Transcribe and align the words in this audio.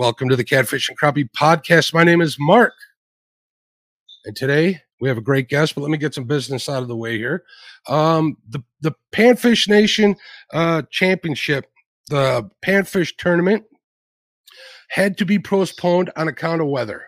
Welcome 0.00 0.30
to 0.30 0.36
the 0.36 0.44
Catfish 0.44 0.88
and 0.88 0.98
Crappie 0.98 1.28
podcast. 1.38 1.92
My 1.92 2.04
name 2.04 2.22
is 2.22 2.38
Mark. 2.40 2.72
And 4.24 4.34
today 4.34 4.80
we 4.98 5.10
have 5.10 5.18
a 5.18 5.20
great 5.20 5.50
guest, 5.50 5.74
but 5.74 5.82
let 5.82 5.90
me 5.90 5.98
get 5.98 6.14
some 6.14 6.24
business 6.24 6.70
out 6.70 6.80
of 6.80 6.88
the 6.88 6.96
way 6.96 7.18
here. 7.18 7.44
Um, 7.86 8.38
the, 8.48 8.62
the 8.80 8.92
Panfish 9.12 9.68
Nation 9.68 10.16
uh, 10.54 10.84
Championship, 10.90 11.66
the 12.08 12.48
Panfish 12.64 13.12
tournament, 13.18 13.64
had 14.88 15.18
to 15.18 15.26
be 15.26 15.38
postponed 15.38 16.10
on 16.16 16.28
account 16.28 16.62
of 16.62 16.68
weather. 16.68 17.04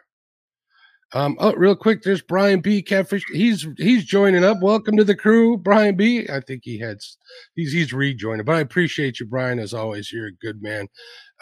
Um, 1.14 1.36
oh, 1.40 1.52
real 1.54 1.76
quick, 1.76 2.02
there's 2.02 2.22
Brian 2.22 2.60
B. 2.60 2.80
Catfish. 2.80 3.24
He's 3.30 3.66
he's 3.76 4.04
joining 4.04 4.44
up. 4.44 4.62
Welcome 4.62 4.96
to 4.96 5.04
the 5.04 5.14
crew, 5.14 5.58
Brian 5.58 5.94
B. 5.94 6.26
I 6.28 6.40
think 6.40 6.62
he 6.64 6.78
had 6.78 6.98
he's 7.54 7.72
he's 7.72 7.92
rejoining, 7.92 8.46
but 8.46 8.56
I 8.56 8.60
appreciate 8.60 9.20
you, 9.20 9.26
Brian, 9.26 9.58
as 9.58 9.74
always. 9.74 10.10
You're 10.10 10.28
a 10.28 10.32
good 10.32 10.62
man. 10.62 10.88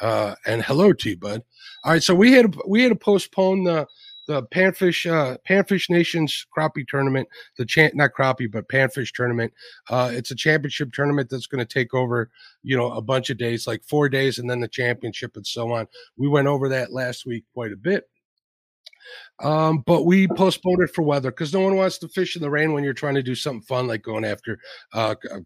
Uh, 0.01 0.35
and 0.45 0.65
hello 0.65 0.93
to 0.93 1.11
you, 1.11 1.17
bud. 1.17 1.43
All 1.85 1.93
right, 1.93 2.03
so 2.03 2.15
we 2.17 2.33
had 2.33 2.57
we 2.67 2.83
had 2.83 2.89
to 2.89 2.97
postpone 2.97 3.63
the 3.63 3.87
the 4.27 4.43
panfish 4.45 5.11
uh, 5.11 5.37
panfish 5.49 5.89
nations 5.89 6.47
crappie 6.57 6.87
tournament 6.87 7.27
the 7.59 7.65
chant 7.65 7.97
not 7.97 8.11
crappie 8.17 8.51
but 8.51 8.69
panfish 8.69 9.13
tournament 9.13 9.53
uh, 9.89 10.09
it's 10.13 10.31
a 10.31 10.37
championship 10.37 10.93
tournament 10.93 11.29
that's 11.29 11.49
going 11.49 11.59
to 11.59 11.65
take 11.65 11.95
over 11.95 12.31
you 12.63 12.77
know 12.77 12.93
a 12.93 13.03
bunch 13.03 13.29
of 13.29 13.39
days 13.39 13.67
like 13.67 13.83
four 13.83 14.09
days 14.09 14.39
and 14.39 14.49
then 14.49 14.61
the 14.61 14.69
championship 14.69 15.35
and 15.35 15.45
so 15.45 15.73
on 15.73 15.85
we 16.17 16.29
went 16.29 16.47
over 16.47 16.69
that 16.69 16.93
last 16.93 17.27
week 17.27 17.45
quite 17.55 17.73
a 17.73 17.77
bit 17.77 18.05
um, 19.43 19.83
but 19.87 20.05
we 20.05 20.29
postponed 20.29 20.83
it 20.83 20.95
for 20.95 21.03
weather 21.03 21.31
because 21.31 21.53
no 21.53 21.61
one 21.61 21.77
wants 21.77 21.99
to 21.99 22.09
fish 22.09 22.37
in 22.37 22.43
the 22.43 22.51
rain 22.51 22.73
when 22.73 22.85
you're 22.85 22.93
trying 22.93 23.15
to 23.15 23.23
do 23.23 23.35
something 23.35 23.63
fun 23.63 23.87
like 23.87 24.03
going 24.03 24.25
after 24.25 24.59
uh, 24.95 25.15
uh 25.33 25.39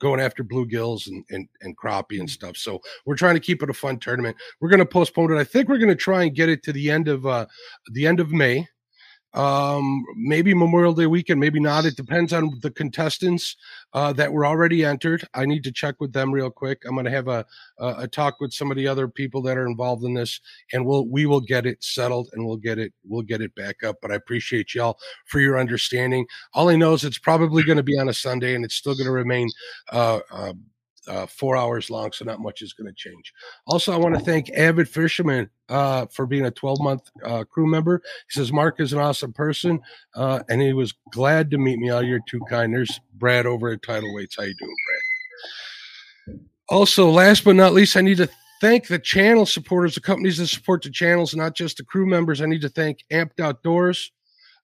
going 0.00 0.18
after 0.18 0.42
bluegills 0.42 1.06
and, 1.08 1.22
and, 1.30 1.46
and 1.60 1.76
crappie 1.76 2.18
and 2.20 2.30
stuff. 2.30 2.56
So 2.56 2.80
we're 3.04 3.16
trying 3.16 3.34
to 3.34 3.40
keep 3.40 3.62
it 3.62 3.68
a 3.68 3.74
fun 3.74 3.98
tournament. 3.98 4.34
We're 4.60 4.70
going 4.70 4.78
to 4.78 4.86
postpone 4.86 5.30
it. 5.30 5.38
I 5.38 5.44
think 5.44 5.68
we're 5.68 5.78
going 5.78 5.90
to 5.90 5.94
try 5.94 6.22
and 6.22 6.34
get 6.34 6.48
it 6.48 6.62
to 6.64 6.72
the 6.72 6.90
end 6.90 7.06
of 7.06 7.26
uh, 7.26 7.46
the 7.92 8.06
end 8.06 8.18
of 8.18 8.32
May 8.32 8.66
um 9.34 10.04
maybe 10.16 10.52
memorial 10.52 10.92
day 10.92 11.06
weekend 11.06 11.38
maybe 11.38 11.60
not. 11.60 11.84
It 11.84 11.96
depends 11.96 12.32
on 12.32 12.58
the 12.62 12.70
contestants 12.70 13.56
uh 13.92 14.12
that 14.14 14.32
were 14.32 14.44
already 14.44 14.84
entered. 14.84 15.26
I 15.34 15.46
need 15.46 15.62
to 15.64 15.72
check 15.72 15.96
with 16.00 16.12
them 16.12 16.32
real 16.32 16.50
quick. 16.50 16.82
I'm 16.84 16.94
going 16.94 17.04
to 17.04 17.10
have 17.12 17.28
a, 17.28 17.46
a, 17.78 17.94
a 17.98 18.08
talk 18.08 18.40
with 18.40 18.52
some 18.52 18.70
of 18.70 18.76
the 18.76 18.88
other 18.88 19.06
people 19.06 19.40
that 19.42 19.56
are 19.56 19.66
involved 19.66 20.04
in 20.04 20.14
this 20.14 20.40
and 20.72 20.84
we'll 20.84 21.06
we 21.06 21.26
will 21.26 21.40
get 21.40 21.64
it 21.64 21.82
settled 21.82 22.28
and 22.32 22.44
we'll 22.44 22.56
get 22.56 22.78
it 22.78 22.92
we'll 23.04 23.22
get 23.22 23.40
it 23.40 23.54
back 23.54 23.84
up 23.84 23.96
but 24.02 24.10
i 24.10 24.14
appreciate 24.14 24.74
y'all 24.74 24.98
for 25.26 25.40
your 25.40 25.58
understanding. 25.58 26.26
All 26.54 26.68
i 26.68 26.76
know 26.76 26.94
is 26.94 27.04
it's 27.04 27.18
probably 27.18 27.62
going 27.62 27.76
to 27.76 27.82
be 27.82 27.98
on 27.98 28.08
a 28.08 28.14
sunday 28.14 28.54
and 28.54 28.64
it's 28.64 28.74
still 28.74 28.94
going 28.94 29.06
to 29.06 29.12
remain 29.12 29.48
uh, 29.92 30.20
uh 30.30 30.52
uh, 31.08 31.26
four 31.26 31.56
hours 31.56 31.90
long, 31.90 32.12
so 32.12 32.24
not 32.24 32.40
much 32.40 32.62
is 32.62 32.72
going 32.72 32.86
to 32.86 32.94
change. 32.94 33.32
Also, 33.66 33.92
I 33.92 33.96
want 33.96 34.14
to 34.14 34.20
thank 34.20 34.50
Avid 34.50 34.88
Fisherman 34.88 35.48
uh, 35.68 36.06
for 36.06 36.26
being 36.26 36.46
a 36.46 36.50
12 36.50 36.80
month 36.80 37.10
uh, 37.24 37.44
crew 37.44 37.66
member. 37.66 38.02
He 38.30 38.38
says 38.38 38.52
Mark 38.52 38.80
is 38.80 38.92
an 38.92 38.98
awesome 38.98 39.32
person, 39.32 39.80
uh, 40.14 40.40
and 40.48 40.60
he 40.60 40.72
was 40.72 40.94
glad 41.12 41.50
to 41.50 41.58
meet 41.58 41.78
me. 41.78 41.90
All 41.90 42.02
your 42.02 42.20
too 42.28 42.40
kind. 42.48 42.74
There's 42.74 43.00
Brad 43.14 43.46
over 43.46 43.70
at 43.70 43.82
Tidal 43.82 44.14
Weights. 44.14 44.36
How 44.36 44.44
you 44.44 44.54
doing, 44.58 44.76
Brad? 44.86 46.40
Also, 46.68 47.10
last 47.10 47.44
but 47.44 47.56
not 47.56 47.72
least, 47.72 47.96
I 47.96 48.00
need 48.00 48.18
to 48.18 48.28
thank 48.60 48.86
the 48.86 48.98
channel 48.98 49.46
supporters, 49.46 49.94
the 49.94 50.00
companies 50.00 50.38
that 50.38 50.46
support 50.46 50.82
the 50.82 50.90
channels, 50.90 51.34
not 51.34 51.56
just 51.56 51.78
the 51.78 51.84
crew 51.84 52.06
members. 52.06 52.40
I 52.40 52.46
need 52.46 52.60
to 52.60 52.68
thank 52.68 53.04
Amped 53.10 53.40
Outdoors. 53.40 54.12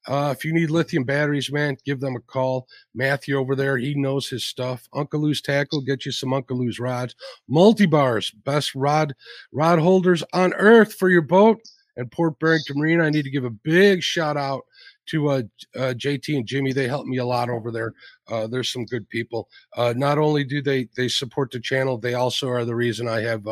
Uh, 0.09 0.35
if 0.37 0.45
you 0.45 0.53
need 0.53 0.71
lithium 0.71 1.05
batteries, 1.05 1.51
man, 1.51 1.77
give 1.85 2.01
them 2.01 2.17
a 2.17 2.21
call. 2.21 2.67
Matthew 2.95 3.37
over 3.37 3.57
there, 3.57 3.77
he 3.77 3.95
knows 3.95 4.29
his 4.29 4.45
stuff. 4.45 4.89
Uncle 4.93 5.21
Lou's 5.21 5.41
Tackle, 5.41 5.81
get 5.81 6.07
you 6.07 6.13
some 6.13 6.33
Uncle 6.33 6.59
Lou's 6.59 6.79
rods. 6.79 7.15
MulTbars, 7.51 8.33
best 8.45 8.75
rod 8.75 9.15
rod 9.53 9.79
holders 9.79 10.23
on 10.33 10.53
earth 10.55 10.95
for 10.95 11.09
your 11.09 11.23
boat. 11.23 11.61
And 11.97 12.13
Port 12.13 12.39
Barrington 12.39 12.79
Marine, 12.79 13.01
I 13.01 13.09
need 13.11 13.23
to 13.23 13.31
give 13.31 13.47
a 13.47 13.51
big 13.51 14.03
shout 14.03 14.37
out 14.37 14.65
to 15.07 15.29
uh, 15.29 15.43
uh, 15.77 15.95
JT 15.97 16.37
and 16.37 16.47
Jimmy. 16.47 16.73
They 16.73 16.89
help 16.89 17.07
me 17.07 17.19
a 17.19 17.25
lot 17.25 17.49
over 17.49 17.71
there. 17.71 17.95
Uh, 18.29 18.47
there's 18.47 18.71
some 18.71 18.85
good 18.85 19.09
people. 19.09 19.49
Uh, 19.77 19.95
not 19.97 20.19
only 20.19 20.45
do 20.45 20.61
they 20.61 20.89
they 20.97 21.09
support 21.09 21.51
the 21.51 21.61
channel, 21.61 21.97
they 21.97 22.15
also 22.15 22.49
are 22.49 22.65
the 22.65 22.75
reason 22.75 23.09
I 23.09 23.21
have 23.23 23.47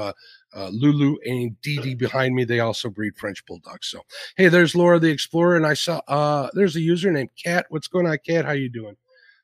uh, 0.55 0.69
Lulu 0.69 1.17
and 1.25 1.61
Dee 1.63 1.95
behind 1.95 2.35
me. 2.35 2.45
They 2.45 2.61
also 2.61 2.89
breed 2.89 3.17
French 3.17 3.45
bulldogs. 3.47 3.89
So 3.89 4.03
hey, 4.37 4.49
there's 4.49 4.75
Laura 4.75 4.99
the 4.99 5.11
Explorer, 5.11 5.57
and 5.57 5.67
I 5.67 5.75
saw 5.75 6.01
uh, 6.09 6.49
there's 6.55 6.77
a 6.77 6.81
user 6.81 7.11
named 7.11 7.31
Cat. 7.43 7.67
What's 7.69 7.89
going 7.89 8.07
on, 8.07 8.19
Cat? 8.27 8.45
How 8.45 8.53
you 8.53 8.69
doing? 8.69 8.97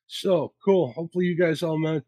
So 0.06 0.52
cool. 0.64 0.92
Hopefully 0.92 1.26
you 1.26 1.36
guys 1.36 1.62
all 1.62 1.78
met, 1.78 2.02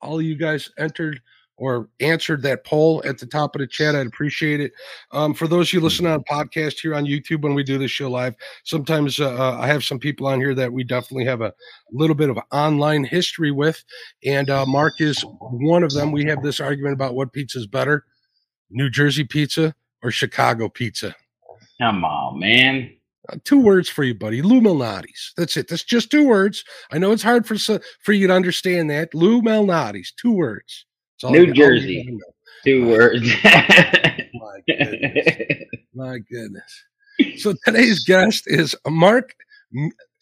all 0.00 0.22
you 0.22 0.36
guys 0.36 0.70
entered 0.78 1.20
or 1.60 1.90
answered 2.00 2.42
that 2.42 2.64
poll 2.64 3.02
at 3.04 3.18
the 3.18 3.26
top 3.26 3.54
of 3.54 3.60
the 3.60 3.66
chat. 3.66 3.94
I'd 3.94 4.06
appreciate 4.06 4.60
it. 4.60 4.72
Um, 5.12 5.34
for 5.34 5.46
those 5.46 5.68
of 5.68 5.74
you 5.74 5.80
listening 5.80 6.10
on 6.10 6.24
podcast 6.24 6.80
here 6.80 6.94
on 6.94 7.04
YouTube 7.04 7.42
when 7.42 7.54
we 7.54 7.62
do 7.62 7.76
this 7.76 7.90
show 7.90 8.10
live, 8.10 8.34
sometimes 8.64 9.20
uh, 9.20 9.34
uh, 9.34 9.58
I 9.60 9.66
have 9.66 9.84
some 9.84 9.98
people 9.98 10.26
on 10.26 10.40
here 10.40 10.54
that 10.54 10.72
we 10.72 10.84
definitely 10.84 11.26
have 11.26 11.42
a 11.42 11.52
little 11.92 12.16
bit 12.16 12.30
of 12.30 12.38
online 12.50 13.04
history 13.04 13.50
with, 13.50 13.84
and 14.24 14.48
uh, 14.48 14.64
Mark 14.64 15.02
is 15.02 15.22
one 15.38 15.82
of 15.82 15.92
them. 15.92 16.12
We 16.12 16.24
have 16.24 16.42
this 16.42 16.60
argument 16.60 16.94
about 16.94 17.14
what 17.14 17.34
pizza 17.34 17.58
is 17.58 17.66
better, 17.66 18.06
New 18.70 18.88
Jersey 18.88 19.24
pizza 19.24 19.74
or 20.02 20.10
Chicago 20.10 20.70
pizza. 20.70 21.14
Come 21.78 22.06
on, 22.06 22.40
man. 22.40 22.90
Uh, 23.28 23.36
two 23.44 23.60
words 23.60 23.90
for 23.90 24.02
you, 24.02 24.14
buddy. 24.14 24.40
Lou 24.40 24.62
Malnati's. 24.62 25.34
That's 25.36 25.58
it. 25.58 25.68
That's 25.68 25.84
just 25.84 26.10
two 26.10 26.26
words. 26.26 26.64
I 26.90 26.96
know 26.96 27.12
it's 27.12 27.22
hard 27.22 27.46
for 27.46 27.56
for 28.02 28.12
you 28.12 28.28
to 28.28 28.32
understand 28.32 28.88
that. 28.88 29.14
Lou 29.14 29.42
Malnati's. 29.42 30.12
Two 30.12 30.32
words. 30.32 30.86
New 31.24 31.52
Jersey. 31.52 32.18
Two 32.64 32.88
words. 32.90 33.28
My 33.44 34.60
goodness. 34.66 35.64
My 35.94 36.18
goodness. 36.30 36.84
So 37.36 37.54
today's 37.64 38.04
guest 38.04 38.44
is 38.46 38.74
Mark. 38.88 39.34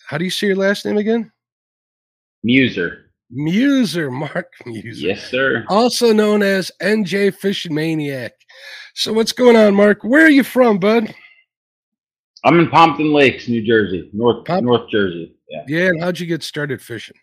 How 0.09 0.19
do 0.19 0.25
you 0.25 0.31
say 0.31 0.49
your 0.49 0.57
last 0.57 0.85
name 0.85 0.97
again? 0.97 1.31
Muzer. 2.47 3.05
Muzer, 3.33 4.11
Mark 4.11 4.53
Muzer. 4.67 5.03
Yes, 5.03 5.31
sir. 5.31 5.65
Also 5.69 6.13
known 6.13 6.43
as 6.43 6.73
NJ 6.83 7.35
Fishing 7.35 7.75
Maniac. 7.75 8.33
So 8.95 9.13
what's 9.13 9.33
going 9.33 9.55
on, 9.55 9.75
Mark? 9.75 10.03
Where 10.03 10.25
are 10.25 10.31
you 10.31 10.43
from, 10.43 10.79
bud? 10.79 11.15
I'm 12.45 12.59
in 12.59 12.69
Pompton 12.71 13.13
Lakes, 13.13 13.49
New 13.49 13.65
Jersey, 13.65 14.09
North 14.13 14.49
North 14.49 14.91
Jersey. 14.91 15.35
Yeah. 15.49 15.65
Yeah. 15.69 15.89
And 15.89 16.03
how'd 16.03 16.19
you 16.19 16.27
get 16.27 16.43
started 16.43 16.81
fishing? 16.81 17.17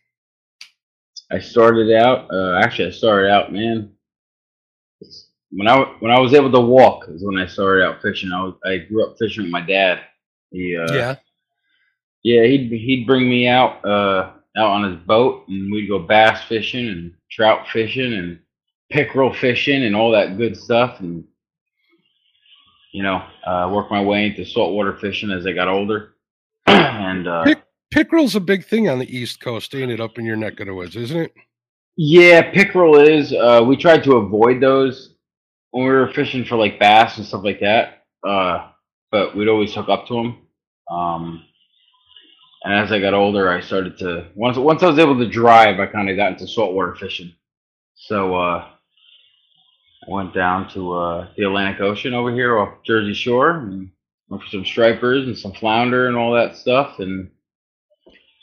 I 1.31 1.40
started 1.40 1.91
out. 1.96 2.31
Uh, 2.31 2.59
actually, 2.59 2.88
I 2.88 2.91
started 2.91 3.30
out, 3.30 3.52
man. 3.52 3.91
When 5.52 5.68
I 5.68 5.80
when 6.00 6.12
I 6.12 6.19
was 6.19 6.34
able 6.34 6.52
to 6.52 6.59
walk 6.59 7.06
is 7.09 7.24
when 7.24 7.38
I 7.38 7.47
started 7.47 7.86
out 7.86 8.02
fishing. 8.02 8.31
I 8.31 8.44
was 8.44 8.56
I 8.66 8.78
grew 8.78 9.09
up 9.09 9.18
fishing 9.18 9.44
with 9.44 9.52
my 9.52 9.62
dad. 9.62 10.02
He 10.52 10.78
uh, 10.78 10.94
yeah 10.94 11.16
yeah 12.25 12.44
he'd 12.44 12.72
he'd 12.72 13.06
bring 13.06 13.30
me 13.30 13.47
out 13.47 13.86
uh 13.86 14.31
out 14.58 14.72
on 14.72 14.91
his 14.91 15.00
boat 15.06 15.47
and 15.47 15.72
we'd 15.72 15.88
go 15.88 16.00
bass 16.00 16.44
fishing 16.50 16.88
and 16.90 17.13
trout 17.30 17.68
fishing 17.72 18.13
and 18.13 18.40
pickerel 18.90 19.31
fishing 19.31 19.84
and 19.84 19.96
all 19.96 20.12
that 20.12 20.38
good 20.38 20.57
stuff 20.57 21.00
and 21.02 21.24
you 22.94 23.03
know 23.03 23.24
uh, 23.46 23.69
work 23.72 23.92
my 23.92 24.02
way 24.02 24.25
into 24.25 24.44
saltwater 24.44 24.97
fishing 24.97 25.30
as 25.30 25.46
I 25.46 25.52
got 25.52 25.68
older 25.68 26.16
and 26.66 27.28
uh, 27.28 27.44
Pick, 27.44 27.63
pickerel's 27.95 28.35
a 28.35 28.41
big 28.41 28.66
thing 28.66 28.89
on 28.89 29.00
the 29.00 29.17
East 29.17 29.39
Coast, 29.39 29.73
ain't 29.73 29.89
it? 29.89 30.01
Up 30.01 30.17
in 30.17 30.25
your 30.25 30.35
neck 30.35 30.59
of 30.59 30.67
the 30.67 30.73
woods, 30.73 30.97
isn't 30.97 31.17
it? 31.17 31.33
Yeah, 31.95 32.51
pickerel 32.51 33.00
is. 33.00 33.31
Uh, 33.31 33.63
we 33.66 33.78
tried 33.78 34.03
to 34.03 34.17
avoid 34.17 34.61
those 34.61 35.16
when 35.72 35.85
we 35.85 35.89
were 35.91 36.11
fishing 36.11 36.44
for 36.44 36.57
like 36.57 36.78
bass 36.78 37.17
and 37.17 37.25
stuff 37.25 37.45
like 37.45 37.61
that. 37.61 38.03
Uh, 38.28 38.67
but 39.11 39.33
we'd 39.33 39.47
always 39.47 39.73
hook 39.73 39.88
up 39.88 40.07
to 40.07 40.13
them. 40.13 40.38
Um, 40.91 41.45
and 42.66 42.73
as 42.73 42.91
I 42.91 43.00
got 43.00 43.13
older, 43.13 43.50
I 43.50 43.61
started 43.61 43.97
to 44.00 44.27
once 44.35 44.57
once 44.57 44.83
I 44.83 44.88
was 44.88 45.00
able 45.00 45.17
to 45.19 45.29
drive, 45.29 45.79
I 45.79 45.85
kind 45.85 46.09
of 46.09 46.17
got 46.17 46.33
into 46.33 46.47
saltwater 46.50 46.95
fishing. 46.95 47.33
So 47.95 48.35
uh, 48.35 48.67
I 50.06 50.12
went 50.12 50.33
down 50.33 50.69
to 50.72 50.94
uh, 50.94 51.27
the 51.38 51.44
Atlantic 51.44 51.79
Ocean 51.79 52.13
over 52.13 52.33
here 52.33 52.59
off 52.59 52.83
Jersey 52.85 53.13
Shore 53.13 53.51
and 53.51 53.89
went 54.27 54.44
for 54.44 54.50
some 54.50 54.65
stripers 54.65 55.27
and 55.27 55.38
some 55.38 55.53
flounder 55.53 56.09
and 56.09 56.18
all 56.18 56.33
that 56.33 56.57
stuff. 56.57 57.00
And 57.00 57.30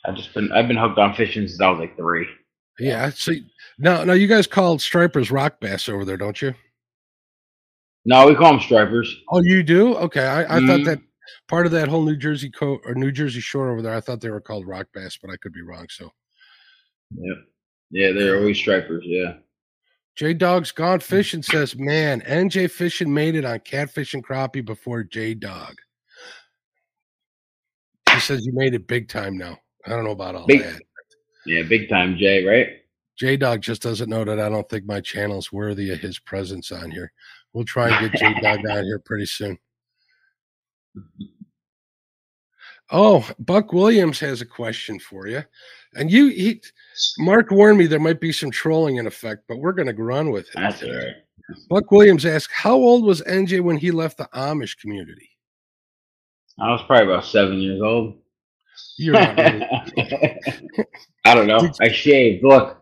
I've 0.05 0.15
just 0.15 0.35
been 0.35 0.51
I've 0.53 0.69
been 0.69 0.77
hooked 0.77 0.99
on 0.99 1.15
fishing 1.15 1.47
since 1.47 1.61
I 1.61 1.71
was 1.71 1.81
like 1.81 1.97
three. 1.97 2.27
Yeah. 2.79 3.11
So 3.11 3.33
now, 3.79 4.05
now 4.05 4.15
you 4.15 4.27
guys 4.27 4.47
call 4.47 4.79
stripers 4.79 5.31
rock 5.31 5.61
bass 5.61 5.89
over 5.89 6.05
there, 6.05 6.17
don't 6.17 6.41
you? 6.41 6.55
No, 8.05 8.27
we 8.27 8.35
call 8.35 8.53
them 8.53 8.61
stripers. 8.61 9.15
Oh, 9.31 9.41
you 9.41 9.63
do? 9.63 9.95
Okay. 9.97 10.27
I, 10.27 10.43
I 10.43 10.45
mm-hmm. 10.45 10.67
thought 10.67 10.85
that 10.85 10.99
part 11.49 11.67
of 11.67 11.73
that 11.73 11.89
whole 11.89 12.03
New 12.03 12.17
Jersey 12.17 12.51
coat 12.51 12.81
or 12.85 12.95
New 12.95 13.13
Jersey 13.13 13.41
shore 13.41 13.71
over 13.71 13.83
there, 13.83 13.95
I 13.95 14.01
thought 14.01 14.21
they 14.21 14.31
were 14.31 14.41
called 14.41 14.67
rock 14.67 14.89
bass, 14.93 15.19
but 15.21 15.31
I 15.31 15.37
could 15.37 15.53
be 15.53 15.63
wrong. 15.63 15.87
So, 15.89 16.11
yeah, 17.15 17.35
yeah, 17.91 18.13
they're 18.13 18.39
always 18.39 18.59
stripers. 18.59 19.05
Yeah. 19.07 19.35
J 20.17 20.35
Dog's 20.35 20.73
gone 20.73 21.01
fishing 21.01 21.43
says, 21.43 21.77
"Man, 21.77 22.21
NJ 22.23 22.71
fishing 22.71 23.13
made 23.13 23.35
it 23.35 23.47
on 23.47 23.61
catfish 23.61 24.13
and 24.13 24.27
crappie 24.27 24.65
before 24.65 25.05
J 25.05 25.35
Dog." 25.35 25.75
He 28.13 28.21
says 28.21 28.45
you 28.45 28.53
made 28.53 28.75
it 28.75 28.87
big 28.87 29.09
time 29.09 29.39
now. 29.39 29.59
I 29.87 29.91
don't 29.91 30.05
know 30.05 30.11
about 30.11 30.35
all 30.35 30.47
big, 30.47 30.63
that. 30.63 30.81
Yeah, 31.47 31.63
big 31.63 31.89
time 31.89 32.17
Jay, 32.17 32.45
right? 32.45 32.69
J 33.19 33.37
Dog 33.37 33.61
just 33.61 33.83
doesn't 33.83 34.09
know 34.09 34.25
that 34.25 34.41
I 34.41 34.49
don't 34.49 34.69
think 34.69 34.87
my 34.87 35.01
channel's 35.01 35.53
worthy 35.53 35.91
of 35.91 36.01
his 36.01 36.19
presence 36.19 36.73
on 36.73 36.91
here. 36.91 37.13
We'll 37.53 37.65
try 37.65 37.89
and 37.89 38.11
get 38.11 38.21
J 38.35 38.41
Dog 38.41 38.67
out 38.67 38.85
here 38.85 38.99
pretty 38.99 39.27
soon. 39.27 39.59
Oh, 42.91 43.27
Buck 43.39 43.73
Williams 43.73 44.21
has 44.21 44.43
a 44.43 44.47
question 44.47 44.99
for 44.99 45.27
you. 45.27 45.43
And 45.95 46.11
you, 46.11 46.29
he, 46.29 46.63
Mark 47.19 47.51
warned 47.51 47.79
me 47.79 47.87
there 47.87 47.99
might 47.99 48.21
be 48.21 48.33
some 48.33 48.51
trolling 48.51 48.97
in 48.97 49.07
effect, 49.07 49.45
but 49.49 49.59
we're 49.59 49.73
going 49.73 49.95
to 49.95 50.03
run 50.03 50.31
with 50.31 50.47
it. 50.49 50.55
That's 50.57 50.83
all 50.83 50.95
right. 50.95 51.15
Buck 51.69 51.91
Williams 51.91 52.27
asked, 52.27 52.51
How 52.53 52.75
old 52.75 53.05
was 53.05 53.23
NJ 53.23 53.61
when 53.61 53.77
he 53.77 53.91
left 53.91 54.19
the 54.19 54.29
Amish 54.35 54.79
community? 54.79 55.31
I 56.61 56.71
was 56.71 56.83
probably 56.87 57.13
about 57.13 57.25
seven 57.25 57.59
years 57.61 57.81
old. 57.81 58.19
You're 58.99 59.15
not 59.15 59.37
really. 59.37 59.67
I 61.25 61.35
don't 61.35 61.47
know. 61.47 61.71
I 61.81 61.91
shaved. 61.91 62.45
Look. 62.45 62.79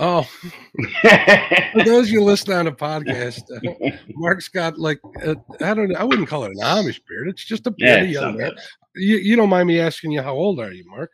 Oh, 0.00 0.22
for 1.02 1.84
those 1.84 2.06
of 2.06 2.10
you 2.10 2.22
listening 2.22 2.56
on 2.56 2.66
a 2.68 2.72
podcast, 2.72 3.42
uh, 3.50 3.96
Mark's 4.14 4.48
got 4.48 4.78
like, 4.78 5.00
I 5.26 5.34
I 5.60 5.74
don't 5.74 5.88
know, 5.88 5.98
I 5.98 6.04
wouldn't 6.04 6.28
call 6.28 6.44
it 6.44 6.52
an 6.52 6.58
Amish 6.58 7.00
beard. 7.08 7.28
It's 7.28 7.44
just 7.44 7.66
a 7.66 7.74
yeah, 7.78 7.96
beard. 7.96 8.04
it's 8.04 8.14
young 8.14 8.38
not 8.38 8.38
man. 8.38 8.52
You, 8.94 9.16
you 9.16 9.34
don't 9.34 9.48
mind 9.48 9.66
me 9.66 9.80
asking 9.80 10.12
you, 10.12 10.22
how 10.22 10.34
old 10.34 10.60
are 10.60 10.72
you, 10.72 10.88
Mark? 10.88 11.10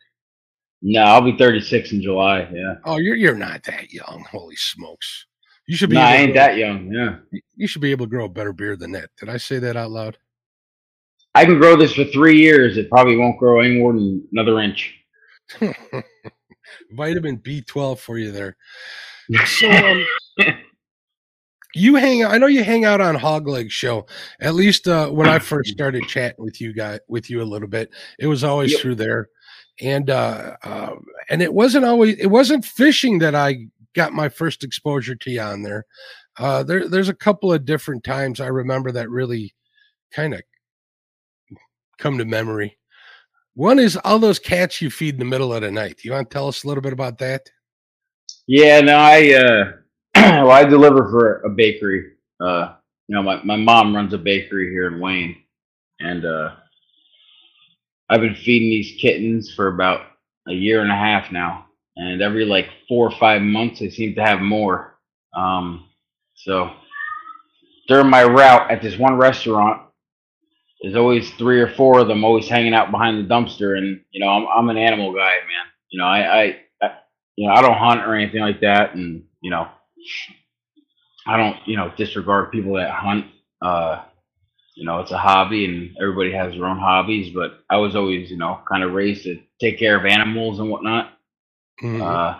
No, 0.83 1.01
I'll 1.01 1.21
be 1.21 1.35
36 1.35 1.93
in 1.93 2.01
July. 2.03 2.47
Yeah. 2.53 2.75
Oh, 2.85 2.97
you're 2.97 3.15
you're 3.15 3.33
not 3.33 3.63
that 3.63 3.91
young. 3.91 4.23
Holy 4.29 4.55
smokes! 4.55 5.25
You 5.67 5.75
should 5.75 5.89
be. 5.89 5.95
No, 5.95 6.01
I 6.01 6.15
ain't 6.17 6.33
grow- 6.33 6.43
that 6.43 6.57
young. 6.57 6.91
Yeah. 6.91 7.17
You 7.55 7.67
should 7.67 7.81
be 7.81 7.89
able 7.89 8.05
to 8.05 8.09
grow 8.09 8.25
a 8.25 8.29
better 8.29 8.53
beard 8.53 8.81
than 8.81 8.91
that. 8.91 9.09
Did 9.17 9.29
I 9.29 9.37
say 9.37 9.57
that 9.59 9.75
out 9.75 9.89
loud? 9.89 10.19
I 11.35 11.45
can 11.45 11.59
grow 11.59 11.75
this 11.75 11.93
for 11.93 12.05
three 12.05 12.39
years. 12.39 12.77
It 12.77 12.89
probably 12.89 13.17
won't 13.17 13.37
grow 13.37 13.59
any 13.59 13.77
more 13.77 13.93
than 13.93 14.25
another 14.31 14.59
inch. 14.59 14.95
Vitamin 16.91 17.37
B12 17.37 17.99
for 17.99 18.17
you 18.17 18.31
there. 18.31 18.57
So 19.45 19.69
um, 19.71 20.05
you 21.73 21.95
hang 21.95 22.21
out. 22.21 22.31
I 22.31 22.37
know 22.37 22.45
you 22.45 22.63
hang 22.63 22.85
out 22.85 23.01
on 23.01 23.15
Hog 23.15 23.47
Leg 23.47 23.71
Show. 23.71 24.05
At 24.39 24.53
least 24.53 24.87
uh, 24.87 25.09
when 25.09 25.27
I 25.27 25.39
first 25.39 25.71
started 25.71 26.07
chatting 26.07 26.43
with 26.43 26.61
you 26.61 26.73
guys, 26.73 26.99
with 27.07 27.29
you 27.29 27.41
a 27.41 27.43
little 27.43 27.67
bit, 27.67 27.89
it 28.19 28.27
was 28.27 28.43
always 28.43 28.71
Yep. 28.73 28.81
through 28.81 28.95
there. 28.95 29.29
And 29.81 30.09
uh, 30.11 30.55
uh, 30.63 30.91
and 31.29 31.41
it 31.41 31.53
wasn't 31.53 31.85
always. 31.85 32.17
It 32.17 32.27
wasn't 32.27 32.63
fishing 32.63 33.17
that 33.19 33.33
I 33.33 33.65
got 33.93 34.13
my 34.13 34.29
first 34.29 34.63
exposure 34.63 35.15
to 35.15 35.31
you 35.31 35.41
on 35.41 35.63
there. 35.63 35.85
Uh, 36.37 36.61
there, 36.63 36.87
there's 36.87 37.09
a 37.09 37.13
couple 37.15 37.51
of 37.51 37.65
different 37.65 38.03
times 38.03 38.39
I 38.39 38.47
remember 38.47 38.91
that 38.91 39.09
really 39.09 39.53
kind 40.11 40.33
of 40.35 40.43
come 41.97 42.17
to 42.17 42.25
memory. 42.25 42.77
One 43.55 43.79
is 43.79 43.95
all 43.97 44.19
those 44.19 44.39
cats 44.39 44.81
you 44.81 44.89
feed 44.89 45.15
in 45.15 45.19
the 45.19 45.25
middle 45.25 45.53
of 45.53 45.61
the 45.61 45.71
night. 45.71 46.03
You 46.03 46.11
want 46.11 46.29
to 46.29 46.33
tell 46.33 46.47
us 46.47 46.63
a 46.63 46.67
little 46.67 46.81
bit 46.81 46.93
about 46.93 47.17
that? 47.19 47.49
Yeah, 48.47 48.81
no, 48.81 48.97
I 48.97 49.33
uh 49.33 49.71
well 50.15 50.51
I 50.51 50.65
deliver 50.65 51.09
for 51.09 51.41
a 51.41 51.49
bakery. 51.49 52.11
Uh 52.39 52.75
you 53.07 53.15
know, 53.15 53.23
my, 53.23 53.41
my 53.43 53.55
mom 53.55 53.95
runs 53.95 54.13
a 54.13 54.17
bakery 54.17 54.71
here 54.71 54.87
in 54.87 54.99
Wayne. 54.99 55.37
And 55.99 56.25
uh 56.25 56.55
I've 58.09 58.21
been 58.21 58.35
feeding 58.35 58.69
these 58.69 58.99
kittens 58.99 59.53
for 59.53 59.67
about 59.67 60.01
a 60.47 60.53
year 60.53 60.81
and 60.81 60.91
a 60.91 60.95
half 60.95 61.31
now. 61.31 61.65
And 61.95 62.21
every 62.21 62.45
like 62.45 62.69
four 62.89 63.07
or 63.07 63.17
five 63.17 63.41
months 63.41 63.79
they 63.79 63.89
seem 63.89 64.15
to 64.15 64.21
have 64.21 64.41
more. 64.41 64.99
Um 65.33 65.87
so 66.33 66.71
during 67.87 68.09
my 68.09 68.23
route 68.23 68.69
at 68.69 68.81
this 68.81 68.97
one 68.97 69.15
restaurant, 69.15 69.84
there's 70.85 70.97
always 70.97 71.31
three 71.31 71.59
or 71.61 71.67
four 71.67 71.99
of 71.99 72.07
them 72.07 72.23
always 72.23 72.47
hanging 72.47 72.75
out 72.75 72.91
behind 72.91 73.17
the 73.17 73.33
dumpster 73.33 73.75
and 73.77 74.01
you 74.11 74.23
know, 74.23 74.29
I'm 74.29 74.47
I'm 74.47 74.69
an 74.69 74.77
animal 74.77 75.13
guy, 75.13 75.31
man. 75.47 75.65
You 75.89 75.99
know, 75.99 76.05
I, 76.05 76.45
I 76.47 76.65
you 77.35 77.47
know, 77.47 77.53
I 77.55 77.61
don't 77.61 77.77
hunt 77.77 78.01
or 78.01 78.15
anything 78.15 78.41
like 78.41 78.61
that, 78.61 78.95
and 78.95 79.23
you 79.41 79.51
know, 79.51 79.67
I 81.27 81.37
don't, 81.37 81.57
you 81.65 81.75
know, 81.75 81.91
disregard 81.97 82.51
people 82.51 82.75
that 82.75 82.91
hunt. 82.91 83.25
Uh, 83.61 84.03
you 84.75 84.85
know, 84.85 84.99
it's 84.99 85.11
a 85.11 85.17
hobby, 85.17 85.65
and 85.65 85.95
everybody 86.01 86.31
has 86.33 86.53
their 86.53 86.65
own 86.65 86.79
hobbies. 86.79 87.33
But 87.33 87.59
I 87.69 87.77
was 87.77 87.95
always, 87.95 88.29
you 88.29 88.37
know, 88.37 88.59
kind 88.69 88.83
of 88.83 88.93
raised 88.93 89.23
to 89.23 89.39
take 89.59 89.79
care 89.79 89.97
of 89.97 90.05
animals 90.05 90.59
and 90.59 90.69
whatnot. 90.69 91.17
Mhm. 91.81 92.01
Uh, 92.01 92.39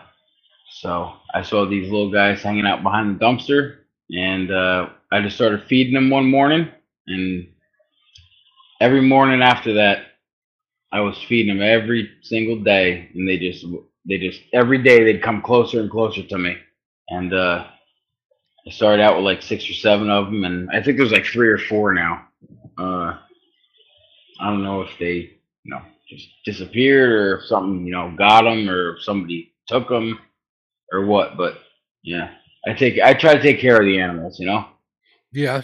so 0.69 1.13
I 1.33 1.41
saw 1.41 1.65
these 1.65 1.91
little 1.91 2.11
guys 2.11 2.43
hanging 2.43 2.67
out 2.67 2.83
behind 2.83 3.19
the 3.19 3.25
dumpster, 3.25 3.77
and 4.11 4.51
uh, 4.51 4.89
I 5.11 5.21
just 5.21 5.35
started 5.35 5.63
feeding 5.63 5.93
them 5.95 6.09
one 6.09 6.29
morning, 6.29 6.69
and 7.07 7.47
every 8.81 9.01
morning 9.01 9.41
after 9.41 9.73
that, 9.75 10.05
I 10.91 11.01
was 11.01 11.21
feeding 11.23 11.57
them 11.57 11.63
every 11.67 12.09
single 12.21 12.63
day, 12.63 13.09
and 13.13 13.27
they 13.27 13.37
just 13.37 13.65
they 14.07 14.17
just 14.17 14.41
every 14.53 14.81
day 14.81 15.03
they'd 15.03 15.23
come 15.23 15.41
closer 15.41 15.79
and 15.81 15.91
closer 15.91 16.23
to 16.23 16.37
me, 16.37 16.55
and 17.09 17.33
uh, 17.33 17.65
I 18.67 18.71
started 18.71 19.03
out 19.03 19.15
with 19.17 19.25
like 19.25 19.41
six 19.41 19.69
or 19.69 19.73
seven 19.73 20.09
of 20.09 20.25
them, 20.25 20.43
and 20.45 20.69
I 20.71 20.81
think 20.81 20.97
there's 20.97 21.11
like 21.11 21.25
three 21.25 21.49
or 21.49 21.57
four 21.57 21.93
now. 21.93 22.27
Uh, 22.77 23.17
I 24.39 24.49
don't 24.49 24.63
know 24.63 24.81
if 24.81 24.91
they 24.99 25.13
you 25.63 25.71
know 25.71 25.81
just 26.09 26.27
disappeared 26.45 27.11
or 27.11 27.37
if 27.39 27.45
something 27.45 27.85
you 27.85 27.91
know 27.91 28.13
got 28.17 28.43
them 28.43 28.69
or 28.69 28.95
if 28.97 29.03
somebody 29.03 29.53
took 29.67 29.89
them 29.89 30.19
or 30.91 31.05
what, 31.05 31.37
but 31.37 31.59
yeah, 32.03 32.31
I 32.67 32.73
take 32.73 32.99
I 32.99 33.13
try 33.13 33.35
to 33.35 33.41
take 33.41 33.59
care 33.59 33.79
of 33.79 33.85
the 33.85 33.99
animals, 33.99 34.39
you 34.39 34.45
know. 34.47 34.65
Yeah. 35.31 35.61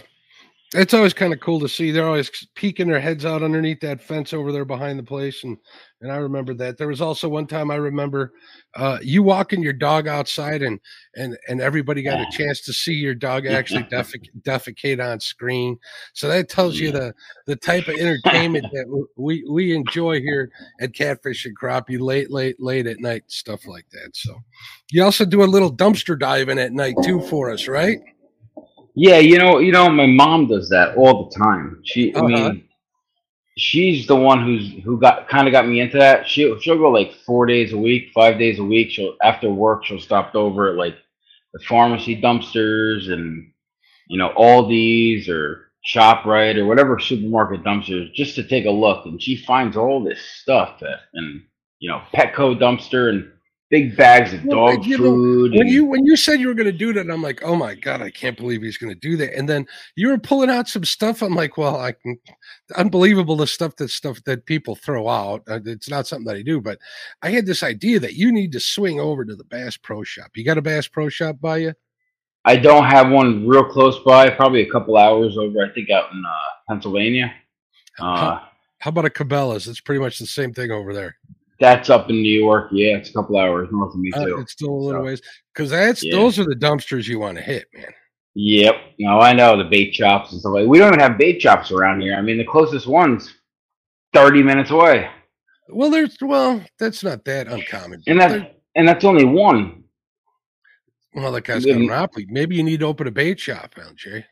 It's 0.74 0.94
always 0.94 1.12
kind 1.12 1.34
of 1.34 1.40
cool 1.40 1.60
to 1.60 1.68
see. 1.68 1.90
They're 1.90 2.06
always 2.06 2.30
peeking 2.54 2.88
their 2.88 3.00
heads 3.00 3.26
out 3.26 3.42
underneath 3.42 3.80
that 3.80 4.00
fence 4.00 4.32
over 4.32 4.52
there 4.52 4.64
behind 4.64 4.98
the 4.98 5.02
place. 5.02 5.44
And 5.44 5.58
and 6.00 6.10
I 6.10 6.16
remember 6.16 6.54
that. 6.54 6.78
There 6.78 6.88
was 6.88 7.00
also 7.02 7.28
one 7.28 7.46
time 7.46 7.70
I 7.70 7.76
remember 7.76 8.32
uh, 8.74 8.98
you 9.02 9.22
walking 9.22 9.62
your 9.62 9.74
dog 9.74 10.08
outside 10.08 10.62
and 10.62 10.80
and 11.14 11.36
and 11.46 11.60
everybody 11.60 12.02
got 12.02 12.20
a 12.20 12.30
chance 12.30 12.62
to 12.62 12.72
see 12.72 12.94
your 12.94 13.14
dog 13.14 13.46
actually 13.46 13.84
defec- 13.84 14.30
defecate 14.40 15.04
on 15.04 15.20
screen. 15.20 15.78
So 16.14 16.26
that 16.28 16.48
tells 16.48 16.78
you 16.78 16.90
the 16.90 17.14
the 17.46 17.56
type 17.56 17.86
of 17.88 17.96
entertainment 17.96 18.66
that 18.72 19.06
we 19.16 19.44
we 19.50 19.74
enjoy 19.76 20.20
here 20.20 20.50
at 20.80 20.94
Catfish 20.94 21.44
and 21.44 21.56
Crappie 21.56 22.00
late, 22.00 22.30
late, 22.30 22.56
late 22.58 22.86
at 22.86 22.98
night, 22.98 23.24
stuff 23.26 23.66
like 23.66 23.88
that. 23.90 24.10
So 24.14 24.42
you 24.90 25.04
also 25.04 25.26
do 25.26 25.42
a 25.42 25.44
little 25.44 25.72
dumpster 25.72 26.18
diving 26.18 26.58
at 26.58 26.72
night 26.72 26.96
too 27.04 27.20
for 27.20 27.50
us, 27.50 27.68
right? 27.68 28.00
Yeah, 28.94 29.18
you 29.18 29.38
know, 29.38 29.58
you 29.58 29.72
know, 29.72 29.88
my 29.90 30.06
mom 30.06 30.48
does 30.48 30.68
that 30.70 30.96
all 30.96 31.28
the 31.30 31.36
time. 31.36 31.80
She, 31.84 32.14
I 32.16 32.20
Uh-huh. 32.20 32.22
mean, 32.22 32.64
she's 33.56 34.06
the 34.06 34.16
one 34.16 34.44
who's 34.44 34.72
who 34.84 35.00
got 35.00 35.28
kind 35.28 35.46
of 35.48 35.52
got 35.52 35.66
me 35.68 35.80
into 35.80 35.98
that. 35.98 36.28
She 36.28 36.54
she'll 36.60 36.78
go 36.78 36.90
like 36.90 37.12
four 37.26 37.46
days 37.46 37.72
a 37.72 37.78
week, 37.78 38.10
five 38.14 38.38
days 38.38 38.58
a 38.58 38.64
week. 38.64 38.90
She'll 38.90 39.16
after 39.22 39.50
work 39.50 39.84
she'll 39.84 40.00
stop 40.00 40.34
over 40.34 40.70
at 40.70 40.76
like 40.76 40.96
the 41.52 41.60
pharmacy 41.68 42.20
dumpsters 42.20 43.12
and 43.12 43.52
you 44.08 44.18
know 44.18 44.30
Aldi's 44.36 45.28
or 45.28 45.70
Shoprite 45.86 46.56
or 46.56 46.66
whatever 46.66 46.98
supermarket 46.98 47.64
dumpsters 47.64 48.12
just 48.14 48.36
to 48.36 48.44
take 48.44 48.66
a 48.66 48.70
look. 48.70 49.06
And 49.06 49.22
she 49.22 49.36
finds 49.36 49.76
all 49.76 50.02
this 50.02 50.20
stuff 50.20 50.80
that 50.80 51.00
and 51.14 51.42
you 51.80 51.90
know 51.90 52.02
Petco 52.14 52.58
dumpster 52.58 53.10
and 53.10 53.30
big 53.72 53.96
bags 53.96 54.34
of 54.34 54.44
Well, 54.44 54.76
dog 54.76 54.84
food. 54.84 55.52
when 55.56 55.66
you 55.66 55.86
when 55.86 56.04
you 56.04 56.14
said 56.14 56.38
you 56.38 56.46
were 56.48 56.54
going 56.54 56.70
to 56.70 56.72
do 56.72 56.92
that, 56.92 57.10
I'm 57.10 57.22
like, 57.22 57.42
oh 57.42 57.56
my 57.56 57.74
god, 57.74 58.02
I 58.02 58.10
can't 58.10 58.36
believe 58.36 58.60
he's 58.60 58.76
going 58.76 58.92
to 58.92 59.00
do 59.00 59.16
that. 59.16 59.34
And 59.34 59.48
then 59.48 59.66
you 59.96 60.08
were 60.08 60.18
pulling 60.18 60.50
out 60.50 60.68
some 60.68 60.84
stuff. 60.84 61.22
I'm 61.22 61.34
like, 61.34 61.56
well, 61.56 61.80
I 61.80 61.92
can, 61.92 62.18
unbelievable 62.76 63.34
the 63.34 63.46
stuff 63.46 63.74
that 63.76 63.88
stuff 63.88 64.22
that 64.24 64.44
people 64.44 64.76
throw 64.76 65.08
out. 65.08 65.42
Uh, 65.50 65.58
It's 65.64 65.88
not 65.88 66.06
something 66.06 66.26
that 66.26 66.36
I 66.36 66.42
do, 66.42 66.60
but 66.60 66.78
I 67.22 67.30
had 67.30 67.46
this 67.46 67.62
idea 67.62 67.98
that 68.00 68.12
you 68.14 68.30
need 68.30 68.52
to 68.52 68.60
swing 68.60 69.00
over 69.00 69.24
to 69.24 69.34
the 69.34 69.44
Bass 69.44 69.78
Pro 69.78 70.04
Shop. 70.04 70.30
You 70.34 70.44
got 70.44 70.58
a 70.58 70.62
Bass 70.62 70.86
Pro 70.86 71.08
Shop 71.08 71.40
by 71.40 71.56
you? 71.56 71.72
I 72.44 72.56
don't 72.56 72.84
have 72.84 73.10
one 73.10 73.48
real 73.48 73.64
close 73.64 73.98
by, 74.04 74.28
probably 74.28 74.60
a 74.62 74.70
couple 74.70 74.98
hours 74.98 75.38
over, 75.38 75.64
I 75.64 75.72
think 75.72 75.88
out 75.88 76.12
in 76.12 76.22
uh, 76.26 76.32
Pennsylvania. 76.68 77.32
Uh, 77.98 78.40
How 78.80 78.88
about 78.90 79.06
a 79.06 79.10
Cabela's? 79.10 79.66
It's 79.66 79.80
pretty 79.80 80.00
much 80.00 80.18
the 80.18 80.26
same 80.26 80.52
thing 80.52 80.70
over 80.70 80.92
there. 80.92 81.16
That's 81.62 81.88
up 81.88 82.10
in 82.10 82.20
New 82.20 82.38
York. 82.38 82.68
Yeah, 82.72 82.96
it's 82.98 83.08
a 83.10 83.12
couple 83.14 83.38
hours 83.38 83.68
north 83.72 83.94
of 83.94 84.00
me 84.00 84.10
Uh, 84.14 84.24
too. 84.26 84.38
it's 84.40 84.52
still 84.52 84.70
a 84.70 84.82
little 84.84 85.00
So, 85.00 85.04
ways 85.06 85.22
because 85.54 85.70
that's 85.70 86.02
yeah. 86.04 86.12
those 86.14 86.38
are 86.38 86.44
the 86.44 86.54
dumpsters 86.56 87.06
you 87.08 87.18
want 87.20 87.38
to 87.38 87.42
hit, 87.42 87.66
man. 87.72 87.86
Yep. 88.34 88.74
No, 88.98 89.20
I 89.20 89.32
know 89.32 89.56
the 89.56 89.64
bait 89.64 89.94
shops 89.94 90.32
and 90.32 90.40
stuff 90.40 90.52
like. 90.54 90.66
We 90.66 90.78
don't 90.78 90.88
even 90.88 91.00
have 91.00 91.18
bait 91.18 91.40
shops 91.40 91.70
around 91.70 92.00
here. 92.02 92.14
I 92.14 92.20
mean, 92.22 92.36
the 92.38 92.44
closest 92.44 92.86
one's 92.86 93.32
thirty 94.12 94.42
minutes 94.42 94.70
away, 94.70 95.08
Well, 95.68 95.90
there's 95.90 96.16
well, 96.20 96.62
that's 96.78 97.02
not 97.04 97.24
that 97.26 97.46
uncommon. 97.48 98.02
and 98.06 98.20
There- 98.20 98.50
and 98.74 98.88
that's 98.88 99.04
only 99.04 99.24
one. 99.26 99.84
well, 101.14 101.32
that 101.32 101.44
guy's 101.44 101.64
got 101.64 101.76
a 101.76 101.78
monopoly. 101.78 102.26
Maybe 102.28 102.56
you 102.56 102.62
need 102.62 102.80
to 102.80 102.86
open 102.86 103.06
a 103.06 103.10
bait 103.10 103.38
shop, 103.38 103.74
LJ. 103.76 104.24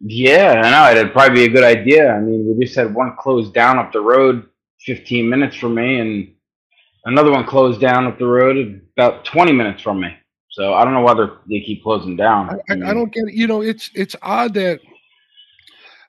Yeah, 0.00 0.60
I 0.64 0.70
know. 0.94 1.00
It'd 1.00 1.12
probably 1.12 1.36
be 1.36 1.44
a 1.44 1.48
good 1.54 1.62
idea. 1.64 2.12
I 2.12 2.18
mean, 2.20 2.56
we 2.58 2.64
just 2.64 2.76
had 2.76 2.92
one 2.92 3.14
closed 3.16 3.54
down 3.54 3.78
up 3.78 3.92
the 3.92 4.00
road, 4.00 4.46
fifteen 4.80 5.28
minutes 5.28 5.54
from 5.56 5.76
me, 5.76 6.00
and 6.00 6.34
another 7.08 7.32
one 7.32 7.44
closed 7.46 7.80
down 7.80 8.06
up 8.06 8.18
the 8.18 8.26
road 8.26 8.80
about 8.96 9.24
twenty 9.24 9.52
minutes 9.52 9.82
from 9.82 10.00
me. 10.00 10.14
So 10.50 10.74
I 10.74 10.84
don't 10.84 10.94
know 10.94 11.02
whether 11.02 11.38
they 11.48 11.60
keep 11.60 11.82
closing 11.82 12.16
down. 12.16 12.50
I, 12.50 12.72
I, 12.72 12.90
I 12.90 12.94
don't 12.94 13.12
get 13.12 13.24
it. 13.28 13.34
You 13.34 13.46
know, 13.46 13.62
it's 13.62 13.90
it's 13.94 14.14
odd 14.22 14.54
that 14.54 14.80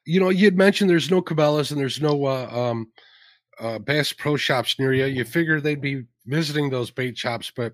you 0.06 0.20
know 0.20 0.30
you 0.30 0.46
had 0.46 0.58
mentioned 0.58 0.90
there's 0.90 1.10
no 1.10 1.22
Cabela's 1.22 1.72
and 1.72 1.80
there's 1.80 2.02
no 2.02 2.26
uh, 2.26 2.50
um, 2.52 2.92
uh, 3.60 3.80
Bass 3.80 4.14
Pro 4.14 4.36
Shops 4.36 4.78
near 4.78 4.94
you. 4.94 5.06
You 5.06 5.26
figure 5.26 5.60
they'd 5.60 5.82
be 5.82 6.04
visiting 6.26 6.70
those 6.70 6.92
bait 6.92 7.18
shops, 7.18 7.52
but 7.56 7.74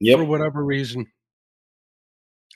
Yep. 0.00 0.18
for 0.18 0.24
whatever 0.24 0.64
reason, 0.64 1.06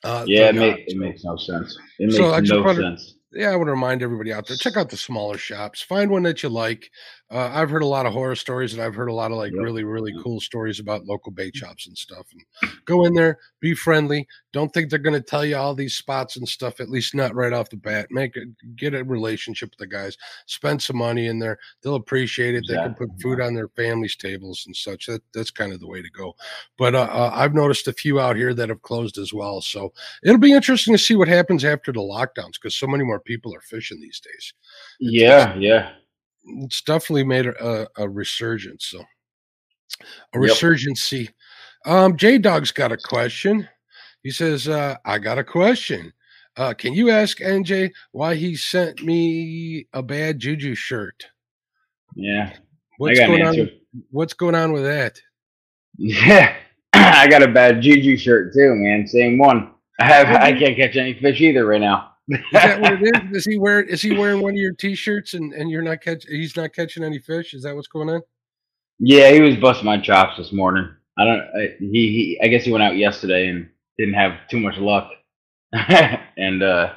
Uh, 0.03 0.25
yeah, 0.27 0.49
it, 0.49 0.57
make, 0.57 0.79
it 0.89 0.97
makes 0.97 1.23
no 1.23 1.37
sense. 1.37 1.79
It 2.01 2.07
makes 2.07 2.17
so 2.17 2.41
no 2.41 2.75
sense 2.75 3.17
yeah, 3.37 3.51
I 3.51 3.57
want 3.57 3.69
to 3.69 3.73
remind 3.73 4.03
everybody 4.03 4.33
out 4.33 4.47
there: 4.47 4.57
check 4.57 4.77
out 4.77 4.89
the 4.89 4.97
smaller 4.97 5.39
shops. 5.39 5.83
Find 5.83 6.11
one 6.11 6.23
that 6.25 6.43
you 6.43 6.49
like. 6.49 6.91
Uh, 7.29 7.51
I've 7.53 7.71
heard 7.71 7.83
a 7.83 7.87
lot 7.87 8.07
of 8.07 8.13
horror 8.13 8.37
stories, 8.37 8.73
and 8.73 8.81
I've 8.81 8.95
heard 8.95 9.09
a 9.09 9.15
lot 9.15 9.33
of 9.33 9.37
like 9.37 9.53
yep. 9.53 9.61
really, 9.61 9.83
really 9.83 10.15
cool 10.23 10.41
stories 10.41 10.79
about 10.79 11.07
local 11.07 11.33
bait 11.33 11.55
mm. 11.55 11.59
shops 11.59 11.89
and 11.89 11.99
stuff. 11.99 12.27
And 12.33 12.73
go 12.85 13.05
in 13.05 13.15
there, 13.15 13.39
be 13.59 13.75
friendly. 13.75 14.29
Don't 14.53 14.73
think 14.73 14.91
they're 14.91 15.01
going 15.01 15.21
to 15.21 15.21
tell 15.21 15.45
you 15.45 15.57
all 15.57 15.75
these 15.75 15.97
spots 15.97 16.37
and 16.37 16.49
stuff. 16.49 16.79
At 16.79 16.89
least 16.89 17.17
not 17.17 17.35
right 17.35 17.53
off 17.53 17.69
the 17.69 17.79
bat. 17.79 18.07
Make 18.11 18.37
it, 18.37 18.49
get 18.77 18.95
a 18.95 19.03
relationship 19.03 19.71
with 19.71 19.79
the 19.79 19.89
guys. 19.89 20.17
Spend 20.47 20.81
some 20.81 20.99
money 20.99 21.27
in 21.27 21.41
there. 21.41 21.59
They'll 21.83 21.97
appreciate 21.97 22.55
it. 22.55 22.59
Exactly. 22.59 22.77
They 22.77 22.83
can 22.83 22.95
put 22.95 23.21
food 23.21 23.41
on 23.41 23.55
their 23.55 23.69
families' 23.69 24.15
tables 24.15 24.63
and 24.67 24.77
such. 24.77 25.07
That 25.07 25.23
that's 25.35 25.51
kind 25.51 25.73
of 25.73 25.81
the 25.81 25.89
way 25.89 26.03
to 26.03 26.11
go. 26.11 26.37
But 26.79 26.95
uh, 26.95 27.09
uh, 27.11 27.33
I've 27.35 27.55
noticed 27.55 27.89
a 27.89 27.93
few 27.93 28.21
out 28.21 28.37
here 28.37 28.55
that 28.55 28.69
have 28.69 28.83
closed 28.83 29.19
as 29.19 29.35
well. 29.35 29.61
So 29.61 29.93
it'll 30.23 30.39
be 30.39 30.53
interesting 30.53 30.95
to 30.95 30.99
see 30.99 31.17
what 31.17 31.27
happens 31.27 31.65
after 31.65 31.93
the 31.93 31.99
lockdowns 31.99 32.53
because 32.53 32.77
so 32.77 32.87
many 32.87 33.03
more 33.03 33.19
people 33.19 33.53
are 33.53 33.61
fishing 33.63 34.01
these 34.01 34.21
days. 34.21 34.55
It's, 35.01 35.13
yeah, 35.13 35.57
yeah 35.57 35.91
it's 36.47 36.83
definitely 36.83 37.25
made 37.25 37.47
a, 37.47 37.89
a 37.97 38.09
resurgence. 38.09 38.87
So 38.87 38.99
a 40.35 40.41
yep. 40.41 40.57
resurgency. 40.57 41.31
Um, 41.85 42.17
J 42.17 42.39
Dog's 42.39 42.73
got 42.73 42.93
a 42.93 42.97
question. 42.97 43.69
He 44.23 44.31
says, 44.31 44.69
uh, 44.69 44.97
I 45.05 45.19
got 45.19 45.39
a 45.39 45.45
question. 45.45 46.13
Uh, 46.57 46.75
can 46.75 46.95
you 46.95 47.11
ask 47.11 47.39
NJ 47.39 47.91
why 48.13 48.35
he 48.35 48.57
sent 48.57 49.03
me 49.03 49.87
a 49.93 50.03
bad 50.03 50.39
juju 50.39 50.75
shirt? 50.75 51.27
Yeah. 52.15 52.53
What's 52.99 53.19
going 53.19 53.43
on? 53.43 53.71
What's 54.11 54.33
going 54.33 54.55
on 54.55 54.73
with 54.73 54.85
that? 54.85 55.21
Yeah. 55.99 56.57
I 56.93 57.29
got 57.29 57.43
a 57.43 57.49
bad 57.49 57.83
juju 57.83 58.17
shirt 58.17 58.55
too, 58.55 58.75
man. 58.75 59.07
Same 59.07 59.39
one. 59.39 59.73
I 60.01 60.07
have 60.07 60.29
I 60.29 60.59
can't 60.59 60.77
catch 60.77 60.97
any 60.97 61.15
fish 61.15 61.41
either 61.41 61.67
right 61.67 61.81
now 61.81 62.16
is 62.29 62.41
that 62.53 62.81
what 62.81 62.93
it 62.95 63.03
is? 63.03 63.31
Is 63.37 63.45
he 63.45 63.59
wearing 63.59 63.89
is 63.89 64.03
he 64.03 64.17
wearing 64.17 64.41
one 64.41 64.53
of 64.53 64.59
your 64.59 64.73
t-shirts 64.73 65.35
and, 65.35 65.53
and 65.53 65.71
you're 65.71 65.83
not 65.83 66.01
catching 66.01 66.33
he's 66.33 66.57
not 66.57 66.73
catching 66.73 67.05
any 67.05 67.19
fish? 67.19 67.55
Is 67.55 67.63
that 67.63 67.75
what's 67.75 67.89
going 67.89 68.09
on? 68.09 68.23
Yeah, 68.99 69.31
he 69.31 69.41
was 69.41 69.57
busting 69.57 69.85
my 69.85 69.99
chops 69.99 70.37
this 70.37 70.53
morning. 70.53 70.89
I 71.19 71.25
don't 71.25 71.41
I, 71.41 71.77
he, 71.79 71.87
he 71.89 72.41
I 72.43 72.49
guess 72.49 72.65
he 72.65 72.73
went 72.73 72.83
out 72.83 72.97
yesterday 72.97 73.49
and 73.49 73.69
didn't 73.99 74.15
have 74.15 74.49
too 74.49 74.59
much 74.59 74.77
luck. 74.79 75.11
and 75.73 76.63
uh 76.63 76.95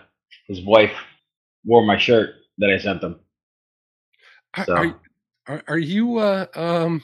his 0.48 0.62
wife 0.62 0.94
wore 1.64 1.86
my 1.86 1.98
shirt 1.98 2.36
that 2.58 2.72
I 2.72 2.78
sent 2.80 3.04
him. 3.04 3.20
So. 4.66 4.76
Are, 4.76 5.00
are, 5.48 5.64
are 5.68 5.78
you 5.78 6.18
uh 6.18 6.48
um 6.56 7.04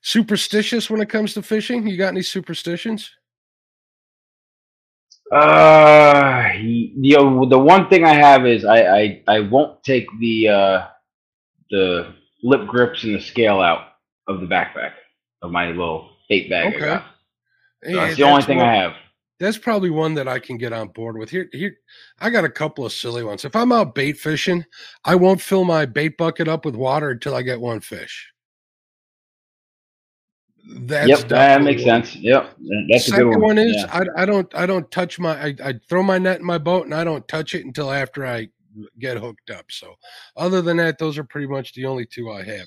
superstitious 0.00 0.88
when 0.88 1.02
it 1.02 1.10
comes 1.10 1.34
to 1.34 1.42
fishing? 1.42 1.86
You 1.86 1.98
got 1.98 2.08
any 2.08 2.22
superstitions? 2.22 3.10
Uh, 5.32 6.50
you 6.58 7.16
know, 7.16 7.48
the 7.48 7.58
one 7.58 7.88
thing 7.88 8.04
I 8.04 8.12
have 8.12 8.46
is 8.46 8.64
I 8.66 8.82
I, 8.84 9.22
I 9.28 9.40
won't 9.40 9.82
take 9.82 10.06
the 10.20 10.48
uh, 10.48 10.86
the 11.70 12.14
lip 12.42 12.66
grips 12.66 13.04
and 13.04 13.14
the 13.14 13.20
scale 13.20 13.60
out 13.60 13.94
of 14.28 14.40
the 14.40 14.46
backpack 14.46 14.92
of 15.40 15.50
my 15.50 15.68
little 15.68 16.10
eight 16.28 16.50
bag. 16.50 16.74
Okay. 16.74 17.02
So 17.84 17.96
that's 17.96 18.16
the 18.16 18.22
only 18.24 18.42
thing 18.42 18.58
one, 18.58 18.66
I 18.66 18.74
have. 18.74 18.92
That's 19.40 19.58
probably 19.58 19.90
one 19.90 20.14
that 20.14 20.28
I 20.28 20.38
can 20.38 20.56
get 20.58 20.72
on 20.72 20.88
board 20.88 21.16
with. 21.16 21.30
Here, 21.30 21.48
here, 21.52 21.76
I 22.20 22.30
got 22.30 22.44
a 22.44 22.50
couple 22.50 22.86
of 22.86 22.92
silly 22.92 23.24
ones. 23.24 23.44
If 23.44 23.56
I'm 23.56 23.72
out 23.72 23.94
bait 23.94 24.18
fishing, 24.18 24.64
I 25.04 25.16
won't 25.16 25.40
fill 25.40 25.64
my 25.64 25.86
bait 25.86 26.16
bucket 26.16 26.46
up 26.46 26.64
with 26.64 26.76
water 26.76 27.10
until 27.10 27.34
I 27.34 27.42
get 27.42 27.60
one 27.60 27.80
fish. 27.80 28.31
That's 30.64 31.08
yep, 31.08 31.28
that 31.28 31.62
makes 31.62 31.84
one. 31.84 32.04
sense. 32.04 32.16
Yep, 32.16 32.56
that's 32.88 33.06
Second 33.06 33.20
a 33.20 33.24
good 33.32 33.40
one. 33.40 33.56
one 33.56 33.58
is 33.58 33.74
yeah. 33.76 34.04
I, 34.16 34.22
I 34.22 34.26
don't 34.26 34.54
I 34.54 34.64
don't 34.66 34.88
touch 34.90 35.18
my 35.18 35.46
I, 35.46 35.54
I 35.64 35.74
throw 35.88 36.02
my 36.02 36.18
net 36.18 36.40
in 36.40 36.46
my 36.46 36.58
boat 36.58 36.84
and 36.84 36.94
I 36.94 37.04
don't 37.04 37.26
touch 37.26 37.54
it 37.54 37.64
until 37.64 37.90
after 37.90 38.24
I 38.24 38.48
get 38.98 39.18
hooked 39.18 39.50
up. 39.50 39.66
So 39.70 39.94
other 40.36 40.62
than 40.62 40.76
that, 40.78 40.98
those 40.98 41.18
are 41.18 41.24
pretty 41.24 41.46
much 41.48 41.74
the 41.74 41.84
only 41.84 42.06
two 42.06 42.30
I 42.30 42.42
have. 42.44 42.66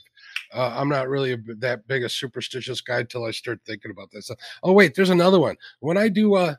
Uh, 0.54 0.76
I'm 0.78 0.90
not 0.90 1.08
really 1.08 1.34
a, 1.34 1.38
that 1.58 1.88
big 1.88 2.04
a 2.04 2.10
superstitious 2.10 2.82
guy 2.82 3.04
till 3.04 3.26
I 3.26 3.32
start 3.32 3.60
thinking 3.66 3.92
about 3.92 4.12
this. 4.12 4.30
Oh 4.62 4.74
wait, 4.74 4.94
there's 4.94 5.10
another 5.10 5.40
one. 5.40 5.56
When 5.80 5.98
I 5.98 6.10
do 6.10 6.36
uh 6.36 6.56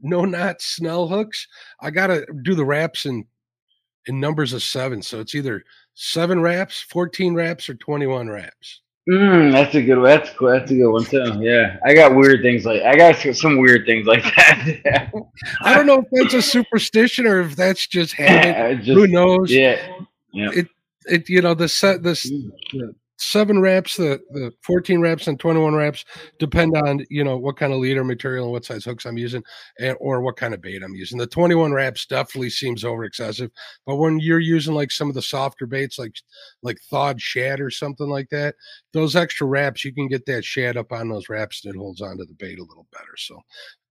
no 0.00 0.24
knot 0.24 0.62
snell 0.62 1.08
hooks, 1.08 1.46
I 1.80 1.90
gotta 1.90 2.26
do 2.42 2.54
the 2.54 2.64
wraps 2.64 3.04
in 3.06 3.26
in 4.06 4.18
numbers 4.18 4.52
of 4.54 4.62
seven. 4.62 5.02
So 5.02 5.20
it's 5.20 5.34
either 5.34 5.62
seven 5.94 6.40
wraps, 6.40 6.80
14 6.80 7.34
wraps, 7.34 7.68
or 7.68 7.74
21 7.74 8.28
wraps. 8.28 8.80
Mm, 9.08 9.52
that's 9.52 9.74
a 9.74 9.80
good. 9.80 10.04
That's 10.04 10.30
cool. 10.34 10.48
That's 10.48 10.70
a 10.70 10.74
good 10.74 10.90
one 10.90 11.04
too. 11.04 11.38
Yeah, 11.40 11.78
I 11.82 11.94
got 11.94 12.14
weird 12.14 12.42
things 12.42 12.66
like 12.66 12.82
I 12.82 12.94
got 12.94 13.16
some 13.34 13.56
weird 13.56 13.86
things 13.86 14.06
like 14.06 14.22
that. 14.36 15.10
I 15.62 15.74
don't 15.74 15.86
know 15.86 16.00
if 16.00 16.08
that's 16.12 16.34
a 16.34 16.42
superstition 16.42 17.26
or 17.26 17.40
if 17.40 17.56
that's 17.56 17.86
just 17.86 18.12
habit. 18.12 18.78
just, 18.84 18.88
Who 18.88 19.06
knows? 19.06 19.50
Yeah, 19.50 19.80
yeah. 20.32 20.50
It 20.52 20.68
it 21.06 21.28
you 21.30 21.40
know 21.40 21.54
the 21.54 21.68
set 21.68 22.02
this 22.02 22.30
mm. 22.30 22.50
the, 22.72 22.94
seven 23.18 23.60
wraps, 23.60 23.96
the 23.96 24.20
the 24.30 24.52
14 24.62 25.00
wraps 25.00 25.26
and 25.26 25.38
21 25.38 25.74
wraps 25.74 26.04
depend 26.38 26.76
on 26.76 27.04
you 27.10 27.24
know 27.24 27.36
what 27.36 27.56
kind 27.56 27.72
of 27.72 27.80
leader 27.80 28.04
material 28.04 28.44
and 28.44 28.52
what 28.52 28.64
size 28.64 28.84
hooks 28.84 29.04
I'm 29.04 29.18
using, 29.18 29.42
and 29.78 29.96
or 30.00 30.20
what 30.22 30.36
kind 30.36 30.54
of 30.54 30.62
bait 30.62 30.82
I'm 30.82 30.94
using. 30.94 31.18
The 31.18 31.26
21 31.26 31.72
wraps 31.72 32.06
definitely 32.06 32.50
seems 32.50 32.84
over 32.84 33.04
excessive, 33.04 33.50
but 33.86 33.96
when 33.96 34.18
you're 34.20 34.38
using 34.38 34.74
like 34.74 34.90
some 34.90 35.08
of 35.08 35.14
the 35.14 35.22
softer 35.22 35.66
baits, 35.66 35.98
like 35.98 36.14
like 36.62 36.78
thawed 36.90 37.20
shad 37.20 37.60
or 37.60 37.70
something 37.70 38.08
like 38.08 38.28
that, 38.30 38.54
those 38.92 39.16
extra 39.16 39.46
wraps 39.46 39.84
you 39.84 39.92
can 39.92 40.08
get 40.08 40.26
that 40.26 40.44
shad 40.44 40.76
up 40.76 40.92
on 40.92 41.08
those 41.08 41.28
wraps 41.28 41.64
and 41.64 41.74
it 41.74 41.78
holds 41.78 42.00
onto 42.00 42.24
the 42.24 42.34
bait 42.34 42.58
a 42.58 42.64
little 42.64 42.86
better. 42.92 43.16
So 43.16 43.40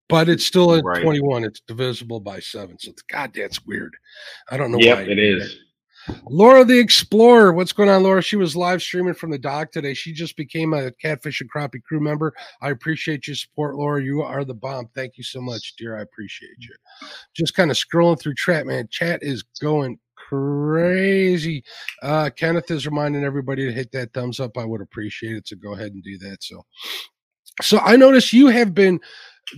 but 0.09 0.29
it's 0.29 0.45
still 0.45 0.73
at 0.73 0.85
right. 0.85 1.03
21. 1.03 1.43
It's 1.43 1.59
divisible 1.67 2.21
by 2.21 2.39
seven. 2.39 2.79
So, 2.79 2.93
God, 3.11 3.33
that's 3.33 3.65
weird. 3.65 3.95
I 4.49 4.55
don't 4.55 4.71
know. 4.71 4.77
Yep, 4.79 5.07
it 5.09 5.19
is. 5.19 5.57
Laura 6.29 6.63
the 6.63 6.79
Explorer. 6.79 7.53
What's 7.53 7.73
going 7.73 7.89
on, 7.89 8.03
Laura? 8.03 8.21
She 8.21 8.35
was 8.35 8.55
live 8.55 8.81
streaming 8.81 9.13
from 9.13 9.31
the 9.31 9.37
dock 9.37 9.71
today. 9.71 9.93
She 9.93 10.13
just 10.13 10.35
became 10.37 10.73
a 10.73 10.91
Catfish 10.91 11.41
and 11.41 11.51
Crappie 11.51 11.83
crew 11.83 11.99
member. 11.99 12.33
I 12.61 12.69
appreciate 12.69 13.27
your 13.27 13.35
support, 13.35 13.75
Laura. 13.75 14.03
You 14.03 14.21
are 14.21 14.43
the 14.43 14.53
bomb. 14.53 14.89
Thank 14.95 15.17
you 15.17 15.23
so 15.23 15.41
much, 15.41 15.75
dear. 15.77 15.97
I 15.97 16.01
appreciate 16.01 16.57
you. 16.59 16.75
Just 17.33 17.55
kind 17.55 17.71
of 17.71 17.77
scrolling 17.77 18.19
through 18.19 18.35
chat, 18.35 18.65
man. 18.65 18.87
Chat 18.89 19.23
is 19.23 19.43
going 19.61 19.99
crazy. 20.15 21.63
Uh, 22.01 22.29
Kenneth 22.35 22.69
is 22.71 22.85
reminding 22.85 23.23
everybody 23.23 23.65
to 23.65 23.71
hit 23.71 23.91
that 23.93 24.13
thumbs 24.13 24.39
up. 24.39 24.57
I 24.57 24.65
would 24.65 24.81
appreciate 24.81 25.35
it. 25.35 25.47
So 25.47 25.55
go 25.55 25.73
ahead 25.73 25.93
and 25.93 26.03
do 26.03 26.17
that. 26.19 26.43
So, 26.43 26.65
so 27.61 27.79
I 27.79 27.95
notice 27.95 28.33
you 28.33 28.47
have 28.47 28.73
been 28.73 28.99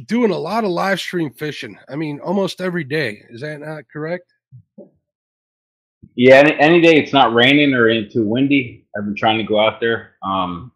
doing 0.06 0.32
a 0.32 0.38
lot 0.38 0.64
of 0.64 0.70
live 0.70 1.00
stream 1.00 1.32
fishing. 1.32 1.78
I 1.90 1.96
mean, 1.96 2.20
almost 2.20 2.62
every 2.62 2.84
day. 2.84 3.24
Is 3.30 3.42
that 3.42 3.60
not 3.60 3.86
correct? 3.92 4.32
Yeah, 6.16 6.36
any, 6.36 6.60
any 6.60 6.82
day 6.82 6.98
it's 6.98 7.14
not 7.14 7.34
raining 7.34 7.74
or 7.74 8.08
too 8.10 8.28
windy, 8.28 8.86
I've 8.96 9.06
been 9.06 9.16
trying 9.16 9.38
to 9.38 9.44
go 9.44 9.60
out 9.60 9.80
there. 9.80 10.16
Um, 10.24 10.72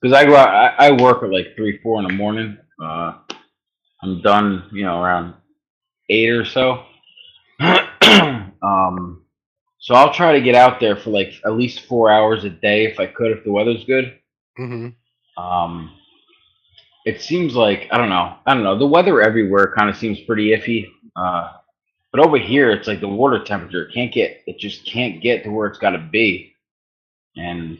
because 0.00 0.16
I 0.16 0.24
go 0.24 0.36
out, 0.36 0.48
I, 0.48 0.88
I, 0.88 0.90
work 0.92 1.22
at 1.24 1.30
like 1.30 1.56
three, 1.56 1.78
four 1.82 2.00
in 2.00 2.06
the 2.06 2.12
morning. 2.12 2.56
Uh, 2.80 3.14
I'm 4.02 4.22
done, 4.22 4.68
you 4.72 4.84
know, 4.84 5.02
around 5.02 5.34
eight 6.08 6.30
or 6.30 6.44
so. 6.44 6.84
um, 8.62 9.24
so 9.78 9.94
I'll 9.94 10.12
try 10.12 10.32
to 10.32 10.40
get 10.40 10.54
out 10.54 10.80
there 10.80 10.96
for 10.96 11.10
like 11.10 11.32
at 11.44 11.54
least 11.54 11.86
four 11.86 12.10
hours 12.10 12.44
a 12.44 12.50
day 12.50 12.84
if 12.84 13.00
I 13.00 13.06
could, 13.06 13.32
if 13.32 13.44
the 13.44 13.52
weather's 13.52 13.84
good. 13.84 14.18
Mm-hmm. 14.58 15.42
Um, 15.42 15.96
it 17.04 17.20
seems 17.22 17.54
like 17.54 17.88
I 17.90 17.98
don't 17.98 18.10
know, 18.10 18.36
I 18.46 18.54
don't 18.54 18.64
know. 18.64 18.78
The 18.78 18.86
weather 18.86 19.22
everywhere 19.22 19.72
kind 19.76 19.88
of 19.88 19.96
seems 19.96 20.20
pretty 20.20 20.50
iffy. 20.50 20.86
Uh, 21.16 21.52
but 22.12 22.24
over 22.24 22.38
here, 22.38 22.70
it's 22.70 22.88
like 22.88 23.00
the 23.00 23.08
water 23.08 23.42
temperature 23.42 23.90
can't 23.92 24.12
get 24.12 24.42
it 24.46 24.58
just 24.58 24.86
can't 24.86 25.22
get 25.22 25.44
to 25.44 25.50
where 25.50 25.66
it's 25.66 25.78
got 25.78 25.90
to 25.90 25.98
be, 25.98 26.52
and 27.36 27.78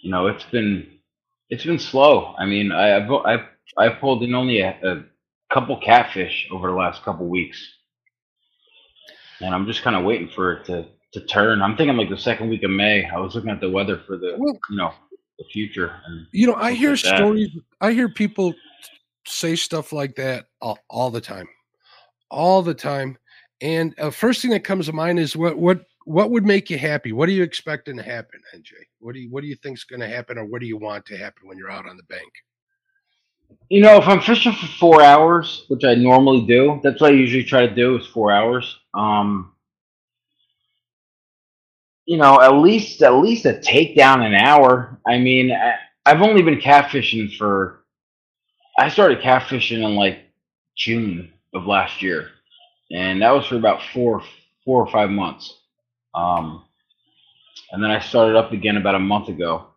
you 0.00 0.10
know 0.10 0.26
it's 0.26 0.44
been 0.44 0.86
it's 1.50 1.64
been 1.64 1.78
slow. 1.78 2.34
I 2.38 2.46
mean, 2.46 2.72
I, 2.72 2.96
I've 2.96 3.10
I've 3.10 3.46
I've 3.78 4.00
pulled 4.00 4.22
in 4.22 4.34
only 4.34 4.60
a, 4.60 4.78
a 4.82 5.04
couple 5.52 5.76
catfish 5.78 6.48
over 6.50 6.68
the 6.68 6.76
last 6.76 7.02
couple 7.02 7.26
weeks, 7.26 7.58
and 9.40 9.54
I'm 9.54 9.66
just 9.66 9.82
kind 9.82 9.96
of 9.96 10.04
waiting 10.04 10.28
for 10.28 10.52
it 10.52 10.66
to 10.66 10.86
to 11.12 11.20
turn. 11.26 11.62
I'm 11.62 11.76
thinking 11.76 11.96
like 11.96 12.10
the 12.10 12.18
second 12.18 12.48
week 12.50 12.62
of 12.62 12.70
May. 12.70 13.04
I 13.06 13.18
was 13.18 13.34
looking 13.34 13.50
at 13.50 13.60
the 13.60 13.70
weather 13.70 14.02
for 14.06 14.16
the 14.16 14.36
you 14.70 14.76
know 14.76 14.92
the 15.38 15.44
future. 15.44 16.00
And 16.06 16.26
you 16.32 16.46
know, 16.46 16.54
I 16.54 16.72
hear 16.72 16.90
like 16.90 16.98
stories. 16.98 17.50
I 17.80 17.92
hear 17.92 18.08
people 18.08 18.54
say 19.26 19.56
stuff 19.56 19.92
like 19.92 20.14
that 20.16 20.46
all, 20.60 20.78
all 20.88 21.10
the 21.10 21.20
time, 21.20 21.48
all 22.30 22.62
the 22.62 22.74
time. 22.74 23.18
And 23.60 23.94
uh, 23.98 24.10
first 24.10 24.42
thing 24.42 24.50
that 24.50 24.64
comes 24.64 24.86
to 24.86 24.92
mind 24.92 25.18
is 25.18 25.36
what 25.36 25.56
what 25.56 25.80
what 26.04 26.30
would 26.30 26.44
make 26.44 26.70
you 26.70 26.78
happy? 26.78 27.12
What 27.12 27.28
are 27.28 27.32
you 27.32 27.42
expecting 27.42 27.96
to 27.96 28.02
happen, 28.02 28.40
NJ? 28.54 28.70
What 29.00 29.14
do 29.14 29.20
you 29.20 29.30
what 29.30 29.42
do 29.42 29.48
you 29.48 29.56
think's 29.56 29.84
going 29.84 30.00
to 30.00 30.08
happen, 30.08 30.38
or 30.38 30.44
what 30.44 30.60
do 30.60 30.66
you 30.66 30.76
want 30.76 31.06
to 31.06 31.16
happen 31.16 31.48
when 31.48 31.58
you're 31.58 31.70
out 31.70 31.88
on 31.88 31.96
the 31.96 32.02
bank? 32.04 32.30
You 33.68 33.80
know, 33.80 33.96
if 33.96 34.06
I'm 34.06 34.20
fishing 34.20 34.52
for 34.52 34.66
four 34.66 35.02
hours, 35.02 35.64
which 35.68 35.84
I 35.84 35.94
normally 35.94 36.46
do, 36.46 36.80
that's 36.82 37.00
what 37.00 37.12
I 37.12 37.14
usually 37.14 37.44
try 37.44 37.66
to 37.66 37.74
do 37.74 37.96
is 37.96 38.06
four 38.06 38.30
hours. 38.30 38.78
Um, 38.94 39.52
you 42.04 42.16
know, 42.16 42.40
at 42.40 42.54
least 42.54 43.02
at 43.02 43.14
least 43.14 43.46
a 43.46 43.54
takedown 43.54 44.24
an 44.24 44.34
hour. 44.34 45.00
I 45.06 45.18
mean, 45.18 45.50
I, 45.50 45.74
I've 46.04 46.22
only 46.22 46.42
been 46.42 46.60
catfishing 46.60 47.36
for. 47.36 47.84
I 48.78 48.88
started 48.90 49.20
catfishing 49.20 49.84
in 49.84 49.96
like 49.96 50.18
June 50.76 51.32
of 51.54 51.66
last 51.66 52.02
year, 52.02 52.30
and 52.90 53.22
that 53.22 53.30
was 53.30 53.46
for 53.46 53.56
about 53.56 53.82
four 53.92 54.22
four 54.64 54.82
or 54.82 54.90
five 54.90 55.10
months. 55.10 55.60
Um, 56.14 56.64
and 57.70 57.82
then 57.82 57.90
I 57.90 58.00
started 58.00 58.36
up 58.36 58.52
again 58.52 58.76
about 58.76 58.94
a 58.94 59.00
month 59.00 59.28
ago. 59.28 59.68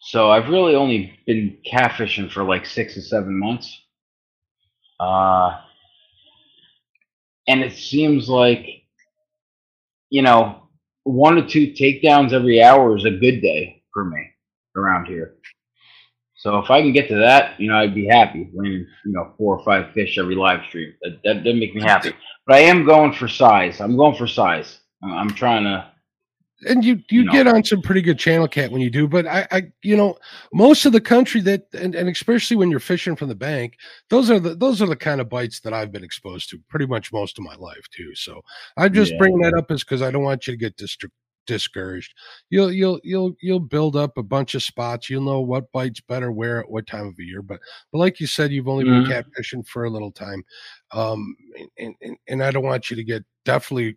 So 0.00 0.30
I've 0.30 0.48
really 0.48 0.74
only 0.74 1.18
been 1.26 1.58
catfishing 1.70 2.30
for 2.30 2.44
like 2.44 2.66
six 2.66 2.96
or 2.96 3.00
seven 3.00 3.38
months. 3.38 3.82
Uh, 5.00 5.60
and 7.48 7.62
it 7.62 7.72
seems 7.72 8.28
like, 8.28 8.66
you 10.10 10.22
know, 10.22 10.68
one 11.04 11.38
or 11.38 11.46
two 11.46 11.72
takedowns 11.72 12.32
every 12.32 12.62
hour 12.62 12.96
is 12.96 13.04
a 13.04 13.10
good 13.10 13.40
day 13.40 13.82
for 13.92 14.04
me 14.04 14.30
around 14.76 15.06
here. 15.06 15.36
So 16.36 16.58
if 16.58 16.70
I 16.70 16.82
can 16.82 16.92
get 16.92 17.08
to 17.08 17.16
that, 17.16 17.58
you 17.58 17.68
know, 17.68 17.78
I'd 17.78 17.94
be 17.94 18.06
happy. 18.06 18.50
Winning, 18.52 18.86
you 19.04 19.12
know, 19.12 19.32
four 19.38 19.58
or 19.58 19.64
five 19.64 19.92
fish 19.92 20.18
every 20.18 20.34
live 20.34 20.60
stream. 20.68 20.92
That 21.02 21.22
that 21.24 21.44
would 21.44 21.56
make 21.56 21.74
me 21.74 21.82
happy. 21.82 22.12
But 22.46 22.56
I 22.56 22.60
am 22.60 22.84
going 22.84 23.12
for 23.12 23.26
size. 23.26 23.80
I'm 23.80 23.96
going 23.96 24.16
for 24.16 24.26
size. 24.26 24.80
I'm 25.02 25.30
trying 25.30 25.64
to 25.64 25.90
and 26.66 26.84
you 26.84 27.02
you, 27.10 27.22
you 27.22 27.30
get 27.30 27.46
on 27.46 27.62
some 27.62 27.82
pretty 27.82 28.00
good 28.00 28.18
channel 28.18 28.48
cat 28.48 28.70
when 28.70 28.80
you 28.80 28.88
do 28.88 29.06
but 29.06 29.26
I, 29.26 29.46
I 29.50 29.62
you 29.82 29.96
know 29.96 30.16
most 30.54 30.86
of 30.86 30.92
the 30.92 31.00
country 31.00 31.40
that 31.42 31.66
and, 31.74 31.94
and 31.94 32.08
especially 32.08 32.56
when 32.56 32.70
you're 32.70 32.80
fishing 32.80 33.14
from 33.14 33.28
the 33.28 33.34
bank 33.34 33.76
those 34.08 34.30
are 34.30 34.40
the 34.40 34.54
those 34.54 34.80
are 34.80 34.86
the 34.86 34.96
kind 34.96 35.20
of 35.20 35.28
bites 35.28 35.60
that 35.60 35.74
i've 35.74 35.92
been 35.92 36.04
exposed 36.04 36.48
to 36.50 36.60
pretty 36.68 36.86
much 36.86 37.12
most 37.12 37.38
of 37.38 37.44
my 37.44 37.54
life 37.56 37.86
too 37.90 38.14
so 38.14 38.40
i'm 38.78 38.92
just 38.92 39.12
yeah. 39.12 39.18
bringing 39.18 39.40
that 39.40 39.54
up 39.54 39.70
is 39.70 39.84
because 39.84 40.00
i 40.00 40.10
don't 40.10 40.22
want 40.22 40.46
you 40.46 40.52
to 40.54 40.58
get 40.58 40.76
dist- 40.76 41.04
discouraged 41.46 42.12
you'll 42.50 42.72
you'll 42.72 43.00
you'll 43.02 43.34
you'll 43.40 43.60
build 43.60 43.96
up 43.96 44.16
a 44.18 44.22
bunch 44.22 44.54
of 44.54 44.62
spots 44.62 45.08
you'll 45.08 45.22
know 45.22 45.40
what 45.40 45.70
bites 45.72 46.00
better 46.00 46.32
where 46.32 46.60
at 46.60 46.70
what 46.70 46.86
time 46.86 47.06
of 47.06 47.16
the 47.16 47.24
year 47.24 47.42
but 47.42 47.60
but 47.92 47.98
like 47.98 48.20
you 48.20 48.26
said 48.26 48.50
you've 48.50 48.68
only 48.68 48.84
mm-hmm. 48.84 49.08
been 49.08 49.24
catfishing 49.24 49.66
for 49.66 49.84
a 49.84 49.90
little 49.90 50.12
time 50.12 50.42
um 50.92 51.36
and, 51.78 51.94
and 52.02 52.16
and 52.28 52.42
i 52.42 52.50
don't 52.50 52.64
want 52.64 52.90
you 52.90 52.96
to 52.96 53.04
get 53.04 53.24
definitely 53.44 53.96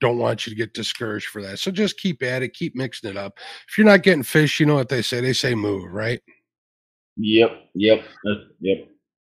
don't 0.00 0.18
want 0.18 0.46
you 0.46 0.50
to 0.50 0.56
get 0.56 0.74
discouraged 0.74 1.28
for 1.28 1.42
that. 1.42 1.58
So 1.58 1.70
just 1.70 1.98
keep 1.98 2.22
at 2.22 2.42
it, 2.42 2.54
keep 2.54 2.74
mixing 2.74 3.10
it 3.10 3.16
up. 3.16 3.38
If 3.68 3.76
you're 3.76 3.86
not 3.86 4.02
getting 4.02 4.22
fish, 4.22 4.60
you 4.60 4.66
know 4.66 4.74
what 4.74 4.88
they 4.88 5.02
say. 5.02 5.20
They 5.20 5.32
say 5.32 5.54
move, 5.54 5.90
right? 5.92 6.20
Yep, 7.16 7.50
yep, 7.74 8.04
yep. 8.60 8.88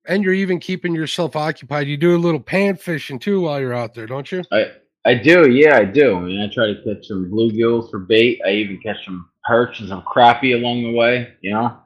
And 0.07 0.25
you're 0.25 0.35
even 0.35 0.59
keeping 0.59 0.95
yourself 0.95 1.37
occupied. 1.37 1.87
You 1.87 1.97
do 1.97 2.17
a 2.17 2.19
little 2.19 2.41
pan 2.41 2.77
fishing 2.77 3.19
too 3.19 3.43
while 3.43 3.61
you're 3.61 3.75
out 3.75 3.95
there, 3.95 4.07
don't 4.07 4.31
you? 4.31 4.43
I 4.51 4.73
I 5.05 5.15
do, 5.15 5.51
yeah, 5.51 5.77
I 5.77 5.85
do. 5.85 6.17
I 6.17 6.21
mean, 6.21 6.41
I 6.41 6.53
try 6.53 6.67
to 6.67 6.83
catch 6.85 7.09
some 7.09 7.31
bluegills 7.31 7.91
for 7.91 7.99
bait. 7.99 8.41
I 8.47 8.51
even 8.51 8.81
catch 8.81 9.05
some 9.05 9.29
perch 9.45 9.81
and 9.81 9.89
some 9.89 10.03
crappie 10.03 10.55
along 10.55 10.83
the 10.83 10.93
way. 10.93 11.35
You 11.41 11.53
know. 11.53 11.79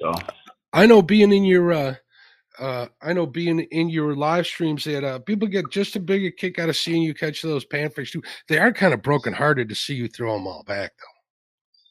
So. 0.00 0.12
I 0.72 0.86
know 0.86 1.02
being 1.02 1.32
in 1.32 1.44
your 1.44 1.72
uh, 1.72 1.94
uh, 2.58 2.86
I 3.02 3.12
know 3.12 3.26
being 3.26 3.60
in 3.60 3.88
your 3.88 4.14
live 4.14 4.46
streams 4.46 4.84
that 4.84 5.04
uh, 5.04 5.18
people 5.20 5.48
get 5.48 5.70
just 5.70 5.96
a 5.96 6.00
big 6.00 6.24
a 6.24 6.30
kick 6.30 6.58
out 6.58 6.68
of 6.68 6.76
seeing 6.76 7.02
you 7.02 7.14
catch 7.14 7.42
those 7.42 7.64
panfish 7.64 8.12
too. 8.12 8.22
They 8.48 8.58
are 8.58 8.72
kind 8.72 8.94
of 8.94 9.02
brokenhearted 9.02 9.68
to 9.68 9.74
see 9.74 9.94
you 9.94 10.08
throw 10.08 10.34
them 10.34 10.46
all 10.46 10.62
back 10.64 10.92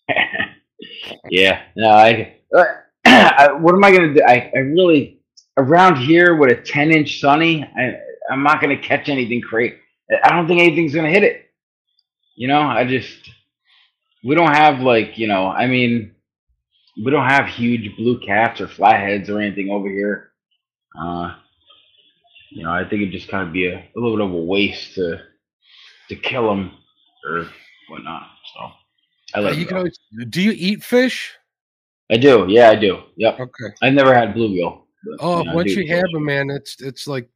though. 0.08 0.16
yeah, 1.30 1.64
no, 1.76 1.90
I, 1.90 2.38
I, 3.06 3.52
What 3.54 3.76
am 3.76 3.84
I 3.84 3.92
gonna 3.92 4.14
do? 4.14 4.22
I, 4.26 4.52
I 4.56 4.60
really 4.60 5.20
around 5.58 5.98
here 5.98 6.36
with 6.36 6.52
a 6.52 6.62
ten 6.62 6.92
inch 6.92 7.20
sunny, 7.20 7.64
I, 7.78 7.98
I'm 8.32 8.44
not 8.44 8.62
gonna 8.62 8.78
catch 8.78 9.10
anything 9.10 9.42
great. 9.42 9.78
I 10.24 10.30
don't 10.30 10.48
think 10.48 10.62
anything's 10.62 10.94
gonna 10.94 11.10
hit 11.10 11.24
it. 11.24 11.50
You 12.36 12.48
know, 12.48 12.62
I 12.62 12.86
just 12.86 13.30
we 14.24 14.36
don't 14.36 14.54
have 14.54 14.80
like 14.80 15.18
you 15.18 15.28
know. 15.28 15.48
I 15.48 15.68
mean, 15.68 16.14
we 17.04 17.12
don't 17.12 17.28
have 17.28 17.48
huge 17.48 17.96
blue 17.98 18.20
cats 18.20 18.62
or 18.62 18.68
flatheads 18.68 19.30
or 19.30 19.40
anything 19.40 19.70
over 19.70 19.90
here 19.90 20.34
uh, 21.00 21.36
you 22.52 22.64
know, 22.64 22.72
I 22.72 22.82
think 22.88 23.02
it'd 23.02 23.12
just 23.12 23.30
kind 23.30 23.48
of 23.48 23.54
be 23.54 23.68
a, 23.68 23.78
a 23.78 23.96
little 23.96 24.16
bit 24.16 24.26
of 24.26 24.32
a 24.32 24.44
waste 24.44 24.96
to 24.96 25.22
to 26.10 26.16
kill 26.16 26.48
them 26.48 26.72
or 27.26 27.48
whatnot. 27.90 28.28
So 28.54 28.72
I 29.36 29.40
like. 29.40 29.58
You 29.58 29.68
always, 29.76 29.98
do 30.30 30.42
you 30.42 30.52
eat 30.52 30.84
fish? 30.84 31.34
I 32.12 32.18
do. 32.18 32.46
Yeah, 32.48 32.70
I 32.70 32.76
do. 32.76 33.04
Yep. 33.18 33.40
Okay. 33.40 33.76
I 33.82 33.90
never 33.90 34.14
had 34.14 34.36
bluegill. 34.36 34.82
But, 35.04 35.18
oh, 35.20 35.40
you 35.40 35.46
know, 35.46 35.56
once 35.56 35.72
you 35.72 35.88
have 35.88 36.06
them, 36.14 36.26
man, 36.26 36.50
it's 36.50 36.80
it's 36.82 37.08
like 37.08 37.28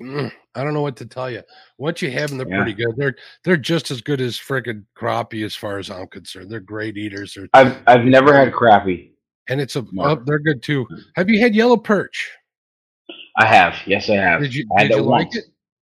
I 0.00 0.64
don't 0.64 0.74
know 0.74 0.82
what 0.82 0.96
to 0.96 1.06
tell 1.06 1.30
you. 1.30 1.42
Once 1.78 2.02
you 2.02 2.10
have 2.10 2.30
them, 2.30 2.38
they're 2.38 2.48
yeah. 2.48 2.62
pretty 2.62 2.74
good. 2.74 2.94
They're 2.96 3.14
they're 3.44 3.56
just 3.56 3.90
as 3.90 4.00
good 4.00 4.20
as 4.20 4.36
freaking 4.36 4.84
crappie, 4.96 5.44
as 5.44 5.54
far 5.54 5.78
as 5.78 5.90
I'm 5.90 6.06
concerned. 6.06 6.50
They're 6.50 6.60
great 6.60 6.96
eaters. 6.96 7.34
They're, 7.34 7.48
I've 7.54 7.76
I've 7.86 8.04
never 8.04 8.34
had 8.34 8.52
crappie, 8.52 9.12
and 9.48 9.60
it's 9.60 9.76
a 9.76 9.84
oh, 9.98 10.16
they're 10.24 10.38
good 10.38 10.62
too. 10.62 10.84
Hmm. 10.84 10.96
Have 11.16 11.28
you 11.28 11.40
had 11.40 11.54
yellow 11.54 11.76
perch? 11.76 12.30
I 13.38 13.46
have. 13.46 13.76
Yes, 13.86 14.10
I 14.10 14.16
have. 14.16 14.42
Did 14.42 14.54
you, 14.54 14.66
I 14.76 14.84
did 14.84 14.96
you 14.96 15.02
like 15.02 15.34
it? 15.34 15.44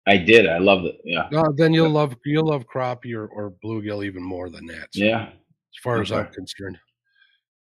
I 0.06 0.16
did. 0.16 0.46
I 0.46 0.58
loved 0.58 0.86
it. 0.86 1.00
Yeah. 1.04 1.28
No, 1.30 1.52
then 1.56 1.72
you'll 1.72 1.90
love 1.90 2.16
you'll 2.24 2.48
love 2.48 2.64
crappie 2.66 3.14
or, 3.14 3.26
or 3.28 3.54
bluegill 3.64 4.04
even 4.04 4.22
more 4.22 4.50
than 4.50 4.66
that. 4.66 4.88
So, 4.92 5.04
yeah. 5.04 5.28
As 5.28 5.82
far 5.82 5.94
okay. 5.94 6.02
as 6.02 6.12
I'm 6.12 6.32
concerned. 6.32 6.78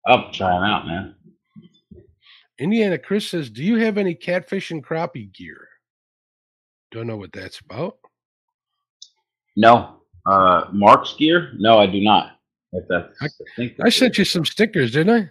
I'll 0.06 0.30
try 0.30 0.50
them 0.52 0.62
out, 0.62 0.86
man. 0.86 1.14
Indiana 2.58 2.98
Chris 2.98 3.28
says, 3.28 3.50
"Do 3.50 3.64
you 3.64 3.76
have 3.76 3.98
any 3.98 4.14
catfish 4.14 4.70
and 4.70 4.84
crappie 4.84 5.32
gear?" 5.32 5.68
Don't 6.90 7.06
know 7.06 7.16
what 7.16 7.32
that's 7.32 7.60
about. 7.60 7.98
No. 9.56 9.96
Uh, 10.24 10.66
Mark's 10.72 11.14
gear? 11.14 11.52
No, 11.56 11.78
I 11.78 11.86
do 11.86 12.00
not. 12.00 12.38
If 12.72 12.84
that's, 12.88 13.14
I, 13.20 13.62
I, 13.62 13.74
I 13.84 13.88
sent 13.88 14.18
you 14.18 14.24
some 14.24 14.44
stickers, 14.44 14.92
didn't 14.92 15.14
I? 15.14 15.30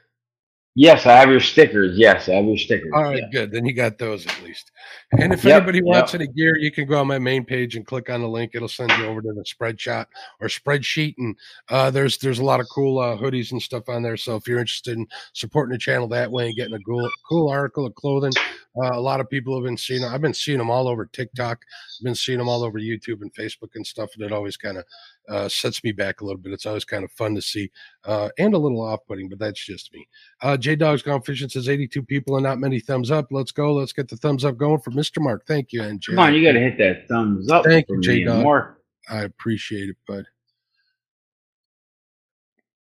Yes, 0.78 1.06
I 1.06 1.14
have 1.14 1.30
your 1.30 1.40
stickers. 1.40 1.98
Yes, 1.98 2.28
I 2.28 2.34
have 2.34 2.46
your 2.46 2.58
stickers. 2.58 2.92
All 2.94 3.04
right, 3.04 3.24
yeah. 3.24 3.30
good. 3.32 3.52
Then 3.52 3.66
you 3.66 3.72
got 3.72 3.98
those 3.98 4.28
at 4.28 4.44
least. 4.44 4.72
And 5.14 5.32
if 5.32 5.46
yep, 5.46 5.62
anybody 5.62 5.82
wants 5.82 6.12
yep. 6.12 6.22
any 6.22 6.34
gear, 6.34 6.58
you 6.58 6.70
can 6.70 6.86
go 6.86 7.00
on 7.00 7.08
my 7.08 7.18
main 7.18 7.46
page 7.46 7.78
and 7.78 7.88
click 7.88 8.10
on 8.10 8.20
the 8.20 8.28
link. 8.28 8.52
It'll 8.54 8.68
send 8.68 8.92
you 8.92 9.06
over 9.06 9.22
to 9.22 9.32
the 9.32 9.46
Spreadshop 9.46 10.08
or 10.42 10.50
spreadsheet. 10.50 11.16
And 11.18 11.34
uh, 11.70 11.92
there's 11.92 12.18
there's 12.18 12.40
a 12.40 12.44
lot 12.44 12.60
of 12.60 12.68
cool 12.74 13.00
uh, 13.00 13.16
hoodies 13.16 13.54
and 13.54 13.62
stuff 13.62 13.88
on 13.88 14.04
there. 14.04 14.18
So 14.18 14.36
if 14.36 14.50
you're 14.50 14.60
interested 14.60 14.98
in 14.98 15.08
supporting 15.32 15.72
the 15.72 15.78
channel 15.78 16.10
that 16.10 16.30
way 16.30 16.48
and 16.48 16.56
getting 16.58 16.74
a 16.76 16.80
cool 16.80 17.10
cool 17.30 17.48
article 17.48 17.86
of 17.86 17.96
clothing, 17.96 18.34
uh, 18.78 18.94
a 18.94 19.00
lot 19.00 19.20
of 19.20 19.30
people 19.30 19.56
have 19.56 19.64
been 19.64 19.78
seeing. 19.78 20.04
I've 20.04 20.22
been 20.22 20.34
seeing 20.34 20.58
them 20.58 20.70
all 20.70 20.88
over 20.88 21.06
TikTok. 21.06 21.64
I've 22.00 22.04
been 22.04 22.16
seeing 22.16 22.40
them 22.40 22.50
all 22.50 22.64
over 22.64 22.80
YouTube 22.80 23.22
and 23.22 23.34
Facebook 23.34 23.70
and 23.76 23.86
stuff. 23.86 24.10
And 24.16 24.24
it 24.24 24.32
always 24.32 24.58
kind 24.58 24.78
of 24.78 24.86
uh, 25.30 25.50
sets 25.50 25.84
me 25.84 25.92
back 25.92 26.22
a 26.22 26.26
little 26.26 26.40
bit. 26.40 26.54
It's 26.54 26.66
always 26.66 26.86
kind 26.86 27.04
of 27.04 27.12
fun 27.12 27.36
to 27.36 27.42
see 27.42 27.72
uh, 28.04 28.30
and 28.38 28.54
a 28.54 28.58
little 28.58 28.82
off 28.82 29.00
putting, 29.08 29.30
but 29.30 29.40
that's 29.40 29.64
just 29.64 29.94
me. 29.94 30.08
Uh, 30.42 30.58
J 30.58 30.76
Dog's 30.76 31.02
Gone 31.02 31.22
Fishing 31.22 31.50
says 31.50 31.70
82 31.70 32.04
people 32.04 32.36
and 32.36 32.44
not 32.44 32.60
many 32.60 32.80
thumbs 32.80 33.12
up. 33.12 33.28
Let's 33.32 33.52
go. 33.52 33.74
Let's 33.74 33.94
get 33.94 34.08
the 34.08 34.18
thumbs 34.18 34.46
up 34.46 34.58
going 34.58 34.80
for 34.80 34.92
Mr. 34.92 35.22
Mark. 35.22 35.46
Thank 35.48 35.72
you. 35.72 35.82
And 35.82 36.04
Come 36.06 36.20
on, 36.20 36.34
you 36.34 36.44
got 36.44 36.54
to 36.54 36.60
hit 36.60 36.78
that 36.78 37.08
thumbs 37.08 37.50
up. 37.50 37.66
Thank 37.66 37.88
you, 37.90 38.00
J 38.02 38.24
Dog. 38.24 38.76
I 39.10 39.22
appreciate 39.22 39.90
it, 39.90 39.98
bud. 40.08 40.26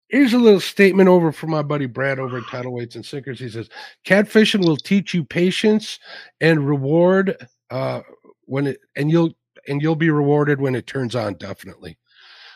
Here's 0.09 0.33
a 0.33 0.39
little 0.39 0.61
statement 0.61 1.09
over 1.09 1.33
from 1.33 1.51
my 1.51 1.63
buddy 1.63 1.87
Brad 1.87 2.19
over 2.19 2.39
at 2.39 2.47
Tidal 2.47 2.73
Weights 2.73 2.97
and 2.97 3.05
Sinkers. 3.05 3.39
He 3.39 3.49
says, 3.49 3.69
"Catfishing 4.07 4.65
will 4.65 4.77
teach 4.77 5.13
you 5.13 5.23
patience 5.23 5.99
and 6.41 6.67
reward 6.67 7.37
uh, 7.71 8.01
when 8.47 8.69
it, 8.69 8.81
and 8.97 9.11
you'll 9.11 9.33
and 9.69 9.83
you'll 9.83 9.97
be 9.97 10.11
rewarded 10.11 10.61
when 10.61 10.75
it 10.75 10.87
turns 10.87 11.15
on. 11.15 11.35
Definitely." 11.35 11.99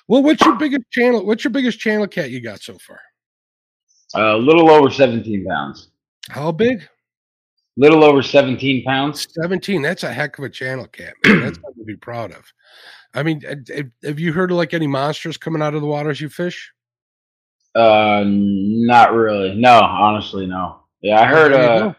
Well, 0.08 0.22
what's 0.22 0.44
your 0.44 0.56
biggest 0.56 0.90
channel? 0.90 1.24
What's 1.24 1.44
your 1.44 1.52
biggest 1.52 1.78
channel 1.78 2.06
cat 2.06 2.30
you 2.30 2.40
got 2.40 2.60
so 2.60 2.76
far? 2.78 3.00
A 4.14 4.36
little 4.36 4.70
over 4.70 4.90
17 4.90 5.44
pounds. 5.46 5.90
How 6.28 6.52
big? 6.52 6.86
Little 7.76 8.04
over 8.04 8.22
17 8.22 8.84
pounds. 8.84 9.26
17. 9.30 9.80
That's 9.80 10.02
a 10.02 10.12
heck 10.12 10.38
of 10.38 10.44
a 10.44 10.50
channel 10.50 10.86
cat. 10.86 11.14
Man. 11.24 11.40
That's 11.40 11.56
something 11.56 11.78
to 11.78 11.84
be 11.84 11.96
proud 11.96 12.32
of. 12.32 12.44
I 13.14 13.22
mean, 13.22 13.42
have 14.02 14.18
you 14.18 14.32
heard 14.32 14.50
of 14.50 14.56
like 14.56 14.74
any 14.74 14.86
monsters 14.86 15.36
coming 15.36 15.62
out 15.62 15.74
of 15.74 15.80
the 15.80 15.86
waters 15.86 16.20
you 16.20 16.28
fish? 16.28 16.72
Uh, 17.74 18.24
not 18.26 19.12
really. 19.14 19.54
No, 19.54 19.80
honestly, 19.80 20.46
no. 20.46 20.80
Yeah, 21.00 21.20
I 21.20 21.26
heard. 21.26 21.52
Uh, 21.52 21.94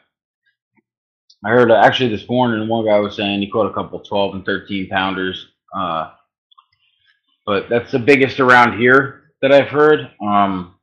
I 1.46 1.50
heard 1.50 1.72
uh, 1.72 1.76
actually 1.76 2.10
this 2.10 2.28
morning 2.30 2.68
one 2.70 2.86
guy 2.86 3.00
was 3.00 3.16
saying 3.16 3.42
he 3.42 3.50
caught 3.50 3.70
a 3.70 3.74
couple 3.74 4.00
12 4.00 4.36
and 4.36 4.46
13 4.46 4.88
pounders. 4.88 5.48
Uh, 5.76 6.12
but 7.46 7.68
that's 7.70 7.92
the 7.92 8.00
biggest 8.00 8.40
around 8.40 8.80
here 8.80 9.32
that 9.42 9.52
I've 9.52 9.68
heard. 9.68 10.10
Um, 10.22 10.76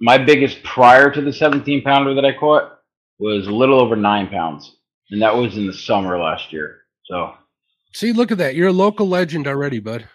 my 0.00 0.16
biggest 0.16 0.62
prior 0.62 1.10
to 1.10 1.20
the 1.20 1.32
17 1.32 1.82
pounder 1.82 2.14
that 2.14 2.24
I 2.24 2.32
caught 2.32 2.78
was 3.18 3.46
a 3.46 3.52
little 3.52 3.80
over 3.80 3.96
nine 3.96 4.28
pounds, 4.28 4.76
and 5.10 5.20
that 5.20 5.34
was 5.34 5.56
in 5.56 5.66
the 5.66 5.72
summer 5.72 6.18
last 6.18 6.52
year. 6.52 6.82
So, 7.04 7.34
see, 7.92 8.12
look 8.12 8.30
at 8.30 8.38
that. 8.38 8.54
You're 8.54 8.68
a 8.68 8.72
local 8.72 9.08
legend 9.08 9.46
already, 9.46 9.80
bud. 9.80 10.08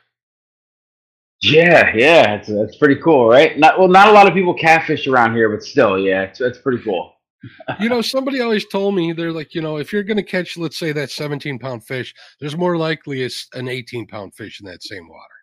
Yeah, 1.43 1.91
yeah, 1.95 2.35
it's 2.35 2.49
that's 2.49 2.75
pretty 2.77 3.01
cool, 3.01 3.27
right? 3.27 3.57
Not 3.57 3.79
well, 3.79 3.87
not 3.87 4.09
a 4.09 4.11
lot 4.11 4.27
of 4.27 4.33
people 4.33 4.53
catfish 4.53 5.07
around 5.07 5.33
here, 5.33 5.49
but 5.49 5.63
still, 5.63 5.97
yeah, 5.97 6.21
it's 6.21 6.39
it's 6.39 6.59
pretty 6.59 6.83
cool. 6.83 7.13
you 7.79 7.89
know, 7.89 8.01
somebody 8.01 8.41
always 8.41 8.67
told 8.67 8.93
me 8.93 9.13
they're 9.13 9.31
like, 9.31 9.55
you 9.55 9.61
know, 9.61 9.77
if 9.77 9.91
you're 9.91 10.03
going 10.03 10.17
to 10.17 10.23
catch, 10.23 10.55
let's 10.55 10.77
say 10.77 10.91
that 10.91 11.09
17 11.09 11.57
pound 11.57 11.83
fish, 11.83 12.13
there's 12.39 12.55
more 12.55 12.77
likely 12.77 13.23
it's 13.23 13.47
an 13.53 13.67
18 13.67 14.05
pound 14.05 14.35
fish 14.35 14.61
in 14.61 14.67
that 14.67 14.83
same 14.83 15.07
water. 15.09 15.40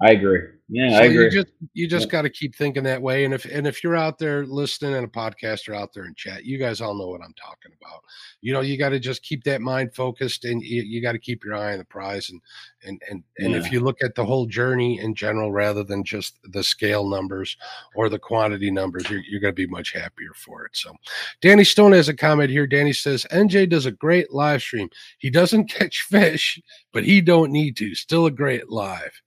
I 0.00 0.12
agree. 0.12 0.40
Yeah, 0.70 0.90
So 0.90 0.96
I 0.98 1.04
agree. 1.06 1.24
you 1.24 1.30
just 1.30 1.48
you 1.72 1.88
just 1.88 2.06
Yeah. 2.06 2.10
got 2.12 2.22
to 2.22 2.30
keep 2.30 2.54
thinking 2.54 2.82
that 2.84 3.00
way. 3.00 3.24
And 3.24 3.32
if 3.32 3.46
and 3.46 3.66
if 3.66 3.82
you're 3.82 3.96
out 3.96 4.18
there 4.18 4.44
listening 4.44 4.94
and 4.94 5.04
a 5.04 5.08
podcaster 5.08 5.74
out 5.74 5.94
there 5.94 6.04
in 6.04 6.14
chat, 6.14 6.44
you 6.44 6.58
guys 6.58 6.80
all 6.82 6.94
know 6.94 7.08
what 7.08 7.22
I'm 7.22 7.34
talking 7.34 7.72
about. 7.80 8.02
You 8.42 8.52
know, 8.52 8.60
you 8.60 8.76
got 8.76 8.90
to 8.90 9.00
just 9.00 9.22
keep 9.22 9.42
that 9.44 9.62
mind 9.62 9.94
focused, 9.94 10.44
and 10.44 10.62
you, 10.62 10.82
you 10.82 11.00
got 11.00 11.12
to 11.12 11.18
keep 11.18 11.42
your 11.42 11.54
eye 11.56 11.72
on 11.72 11.78
the 11.78 11.84
prize. 11.86 12.28
And 12.30 12.40
and 12.84 13.02
and 13.10 13.24
and 13.38 13.54
if 13.56 13.72
you 13.72 13.80
look 13.80 14.02
at 14.04 14.14
the 14.14 14.24
whole 14.24 14.44
journey 14.46 15.00
in 15.00 15.14
general, 15.14 15.50
rather 15.50 15.82
than 15.82 16.04
just 16.04 16.38
the 16.44 16.62
scale 16.62 17.08
numbers 17.08 17.56
or 17.96 18.08
the 18.10 18.18
quantity 18.18 18.70
numbers, 18.70 19.08
you're, 19.08 19.22
you're 19.28 19.40
going 19.40 19.54
to 19.54 19.66
be 19.66 19.66
much 19.66 19.92
happier 19.92 20.34
for 20.34 20.66
it. 20.66 20.76
So, 20.76 20.94
Danny 21.40 21.64
Stone 21.64 21.92
has 21.92 22.08
a 22.10 22.14
comment 22.14 22.50
here. 22.50 22.66
Danny 22.66 22.92
says 22.92 23.26
NJ 23.32 23.70
does 23.70 23.86
a 23.86 23.90
great 23.90 24.32
live 24.32 24.60
stream. 24.60 24.90
He 25.16 25.30
doesn't 25.30 25.70
catch 25.70 26.02
fish, 26.02 26.60
but 26.92 27.04
he 27.04 27.20
don't 27.22 27.50
need 27.50 27.76
to. 27.78 27.94
Still 27.94 28.26
a 28.26 28.30
great 28.30 28.68
live. 28.68 29.22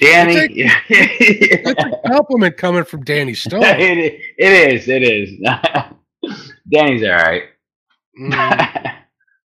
Danny, 0.00 0.64
That's 0.88 1.84
a 1.84 2.08
compliment 2.08 2.56
coming 2.56 2.84
from 2.84 3.04
Danny 3.04 3.34
Stone. 3.34 3.62
it, 3.64 4.20
it 4.38 4.74
is. 4.74 4.88
It 4.88 5.02
is. 5.02 5.30
Danny's 6.72 7.02
all 7.02 7.10
right. 7.10 7.42
Mhm. 8.20 8.92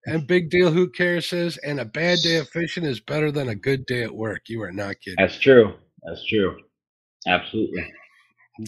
And 0.07 0.27
Big 0.27 0.49
Deal 0.49 0.71
Who 0.71 0.89
Cares 0.89 1.27
says, 1.27 1.59
and 1.59 1.81
a 1.81 1.85
bad 1.85 2.19
day 2.23 2.37
of 2.37 2.49
fishing 2.49 2.85
is 2.85 2.99
better 3.01 3.31
than 3.31 3.49
a 3.51 3.55
good 3.55 3.85
day 3.87 4.03
at 4.03 4.15
work. 4.15 4.43
You 4.49 4.63
are 4.63 4.73
not 4.73 4.97
kidding. 5.01 5.17
That's 5.19 5.39
true. 5.39 5.75
That's 6.03 6.25
true. 6.27 6.57
Absolutely. 7.27 7.93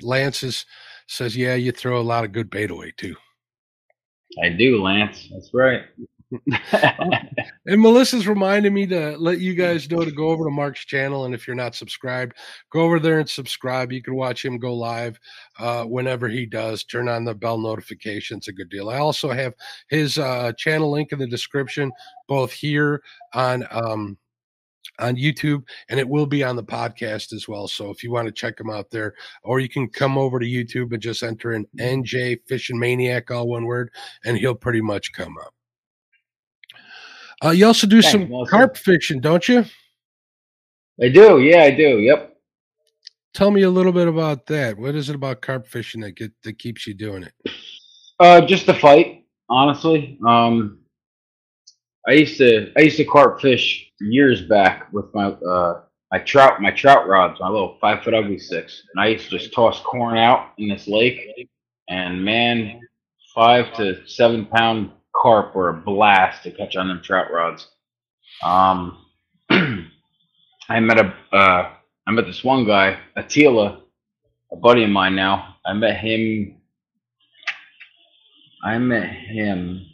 Lance 0.03 0.43
is, 0.43 0.67
says, 1.09 1.35
yeah, 1.37 1.55
you 1.55 1.73
throw 1.73 1.99
a 1.99 2.03
lot 2.03 2.25
of 2.25 2.33
good 2.33 2.51
bait 2.51 2.71
away 2.71 2.93
too. 2.97 3.17
I 4.43 4.51
do, 4.51 4.83
Lance. 4.83 5.29
That's 5.33 5.51
right. 5.55 5.83
And 7.67 7.81
Melissa's 7.81 8.27
reminding 8.27 8.73
me 8.73 8.87
to 8.87 9.17
let 9.19 9.39
you 9.39 9.55
guys 9.55 9.89
know 9.91 10.05
to 10.05 10.11
go 10.11 10.31
over 10.31 10.45
to 10.45 10.51
Mark's 10.51 10.85
channel. 10.85 11.25
And 11.25 11.35
if 11.35 11.47
you're 11.47 11.55
not 11.55 11.75
subscribed, 11.75 12.37
go 12.73 12.81
over 12.81 12.99
there 12.99 13.21
and 13.21 13.29
subscribe. 13.29 13.93
You 13.93 14.03
can 14.03 14.17
watch 14.17 14.45
him 14.45 14.59
go 14.59 14.75
live 14.75 15.21
uh, 15.59 15.85
whenever 15.85 16.27
he 16.27 16.47
does. 16.47 16.83
Turn 16.83 17.09
on 17.09 17.25
the 17.25 17.35
bell 17.35 17.59
notifications. 17.59 18.49
A 18.49 18.53
good 18.53 18.71
deal. 18.71 18.89
I 18.89 18.99
also 18.99 19.31
have 19.31 19.55
his 19.89 20.19
uh, 20.19 20.53
channel 20.55 20.91
link 20.91 21.13
in 21.13 21.19
the 21.19 21.27
description, 21.27 21.93
both 22.27 22.51
here 22.51 23.03
on 23.35 23.65
um, 23.71 24.17
on 24.99 25.17
YouTube, 25.17 25.63
and 25.89 26.01
it 26.01 26.09
will 26.09 26.27
be 26.27 26.43
on 26.43 26.57
the 26.57 26.65
podcast 26.65 27.33
as 27.33 27.47
well. 27.47 27.69
So 27.69 27.91
if 27.91 28.03
you 28.03 28.11
want 28.11 28.27
to 28.27 28.33
check 28.33 28.59
him 28.59 28.71
out 28.71 28.91
there, 28.91 29.15
or 29.45 29.61
you 29.61 29.69
can 29.69 29.89
come 29.89 30.19
over 30.19 30.39
to 30.39 30.47
YouTube 30.47 30.93
and 30.93 31.01
just 31.01 31.23
enter 31.23 31.53
in 31.53 31.67
NJ 31.79 32.41
Fishing 32.49 32.79
Maniac, 32.79 33.31
all 33.31 33.49
one 33.49 33.65
word, 33.65 33.91
and 34.25 34.37
he'll 34.37 34.55
pretty 34.55 34.81
much 34.81 35.13
come 35.13 35.37
up. 35.39 35.55
Uh, 37.43 37.51
you 37.51 37.67
also 37.67 37.87
do 37.87 38.03
Thanks, 38.03 38.13
some 38.13 38.29
Melissa. 38.29 38.51
carp 38.51 38.77
fishing, 38.77 39.21
don't 39.21 39.49
you? 39.49 39.65
I 41.03 41.09
do. 41.09 41.41
Yeah, 41.41 41.63
I 41.63 41.71
do. 41.71 41.99
Yep. 41.99 42.37
Tell 43.33 43.51
me 43.51 43.63
a 43.63 43.71
little 43.71 43.93
bit 43.93 44.09
about 44.09 44.47
that. 44.47 44.77
What 44.77 44.95
is 44.95 45.09
it 45.09 45.15
about 45.15 45.41
carp 45.41 45.67
fishing 45.67 46.01
that 46.03 46.13
get 46.13 46.33
that 46.43 46.59
keeps 46.59 46.87
you 46.87 46.95
doing 46.95 47.23
it? 47.23 47.53
Uh, 48.19 48.41
just 48.43 48.67
the 48.67 48.75
fight, 48.75 49.25
honestly. 49.49 50.19
Um, 50.27 50.81
I 52.07 52.13
used 52.13 52.39
to 52.39 52.73
I 52.77 52.81
used 52.83 52.97
to 52.97 53.05
carp 53.05 53.41
fish 53.41 53.91
years 54.01 54.43
back 54.43 54.93
with 54.93 55.07
my 55.15 55.27
uh 55.29 55.83
my 56.11 56.19
trout 56.19 56.61
my 56.61 56.71
trout 56.71 57.07
rods, 57.07 57.39
my 57.41 57.49
little 57.49 57.79
five 57.81 58.03
foot 58.03 58.15
ugly 58.15 58.39
sticks, 58.39 58.83
and 58.93 59.03
I 59.03 59.09
used 59.09 59.31
to 59.31 59.39
just 59.39 59.55
toss 59.55 59.81
corn 59.81 60.19
out 60.19 60.53
in 60.59 60.69
this 60.69 60.89
lake, 60.89 61.49
and 61.89 62.23
man, 62.23 62.81
five 63.35 63.73
to 63.75 64.07
seven 64.07 64.47
pound 64.47 64.91
carp 65.15 65.55
were 65.55 65.71
a 65.71 65.75
blast 65.75 66.43
to 66.45 66.51
catch 66.51 66.77
on 66.77 66.89
them 66.89 67.01
trout 67.03 67.33
rods. 67.33 67.69
Um, 68.43 69.05
I 69.51 70.81
met 70.81 70.99
a 70.99 71.15
uh, 71.33 71.73
I 72.07 72.11
met 72.13 72.27
this 72.27 72.45
one 72.45 72.65
guy, 72.67 72.99
Attila, 73.17 73.83
a 74.53 74.57
buddy 74.57 74.85
of 74.85 74.91
mine 74.91 75.15
now. 75.15 75.57
I 75.65 75.73
met 75.73 75.97
him 75.99 76.61
I 78.63 78.77
met 78.79 79.09
him 79.09 79.87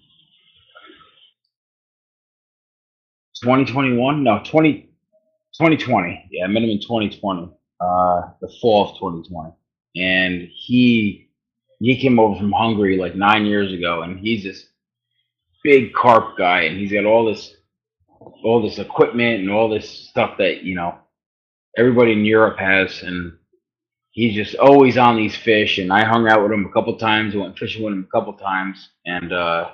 2021? 3.42 4.24
No, 4.24 4.42
20, 4.44 4.72
2020. 4.82 6.28
Yeah, 6.30 6.44
I 6.44 6.46
met 6.48 6.62
him 6.62 6.70
in 6.70 6.80
2020, 6.80 7.52
uh, 7.80 8.22
the 8.40 8.52
fall 8.60 8.90
of 8.90 8.96
2020. 8.96 9.52
And 9.96 10.48
he 10.52 11.28
he 11.78 12.00
came 12.00 12.18
over 12.18 12.38
from 12.38 12.52
Hungary 12.52 12.96
like 12.96 13.14
nine 13.14 13.44
years 13.44 13.72
ago, 13.72 14.02
and 14.02 14.18
he's 14.18 14.42
this 14.44 14.66
big 15.66 15.92
carp 15.92 16.38
guy, 16.38 16.62
and 16.62 16.78
he's 16.78 16.92
got 16.92 17.04
all 17.06 17.26
this 17.26 17.56
all 18.44 18.62
this 18.62 18.78
equipment 18.78 19.40
and 19.40 19.50
all 19.50 19.68
this 19.68 19.90
stuff 19.90 20.38
that 20.38 20.62
you 20.62 20.76
know 20.76 20.96
everybody 21.76 22.12
in 22.12 22.24
Europe 22.24 22.58
has, 22.58 23.02
and 23.02 23.36
he's 24.12 24.34
just 24.36 24.54
always 24.56 24.96
on 24.96 25.16
these 25.16 25.36
fish. 25.36 25.78
And 25.78 25.92
I 25.92 26.04
hung 26.04 26.28
out 26.28 26.42
with 26.44 26.52
him 26.52 26.66
a 26.66 26.72
couple 26.72 26.96
times, 26.96 27.34
went 27.34 27.58
fishing 27.58 27.82
with 27.82 27.94
him 27.94 28.08
a 28.08 28.16
couple 28.16 28.34
times, 28.34 28.90
and 29.06 29.32
uh, 29.32 29.70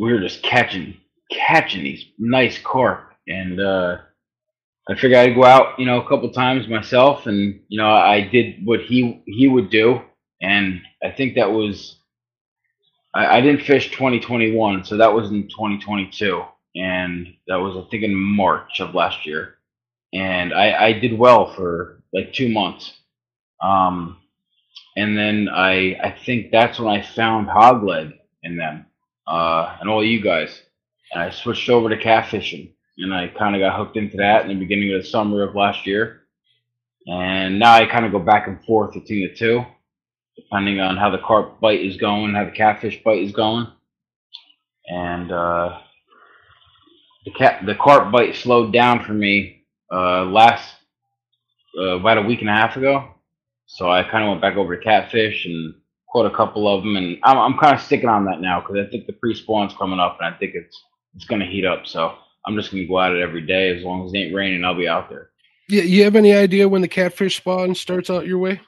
we 0.00 0.12
were 0.12 0.20
just 0.20 0.42
catching 0.42 0.96
catching 1.30 1.84
these 1.84 2.04
nice 2.18 2.58
carp. 2.58 3.12
And 3.28 3.60
uh, 3.60 3.98
I 4.90 4.94
figured 4.96 5.14
I'd 5.14 5.36
go 5.36 5.44
out, 5.44 5.78
you 5.78 5.86
know, 5.86 6.00
a 6.02 6.08
couple 6.08 6.30
times 6.32 6.68
myself, 6.68 7.28
and 7.28 7.60
you 7.68 7.78
know, 7.80 7.88
I 7.90 8.22
did 8.22 8.66
what 8.66 8.80
he 8.80 9.22
he 9.26 9.46
would 9.48 9.70
do, 9.70 10.02
and 10.42 10.82
I 11.04 11.12
think 11.12 11.36
that 11.36 11.52
was. 11.52 12.00
I, 13.14 13.38
I 13.38 13.40
didn't 13.40 13.62
fish 13.64 13.90
2021, 13.92 14.84
so 14.84 14.96
that 14.98 15.12
was 15.12 15.30
in 15.30 15.44
2022, 15.48 16.42
and 16.76 17.28
that 17.46 17.56
was 17.56 17.76
I 17.76 17.88
think 17.90 18.04
in 18.04 18.14
March 18.14 18.80
of 18.80 18.94
last 18.94 19.26
year 19.26 19.54
and 20.14 20.54
I, 20.54 20.86
I 20.86 20.92
did 20.92 21.18
well 21.18 21.52
for 21.54 22.02
like 22.12 22.32
two 22.32 22.48
months. 22.48 22.92
Um, 23.60 24.18
and 24.96 25.18
then 25.18 25.48
I 25.48 25.96
I 26.02 26.16
think 26.24 26.52
that's 26.52 26.78
when 26.78 26.88
I 26.96 27.02
found 27.02 27.48
hog 27.48 27.82
leg 27.82 28.12
in 28.44 28.56
them 28.56 28.86
uh, 29.26 29.76
and 29.80 29.90
all 29.90 30.04
you 30.04 30.22
guys. 30.22 30.62
And 31.12 31.22
I 31.22 31.30
switched 31.30 31.68
over 31.68 31.88
to 31.88 31.96
catfishing, 31.96 32.72
and 32.98 33.12
I 33.12 33.28
kind 33.28 33.56
of 33.56 33.60
got 33.60 33.76
hooked 33.76 33.96
into 33.96 34.16
that 34.18 34.42
in 34.42 34.48
the 34.48 34.64
beginning 34.64 34.94
of 34.94 35.02
the 35.02 35.08
summer 35.08 35.42
of 35.42 35.54
last 35.54 35.86
year. 35.86 36.22
And 37.06 37.58
now 37.58 37.74
I 37.74 37.86
kind 37.86 38.06
of 38.06 38.12
go 38.12 38.18
back 38.18 38.46
and 38.46 38.64
forth 38.64 38.94
between 38.94 39.28
the 39.28 39.34
two, 39.34 39.64
depending 40.36 40.80
on 40.80 40.96
how 40.96 41.10
the 41.10 41.18
carp 41.18 41.60
bite 41.60 41.80
is 41.80 41.96
going, 41.96 42.34
how 42.34 42.44
the 42.44 42.50
catfish 42.50 43.02
bite 43.02 43.22
is 43.22 43.32
going. 43.32 43.66
And 44.86 45.32
uh, 45.32 45.78
the 47.24 47.32
cat 47.32 47.64
the 47.64 47.74
carp 47.74 48.12
bite 48.12 48.36
slowed 48.36 48.72
down 48.72 49.04
for 49.04 49.12
me 49.12 49.64
uh, 49.92 50.24
last 50.24 50.74
uh, 51.78 51.98
about 51.98 52.18
a 52.18 52.22
week 52.22 52.40
and 52.40 52.50
a 52.50 52.52
half 52.52 52.76
ago. 52.76 53.10
So 53.66 53.90
I 53.90 54.02
kind 54.02 54.22
of 54.22 54.28
went 54.28 54.42
back 54.42 54.56
over 54.56 54.76
to 54.76 54.82
catfish 54.82 55.46
and 55.46 55.74
caught 56.12 56.26
a 56.26 56.36
couple 56.36 56.68
of 56.68 56.84
them, 56.84 56.96
and 56.96 57.18
I'm, 57.24 57.38
I'm 57.38 57.58
kind 57.58 57.74
of 57.74 57.80
sticking 57.80 58.08
on 58.08 58.24
that 58.26 58.40
now 58.40 58.60
because 58.60 58.76
I 58.76 58.90
think 58.90 59.06
the 59.06 59.14
pre-spawn's 59.14 59.74
coming 59.74 59.98
up, 59.98 60.18
and 60.20 60.32
I 60.32 60.38
think 60.38 60.54
it's 60.54 60.78
it's 61.16 61.24
gonna 61.24 61.46
heat 61.46 61.64
up. 61.64 61.86
So 61.86 62.14
I'm 62.46 62.56
just 62.56 62.70
gonna 62.70 62.86
go 62.86 63.00
at 63.00 63.12
it 63.12 63.22
every 63.22 63.46
day 63.46 63.76
as 63.76 63.82
long 63.82 64.04
as 64.04 64.12
it 64.12 64.18
ain't 64.18 64.34
raining. 64.34 64.64
I'll 64.64 64.76
be 64.76 64.88
out 64.88 65.08
there. 65.08 65.30
Yeah, 65.68 65.82
you 65.82 66.04
have 66.04 66.16
any 66.16 66.34
idea 66.34 66.68
when 66.68 66.82
the 66.82 66.88
catfish 66.88 67.38
spawn 67.38 67.74
starts 67.74 68.10
out 68.10 68.26
your 68.26 68.38
way? 68.38 68.60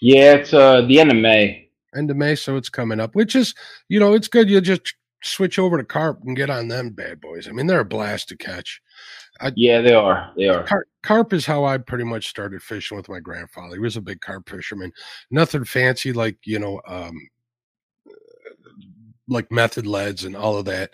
Yeah, 0.00 0.34
it's 0.34 0.52
uh 0.52 0.82
the 0.82 1.00
end 1.00 1.10
of 1.10 1.18
May. 1.18 1.70
End 1.94 2.10
of 2.10 2.16
May, 2.16 2.34
so 2.34 2.56
it's 2.56 2.68
coming 2.68 3.00
up, 3.00 3.14
which 3.14 3.34
is, 3.34 3.54
you 3.88 3.98
know, 3.98 4.14
it's 4.14 4.28
good. 4.28 4.50
You 4.50 4.60
just 4.60 4.94
switch 5.22 5.58
over 5.58 5.78
to 5.78 5.84
carp 5.84 6.20
and 6.24 6.36
get 6.36 6.50
on 6.50 6.68
them 6.68 6.90
bad 6.90 7.20
boys. 7.20 7.48
I 7.48 7.52
mean, 7.52 7.66
they're 7.66 7.80
a 7.80 7.84
blast 7.84 8.28
to 8.28 8.36
catch. 8.36 8.80
Yeah, 9.54 9.80
they 9.80 9.92
are. 9.92 10.32
They 10.36 10.48
are. 10.48 10.62
Carp, 10.64 10.88
carp 11.02 11.32
is 11.32 11.44
how 11.46 11.64
I 11.64 11.78
pretty 11.78 12.04
much 12.04 12.28
started 12.28 12.62
fishing 12.62 12.96
with 12.96 13.08
my 13.08 13.20
grandfather. 13.20 13.74
He 13.74 13.80
was 13.80 13.96
a 13.96 14.02
big 14.02 14.20
carp 14.20 14.48
fisherman. 14.48 14.92
Nothing 15.30 15.64
fancy 15.64 16.12
like 16.12 16.38
you 16.44 16.58
know, 16.58 16.80
um, 16.86 17.14
like 19.28 19.50
method 19.50 19.86
leads 19.86 20.24
and 20.24 20.36
all 20.36 20.56
of 20.56 20.64
that. 20.66 20.90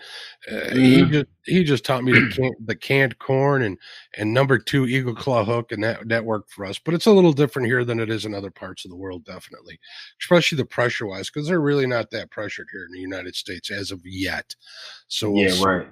Uh, 0.50 0.74
He 0.74 1.02
Mhm. 1.02 1.10
just 1.12 1.26
he 1.44 1.64
just 1.64 1.84
taught 1.84 2.04
me 2.04 2.12
the 2.12 2.22
can, 2.36 2.52
the 2.66 2.76
canned 2.76 3.18
corn 3.18 3.62
and 3.62 3.78
and 4.16 4.32
number 4.32 4.58
two 4.58 4.86
eagle 4.86 5.14
claw 5.14 5.44
hook, 5.44 5.72
and 5.72 5.82
that 5.84 6.08
that 6.08 6.24
worked 6.24 6.52
for 6.52 6.64
us. 6.64 6.78
But 6.78 6.94
it's 6.94 7.06
a 7.06 7.12
little 7.12 7.32
different 7.32 7.68
here 7.68 7.84
than 7.84 8.00
it 8.00 8.10
is 8.10 8.24
in 8.24 8.34
other 8.34 8.50
parts 8.50 8.84
of 8.84 8.90
the 8.90 8.96
world, 8.96 9.24
definitely, 9.24 9.78
especially 10.20 10.56
the 10.56 10.64
pressure 10.66 11.06
wise, 11.06 11.30
because 11.30 11.48
they're 11.48 11.60
really 11.60 11.86
not 11.86 12.10
that 12.12 12.30
pressured 12.30 12.68
here 12.72 12.84
in 12.86 12.92
the 12.92 13.00
United 13.00 13.34
States 13.36 13.70
as 13.70 13.90
of 13.90 14.00
yet. 14.04 14.54
So 15.08 15.34
Yeah, 15.36 15.64
right. 15.64 15.88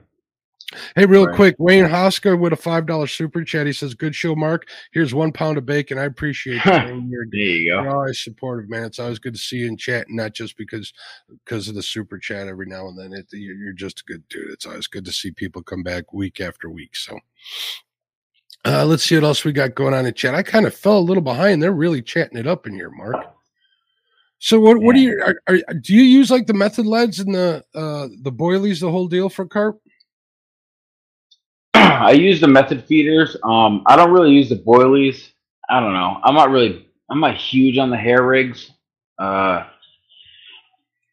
Hey, 0.95 1.05
real 1.05 1.27
Right. 1.27 1.35
quick, 1.35 1.57
Wayne 1.59 1.85
Hosker 1.85 2.39
with 2.39 2.53
a 2.53 2.57
five 2.57 2.87
dollar 2.87 3.07
super 3.09 3.43
chat. 3.45 3.67
He 3.67 3.73
says, 3.73 3.95
"Good 3.95 4.15
show, 4.15 4.37
Mark. 4.37 4.69
Here's 4.93 5.13
one 5.13 5.33
pound 5.33 5.59
of 5.59 5.67
bacon. 5.67 5.99
I 5.99 6.05
appreciate 6.05 6.65
you. 6.65 6.73
You're, 7.11 7.27
There 7.31 7.41
you 7.41 7.65
you're 7.65 7.83
go. 7.91 7.97
always 7.99 8.23
supportive, 8.23 8.71
man. 8.71 8.85
It's 8.85 8.99
always 9.01 9.19
good 9.19 9.35
to 9.35 9.41
see 9.41 9.57
you 9.59 9.67
in 9.69 9.77
chat, 9.77 10.07
not 10.09 10.33
just 10.33 10.57
because 10.57 10.93
because 11.45 11.69
of 11.69 11.75
the 11.75 11.83
super 11.83 12.19
chat 12.19 12.47
every 12.47 12.67
now 12.67 12.87
and 12.89 12.99
then. 12.99 13.13
It, 13.13 13.27
you're, 13.33 13.57
you're 13.57 13.73
just 13.73 14.01
a 14.01 14.05
good 14.05 14.23
dude. 14.29 14.51
It's 14.51 14.67
always 14.67 14.87
good 14.87 15.05
to 15.07 15.13
see 15.13 15.33
people 15.33 15.63
come 15.63 15.83
back 15.83 16.13
week 16.13 16.41
after 16.41 16.71
week. 16.71 16.95
So." 16.95 17.19
Uh, 18.65 18.85
let's 18.85 19.03
see 19.05 19.15
what 19.15 19.25
else 19.25 19.43
we 19.45 19.53
got 19.53 19.75
going 19.75 19.95
on 19.95 20.05
in 20.05 20.13
chat. 20.13 20.35
I 20.35 20.43
kind 20.43 20.67
of 20.67 20.75
fell 20.75 20.99
a 20.99 21.01
little 21.01 21.23
behind. 21.23 21.63
They're 21.63 21.73
really 21.73 22.03
chatting 22.03 22.37
it 22.37 22.47
up 22.47 22.67
in 22.67 22.75
here, 22.75 22.91
Mark. 22.91 23.17
So 24.39 24.61
what? 24.61 24.79
What 24.81 24.95
do 24.95 25.01
you? 25.01 25.21
Are, 25.23 25.41
are, 25.49 25.75
do 25.75 25.95
you 25.95 26.03
use 26.03 26.31
like 26.31 26.47
the 26.47 26.55
method 26.55 26.87
leads 26.87 27.21
and 27.21 27.35
the 27.35 27.65
uh 27.75 28.09
the 28.23 28.33
boilies, 28.33 28.81
the 28.81 28.91
whole 28.91 29.09
deal 29.09 29.29
for 29.29 29.47
carp? 29.47 29.81
I 31.75 32.13
use 32.13 32.41
the 32.41 32.49
method 32.49 32.85
feeders. 32.85 33.37
Um, 33.43 33.83
I 33.87 33.97
don't 33.97 34.13
really 34.13 34.33
use 34.33 34.49
the 34.49 34.57
boilies. 34.57 35.31
I 35.69 35.81
don't 35.81 35.93
know. 35.93 36.21
I'm 36.25 36.35
not 36.35 36.51
really. 36.51 36.89
I'm 37.11 37.21
not 37.21 37.37
huge 37.37 37.79
on 37.79 37.91
the 37.91 37.97
hair 37.97 38.23
rigs. 38.23 38.71
Uh, 39.19 39.65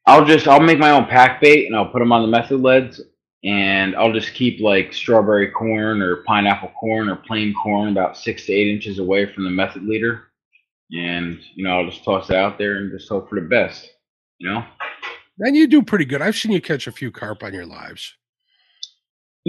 I'll 0.06 0.26
just 0.26 0.48
I'll 0.48 0.60
make 0.60 0.80
my 0.80 0.92
own 0.92 1.06
pack 1.06 1.42
bait 1.42 1.66
and 1.68 1.76
I'll 1.76 1.90
put 1.90 2.00
them 2.00 2.12
on 2.12 2.22
the 2.22 2.28
method 2.28 2.62
leads 2.62 3.02
and 3.44 3.96
I'll 3.96 4.14
just 4.14 4.34
keep 4.34 4.60
like 4.60 4.94
strawberry 4.94 5.52
corn 5.52 6.02
or 6.02 6.18
pineapple 6.24 6.72
corn 6.80 7.10
or 7.10 7.16
plain 7.16 7.54
corn 7.54 7.90
about 7.90 8.18
six 8.18 8.46
to 8.46 8.54
eight 8.54 8.74
inches 8.74 9.00
away 9.00 9.32
from 9.32 9.44
the 9.44 9.50
method 9.50 9.84
leader, 9.84 10.28
and 10.92 11.40
you 11.56 11.64
know 11.64 11.80
I'll 11.80 11.90
just 11.90 12.04
toss 12.04 12.30
it 12.30 12.36
out 12.36 12.58
there 12.58 12.78
and 12.78 12.92
just 12.92 13.10
hope 13.10 13.30
for 13.30 13.36
the 13.40 13.48
best. 13.48 13.90
You 14.40 14.50
know. 14.50 14.66
And 15.40 15.56
you 15.56 15.68
do 15.68 15.84
pretty 15.84 16.06
good. 16.06 16.22
I've 16.22 16.36
seen 16.36 16.52
you 16.52 16.62
catch 16.62 16.88
a 16.88 16.92
few 16.92 17.12
carp 17.12 17.44
on 17.44 17.54
your 17.54 17.66
lives. 17.66 18.16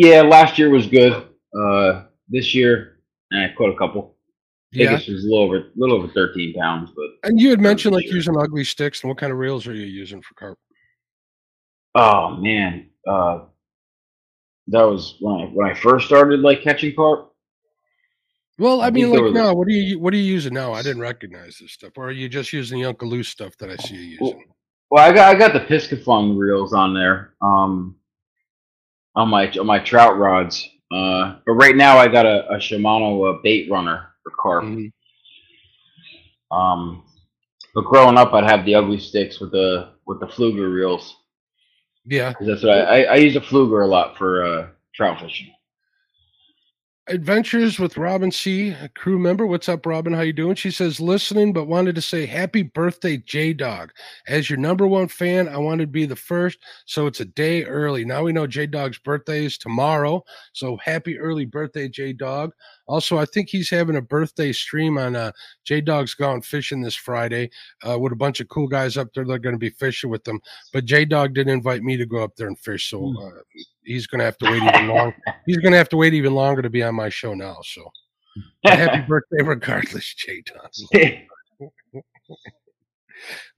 Yeah, 0.00 0.22
last 0.22 0.60
year 0.60 0.70
was 0.70 0.86
good. 0.86 1.26
Uh, 1.52 2.04
this 2.28 2.54
year, 2.54 3.00
eh, 3.32 3.46
I 3.46 3.54
caught 3.58 3.74
a 3.74 3.76
couple. 3.76 4.14
Yeah. 4.70 4.90
Biggest 4.92 5.08
was 5.08 5.24
a 5.24 5.28
little 5.28 5.44
over, 5.44 5.64
little 5.74 5.96
over 5.96 6.06
thirteen 6.12 6.54
pounds, 6.54 6.92
but 6.94 7.06
And 7.28 7.40
you 7.40 7.50
had 7.50 7.60
mentioned 7.60 7.96
like 7.96 8.06
using 8.06 8.36
ugly 8.38 8.62
sticks. 8.62 9.02
And 9.02 9.08
what 9.08 9.18
kind 9.18 9.32
of 9.32 9.40
reels 9.40 9.66
are 9.66 9.74
you 9.74 9.86
using 9.86 10.22
for 10.22 10.34
carp? 10.34 10.58
oh 11.96 12.36
man, 12.36 12.90
uh, 13.08 13.40
that 14.68 14.84
was 14.84 15.16
when 15.18 15.40
I 15.40 15.44
when 15.46 15.68
I 15.68 15.74
first 15.74 16.06
started 16.06 16.40
like 16.40 16.62
catching 16.62 16.94
carp. 16.94 17.32
Well, 18.56 18.82
I 18.82 18.86
I 18.86 18.90
mean, 18.90 19.10
like 19.10 19.32
now, 19.32 19.52
what 19.52 19.66
are 19.66 19.72
you 19.72 19.98
what 19.98 20.14
are 20.14 20.16
you 20.16 20.22
using 20.22 20.54
now? 20.54 20.74
I 20.74 20.82
didn't 20.82 21.02
recognize 21.02 21.58
this 21.60 21.72
stuff. 21.72 21.94
Or 21.96 22.06
are 22.06 22.12
you 22.12 22.28
just 22.28 22.52
using 22.52 22.80
the 22.80 22.88
Uncle 22.88 23.08
Lou 23.08 23.24
stuff 23.24 23.56
that 23.58 23.68
I 23.68 23.76
see 23.76 23.96
you 23.96 24.18
Well, 24.20 24.30
using? 24.30 24.52
Well, 24.92 25.04
I 25.04 25.12
got 25.12 25.34
I 25.34 25.36
got 25.36 25.54
the 25.54 25.60
Piscifun 25.60 26.38
reels 26.38 26.72
on 26.72 26.94
there, 26.94 27.34
um, 27.42 27.96
on 29.18 29.28
my 29.28 29.50
on 29.50 29.66
my 29.66 29.80
trout 29.80 30.16
rods. 30.16 30.68
Uh, 30.90 31.36
but 31.44 31.52
right 31.52 31.76
now 31.76 31.98
I 31.98 32.08
got 32.08 32.24
a, 32.24 32.48
a 32.50 32.56
Shimano 32.56 33.34
uh, 33.34 33.40
bait 33.42 33.70
runner 33.70 34.06
for 34.22 34.32
carp. 34.40 34.64
Mhm. 34.64 34.92
Um, 36.50 37.04
but 37.74 37.84
growing 37.84 38.16
up, 38.16 38.32
I'd 38.32 38.48
have 38.48 38.64
the 38.64 38.76
ugly 38.76 38.98
sticks 38.98 39.40
with 39.40 39.50
the 39.50 39.90
with 40.06 40.20
the 40.20 40.26
Pflueger 40.26 40.72
reels. 40.72 41.16
Yeah, 42.06 42.32
that's 42.40 42.62
what 42.62 42.72
I, 42.72 42.80
I, 42.80 43.00
I 43.02 43.14
use 43.16 43.36
a 43.36 43.40
Pflueger 43.40 43.84
a 43.84 43.86
lot 43.86 44.16
for 44.16 44.44
uh, 44.44 44.68
trout 44.94 45.20
fishing. 45.20 45.52
Adventures 47.08 47.78
with 47.78 47.96
Robin 47.96 48.30
C, 48.30 48.68
a 48.68 48.88
crew 48.90 49.18
member. 49.18 49.46
What's 49.46 49.68
up, 49.68 49.86
Robin? 49.86 50.12
How 50.12 50.20
you 50.20 50.34
doing? 50.34 50.56
She 50.56 50.70
says 50.70 51.00
listening, 51.00 51.54
but 51.54 51.64
wanted 51.66 51.94
to 51.94 52.02
say 52.02 52.26
happy 52.26 52.62
birthday, 52.62 53.16
J 53.16 53.54
Dog. 53.54 53.92
As 54.26 54.50
your 54.50 54.58
number 54.58 54.86
one 54.86 55.08
fan, 55.08 55.48
I 55.48 55.56
wanted 55.56 55.84
to 55.84 55.90
be 55.90 56.04
the 56.04 56.14
first, 56.16 56.58
so 56.84 57.06
it's 57.06 57.20
a 57.20 57.24
day 57.24 57.64
early. 57.64 58.04
Now 58.04 58.24
we 58.24 58.32
know 58.32 58.46
J 58.46 58.66
Dog's 58.66 58.98
birthday 58.98 59.46
is 59.46 59.56
tomorrow, 59.56 60.22
so 60.52 60.76
happy 60.76 61.18
early 61.18 61.46
birthday, 61.46 61.88
J 61.88 62.12
Dog. 62.12 62.52
Also, 62.86 63.16
I 63.16 63.24
think 63.24 63.48
he's 63.48 63.70
having 63.70 63.96
a 63.96 64.02
birthday 64.02 64.52
stream 64.52 64.98
on 64.98 65.16
uh, 65.16 65.32
J 65.64 65.80
Dog's 65.80 66.12
Gone 66.12 66.42
Fishing 66.42 66.82
this 66.82 66.94
Friday 66.94 67.50
uh, 67.88 67.98
with 67.98 68.12
a 68.12 68.16
bunch 68.16 68.40
of 68.40 68.48
cool 68.48 68.68
guys 68.68 68.98
up 68.98 69.08
there. 69.14 69.24
They're 69.24 69.38
going 69.38 69.54
to 69.54 69.58
be 69.58 69.70
fishing 69.70 70.10
with 70.10 70.24
them, 70.24 70.40
but 70.74 70.84
J 70.84 71.06
Dog 71.06 71.32
didn't 71.32 71.54
invite 71.54 71.82
me 71.82 71.96
to 71.96 72.04
go 72.06 72.22
up 72.22 72.36
there 72.36 72.48
and 72.48 72.58
fish, 72.58 72.90
so 72.90 72.98
Hmm. 73.00 73.16
uh, 73.16 73.30
he's 73.88 74.06
going 74.06 74.18
to 74.20 74.24
have 74.24 74.38
to 74.38 74.50
wait 74.50 74.62
even 74.62 74.88
long. 74.88 75.12
He's 75.46 75.56
going 75.56 75.72
to 75.72 75.78
have 75.78 75.88
to 75.90 75.96
wait 75.96 76.14
even 76.14 76.34
longer 76.34 76.62
to 76.62 76.70
be 76.70 76.82
on 76.82 76.94
my 76.94 77.08
show 77.08 77.34
now. 77.34 77.56
So 77.62 77.90
happy 78.64 79.00
birthday, 79.08 79.42
regardless, 79.42 80.14
J 80.14 80.42
Dog. 80.46 80.70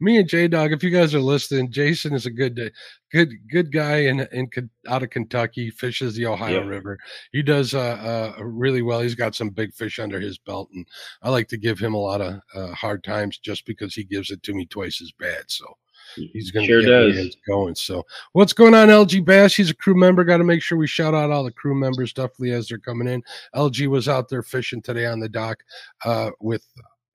Me 0.00 0.16
and 0.16 0.26
J 0.28 0.48
Dog, 0.48 0.72
if 0.72 0.82
you 0.82 0.88
guys 0.88 1.14
are 1.14 1.20
listening, 1.20 1.70
Jason 1.70 2.14
is 2.14 2.24
a 2.24 2.30
good, 2.30 2.72
good, 3.12 3.30
good 3.50 3.70
guy 3.70 3.96
in 4.04 4.26
in 4.32 4.48
out 4.88 5.02
of 5.02 5.10
Kentucky. 5.10 5.68
Fishes 5.68 6.14
the 6.14 6.26
Ohio 6.26 6.60
Yep. 6.60 6.66
River. 6.66 6.98
He 7.32 7.42
does 7.42 7.74
uh, 7.74 8.34
uh, 8.38 8.42
really 8.42 8.80
well. 8.80 9.00
He's 9.00 9.14
got 9.14 9.34
some 9.34 9.50
big 9.50 9.74
fish 9.74 9.98
under 9.98 10.18
his 10.18 10.38
belt, 10.38 10.70
and 10.72 10.86
I 11.22 11.28
like 11.28 11.48
to 11.48 11.58
give 11.58 11.78
him 11.78 11.92
a 11.92 11.98
lot 11.98 12.22
of 12.22 12.40
uh, 12.54 12.72
hard 12.72 13.04
times 13.04 13.38
just 13.38 13.66
because 13.66 13.94
he 13.94 14.04
gives 14.04 14.30
it 14.30 14.42
to 14.44 14.54
me 14.54 14.64
twice 14.64 15.02
as 15.02 15.12
bad. 15.18 15.44
So 15.48 15.66
he's 16.14 16.50
going 16.50 16.66
to 16.66 16.72
sure 16.72 16.82
get 16.82 17.14
does. 17.14 17.36
going. 17.46 17.74
So 17.74 18.04
what's 18.32 18.52
going 18.52 18.74
on, 18.74 18.88
LG 18.88 19.24
Bass? 19.24 19.54
He's 19.54 19.70
a 19.70 19.74
crew 19.74 19.94
member. 19.94 20.24
Got 20.24 20.38
to 20.38 20.44
make 20.44 20.62
sure 20.62 20.78
we 20.78 20.86
shout 20.86 21.14
out 21.14 21.30
all 21.30 21.44
the 21.44 21.52
crew 21.52 21.74
members 21.74 22.12
definitely 22.12 22.52
as 22.52 22.68
they're 22.68 22.78
coming 22.78 23.08
in. 23.08 23.22
LG 23.54 23.86
was 23.88 24.08
out 24.08 24.28
there 24.28 24.42
fishing 24.42 24.82
today 24.82 25.06
on 25.06 25.20
the 25.20 25.28
dock 25.28 25.62
uh, 26.04 26.30
with 26.40 26.66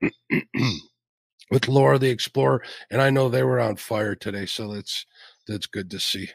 with 1.50 1.68
Laura 1.68 1.98
the 1.98 2.10
Explorer, 2.10 2.62
and 2.90 3.00
I 3.00 3.10
know 3.10 3.28
they 3.28 3.42
were 3.42 3.60
on 3.60 3.76
fire 3.76 4.14
today. 4.14 4.46
So 4.46 4.74
that's 4.74 5.06
that's 5.46 5.66
good 5.66 5.90
to 5.90 6.00
see. 6.00 6.28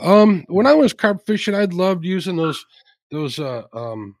Um, 0.00 0.44
when 0.48 0.66
I 0.66 0.74
was 0.74 0.92
carp 0.92 1.24
fishing, 1.26 1.54
I'd 1.54 1.74
loved 1.74 2.04
using 2.04 2.36
those 2.36 2.64
those 3.10 3.38
uh 3.38 3.62
um 3.72 4.16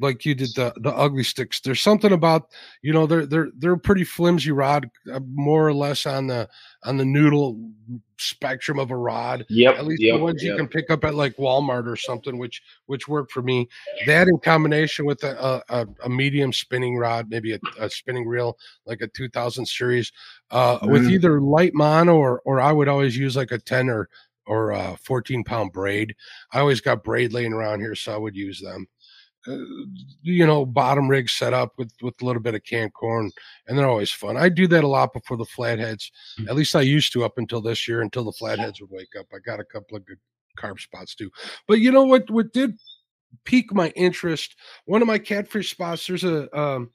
like 0.00 0.24
you 0.24 0.34
did 0.34 0.48
the 0.56 0.72
the 0.78 0.90
ugly 0.90 1.22
sticks. 1.22 1.60
There's 1.60 1.80
something 1.80 2.12
about 2.12 2.48
you 2.82 2.92
know 2.92 3.06
they're 3.06 3.26
they're 3.26 3.50
they're 3.58 3.72
a 3.74 3.78
pretty 3.78 4.04
flimsy 4.04 4.50
rod, 4.52 4.90
uh, 5.12 5.20
more 5.32 5.66
or 5.68 5.74
less 5.74 6.06
on 6.06 6.26
the 6.26 6.48
on 6.84 6.96
the 6.96 7.04
noodle 7.04 7.70
spectrum 8.18 8.78
of 8.78 8.90
a 8.90 8.96
rod. 8.96 9.44
Yep. 9.48 9.76
At 9.76 9.86
least 9.86 10.02
yep, 10.02 10.16
the 10.16 10.22
ones 10.22 10.42
you 10.42 10.56
can 10.56 10.68
pick 10.68 10.90
up 10.90 11.04
at 11.04 11.14
like 11.14 11.36
Walmart 11.36 11.86
or 11.86 11.96
something, 11.96 12.38
which 12.38 12.62
which 12.86 13.08
worked 13.08 13.32
for 13.32 13.42
me. 13.42 13.68
That 14.06 14.28
in 14.28 14.38
combination 14.38 15.04
with 15.04 15.22
a 15.24 15.62
a, 15.68 15.80
a- 15.82 15.86
a 16.04 16.08
medium 16.08 16.52
spinning 16.52 16.96
rod, 16.96 17.28
maybe 17.30 17.52
a, 17.52 17.58
a 17.78 17.88
spinning 17.90 18.26
reel 18.26 18.58
like 18.86 19.00
a 19.02 19.08
2000 19.08 19.66
series, 19.66 20.12
uh, 20.50 20.78
with 20.82 21.02
Mhm. 21.04 21.10
either 21.12 21.40
light 21.40 21.74
mono 21.74 22.16
or 22.16 22.40
or 22.44 22.60
I 22.60 22.72
would 22.72 22.88
always 22.88 23.16
use 23.16 23.36
like 23.36 23.52
a 23.52 23.58
10 23.58 23.88
or 23.88 24.08
or 24.46 24.72
uh 24.72 24.96
14 24.96 25.44
pound 25.44 25.72
braid. 25.72 26.14
I 26.52 26.60
always 26.60 26.80
got 26.80 27.04
braid 27.04 27.32
laying 27.32 27.52
around 27.52 27.80
here, 27.80 27.94
so 27.94 28.12
I 28.14 28.16
would 28.16 28.34
use 28.34 28.60
them. 28.60 28.86
Uh, 29.46 29.56
you 30.22 30.46
know, 30.46 30.66
bottom 30.66 31.08
rig 31.08 31.28
set 31.30 31.54
up 31.54 31.72
with 31.78 31.90
with 32.02 32.14
a 32.20 32.24
little 32.24 32.42
bit 32.42 32.54
of 32.54 32.62
canned 32.64 32.92
corn, 32.92 33.30
and 33.66 33.78
they're 33.78 33.88
always 33.88 34.10
fun. 34.10 34.36
I 34.36 34.50
do 34.50 34.66
that 34.66 34.84
a 34.84 34.88
lot 34.88 35.14
before 35.14 35.38
the 35.38 35.46
flatheads. 35.46 36.12
At 36.46 36.56
least 36.56 36.76
I 36.76 36.82
used 36.82 37.12
to 37.14 37.24
up 37.24 37.38
until 37.38 37.62
this 37.62 37.88
year, 37.88 38.02
until 38.02 38.24
the 38.24 38.32
flatheads 38.32 38.80
would 38.80 38.90
wake 38.90 39.16
up. 39.18 39.26
I 39.34 39.38
got 39.38 39.60
a 39.60 39.64
couple 39.64 39.96
of 39.96 40.04
good 40.04 40.18
carp 40.58 40.78
spots 40.78 41.14
too. 41.14 41.30
But 41.66 41.80
you 41.80 41.90
know 41.90 42.04
what? 42.04 42.30
What 42.30 42.52
did 42.52 42.78
pique 43.44 43.72
my 43.72 43.88
interest? 43.90 44.56
One 44.84 45.00
of 45.00 45.08
my 45.08 45.18
catfish 45.18 45.70
spots. 45.70 46.06
There's 46.06 46.24
a 46.24 46.54
um, 46.58 46.90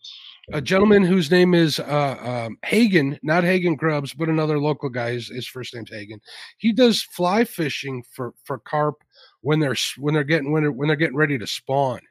a 0.54 0.62
gentleman 0.62 1.04
whose 1.04 1.32
name 1.32 1.56
is 1.56 1.80
uh, 1.80 2.46
um, 2.46 2.58
Hagen, 2.64 3.18
not 3.24 3.44
Hagen 3.44 3.76
Grubs, 3.76 4.14
but 4.14 4.30
another 4.30 4.60
local 4.60 4.90
guy. 4.90 5.14
His, 5.14 5.30
his 5.30 5.48
first 5.48 5.74
name's 5.74 5.90
Hagen. 5.90 6.22
He 6.58 6.74
does 6.74 7.02
fly 7.02 7.44
fishing 7.44 8.04
for 8.12 8.34
for 8.44 8.60
carp 8.60 9.04
when 9.42 9.60
they're 9.60 9.76
when 9.98 10.14
they're 10.14 10.24
getting 10.24 10.52
when 10.52 10.62
they're, 10.62 10.72
when 10.72 10.88
they're 10.88 10.96
getting 10.96 11.18
ready 11.18 11.40
to 11.40 11.48
spawn 11.48 12.02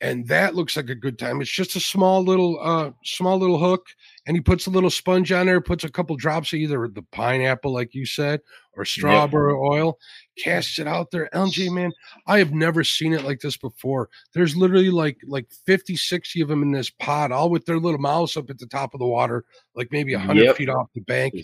and 0.00 0.26
that 0.28 0.54
looks 0.54 0.76
like 0.76 0.90
a 0.90 0.94
good 0.94 1.18
time. 1.18 1.40
It's 1.40 1.50
just 1.50 1.76
a 1.76 1.80
small 1.80 2.22
little 2.22 2.58
uh 2.60 2.90
small 3.04 3.38
little 3.38 3.58
hook 3.58 3.86
and 4.26 4.36
he 4.36 4.40
puts 4.40 4.66
a 4.66 4.70
little 4.70 4.90
sponge 4.90 5.32
on 5.32 5.46
there, 5.46 5.60
puts 5.60 5.84
a 5.84 5.88
couple 5.90 6.16
drops 6.16 6.52
of 6.52 6.58
either 6.58 6.88
the 6.88 7.02
pineapple 7.12 7.72
like 7.72 7.94
you 7.94 8.04
said 8.04 8.40
or 8.74 8.84
strawberry 8.84 9.54
oil, 9.54 9.98
casts 10.36 10.78
it 10.78 10.86
out 10.86 11.10
there. 11.10 11.30
LJ 11.32 11.70
man, 11.72 11.92
I 12.26 12.38
have 12.38 12.52
never 12.52 12.84
seen 12.84 13.14
it 13.14 13.24
like 13.24 13.40
this 13.40 13.56
before. 13.56 14.10
There's 14.34 14.54
literally 14.54 14.90
like 14.90 15.18
like 15.26 15.46
50 15.64 15.96
60 15.96 16.42
of 16.42 16.48
them 16.48 16.62
in 16.62 16.72
this 16.72 16.90
pod 16.90 17.32
all 17.32 17.48
with 17.48 17.64
their 17.64 17.78
little 17.78 18.00
mouths 18.00 18.36
up 18.36 18.50
at 18.50 18.58
the 18.58 18.66
top 18.66 18.92
of 18.92 19.00
the 19.00 19.06
water 19.06 19.44
like 19.74 19.88
maybe 19.92 20.14
100 20.14 20.42
Yep. 20.44 20.56
feet 20.56 20.68
off 20.68 20.90
the 20.94 21.00
bank. 21.02 21.34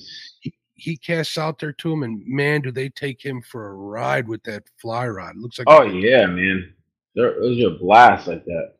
He, 0.41 0.53
he 0.75 0.97
casts 0.97 1.39
out 1.39 1.59
there 1.59 1.73
to 1.73 1.93
him 1.93 2.03
and 2.03 2.23
man 2.27 2.61
do 2.61 2.71
they 2.71 2.91
take 2.91 3.25
him 3.25 3.41
for 3.41 3.69
a 3.69 3.75
ride 3.75 4.29
with 4.29 4.43
that 4.43 4.65
fly 4.79 5.09
rod. 5.09 5.37
It 5.37 5.41
looks 5.41 5.59
like 5.59 5.69
Oh 5.71 5.85
yeah, 5.85 6.27
man. 6.27 6.75
They're, 7.15 7.41
those 7.41 7.63
are 7.65 7.79
blasts 7.79 8.27
like 8.27 8.45
that. 8.45 8.75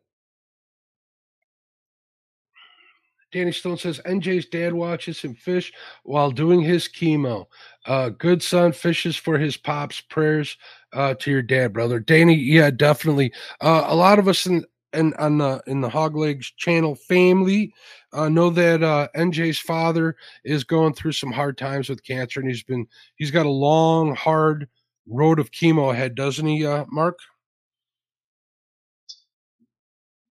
Danny 3.33 3.51
Stone 3.51 3.77
says 3.77 3.99
NJ's 4.05 4.45
dad 4.45 4.73
watches 4.73 5.19
him 5.19 5.33
fish 5.33 5.73
while 6.03 6.29
doing 6.29 6.61
his 6.61 6.87
chemo. 6.87 7.47
Uh, 7.85 8.09
good 8.09 8.43
son 8.43 8.71
fishes 8.71 9.15
for 9.15 9.39
his 9.39 9.57
pops. 9.57 9.99
Prayers 10.01 10.55
uh, 10.93 11.15
to 11.15 11.31
your 11.31 11.41
dad, 11.41 11.73
brother. 11.73 11.99
Danny, 11.99 12.35
yeah, 12.35 12.69
definitely. 12.69 13.33
Uh, 13.59 13.85
a 13.87 13.95
lot 13.95 14.19
of 14.19 14.27
us 14.27 14.45
in 14.45 14.63
in 14.93 15.13
on 15.15 15.39
the 15.39 15.61
in 15.65 15.81
the 15.81 15.89
Hog 15.89 16.15
Legs 16.15 16.51
channel 16.57 16.93
family 16.93 17.73
uh, 18.13 18.29
know 18.29 18.51
that 18.51 18.83
uh, 18.83 19.07
NJ's 19.15 19.59
father 19.59 20.15
is 20.43 20.63
going 20.63 20.93
through 20.93 21.13
some 21.13 21.31
hard 21.31 21.57
times 21.57 21.89
with 21.89 22.03
cancer, 22.03 22.39
and 22.39 22.47
he's 22.47 22.63
been 22.63 22.87
he's 23.15 23.31
got 23.31 23.47
a 23.47 23.49
long, 23.49 24.15
hard 24.15 24.67
road 25.07 25.39
of 25.39 25.51
chemo 25.51 25.91
ahead, 25.91 26.13
doesn't 26.13 26.45
he, 26.45 26.65
uh, 26.65 26.85
Mark? 26.89 27.17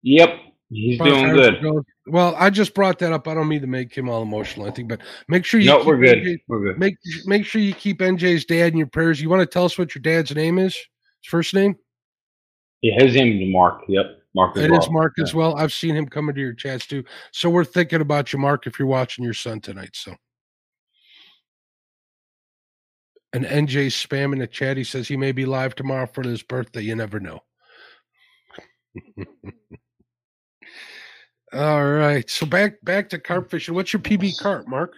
Yep. 0.06 0.40
He's 0.70 1.00
doing 1.00 1.34
good. 1.34 1.56
to 1.56 1.62
go. 1.62 1.84
Well, 2.08 2.36
I 2.38 2.52
just 2.52 2.76
brought 2.76 3.00
that 3.00 3.12
up. 3.12 3.28
I 3.28 3.34
don't 3.34 3.48
mean 3.48 3.62
to 3.62 3.68
make 3.68 3.96
him 3.96 4.08
all 4.08 4.22
emotional. 4.22 4.68
I 4.68 4.72
think, 4.72 4.88
but 4.88 5.02
make 5.28 5.46
sure 5.46 5.60
you 5.60 5.68
No, 5.68 5.80
keep 5.80 5.88
we're 5.88 5.98
good. 5.98 6.20
NJ 6.20 6.38
We're 6.48 6.64
good. 6.64 6.80
make 6.80 6.96
make 7.26 7.46
sure 7.46 7.60
you 7.60 7.74
keep 7.74 8.00
NJ's 8.00 8.46
dad 8.46 8.74
in 8.74 8.78
your 8.78 8.88
prayers. 8.88 9.20
You 9.20 9.30
want 9.30 9.42
to 9.42 9.48
tell 9.48 9.66
us 9.66 9.78
what 9.78 9.96
your 9.96 10.04
dad's 10.04 10.34
name 10.34 10.60
is? 10.60 10.76
His 10.76 11.30
first 11.30 11.54
name? 11.54 11.76
Yeah, 12.82 13.04
his 13.04 13.16
name 13.16 13.42
is 13.42 13.52
Mark. 13.52 13.82
Yep. 13.88 14.22
Mark 14.36 14.58
as 14.58 14.64
It 14.64 14.72
is 14.72 14.90
Mark 14.92 15.14
as 15.20 15.34
well. 15.34 15.56
I've 15.56 15.74
seen 15.74 15.96
him 15.96 16.08
come 16.08 16.30
into 16.30 16.42
your 16.42 16.54
chats 16.54 16.86
too. 16.86 17.04
So 17.32 17.50
we're 17.50 17.66
thinking 17.66 18.02
about 18.02 18.32
you, 18.32 18.38
Mark, 18.38 18.68
if 18.68 18.78
you're 18.78 18.88
watching 18.88 19.24
your 19.24 19.34
son 19.34 19.60
tonight. 19.60 19.92
So 19.94 20.16
and 23.34 23.46
NJ 23.46 23.88
spam 23.88 24.34
in 24.34 24.40
the 24.40 24.48
chat. 24.48 24.78
He 24.78 24.84
says 24.84 25.08
he 25.08 25.18
may 25.18 25.32
be 25.32 25.46
live 25.46 25.74
tomorrow 25.74 26.06
for 26.06 26.22
his 26.22 26.44
birthday. 26.44 26.82
You 26.82 26.96
never 26.96 27.20
know. 27.20 27.40
All 31.54 31.86
right. 31.86 32.30
So 32.30 32.46
back 32.46 32.84
back 32.84 33.10
to 33.10 33.20
carp 33.20 33.50
fishing. 33.50 33.76
What's 33.76 33.94
your 33.94 34.02
PB 34.02 34.40
carp, 34.40 34.68
Mark? 34.68 34.94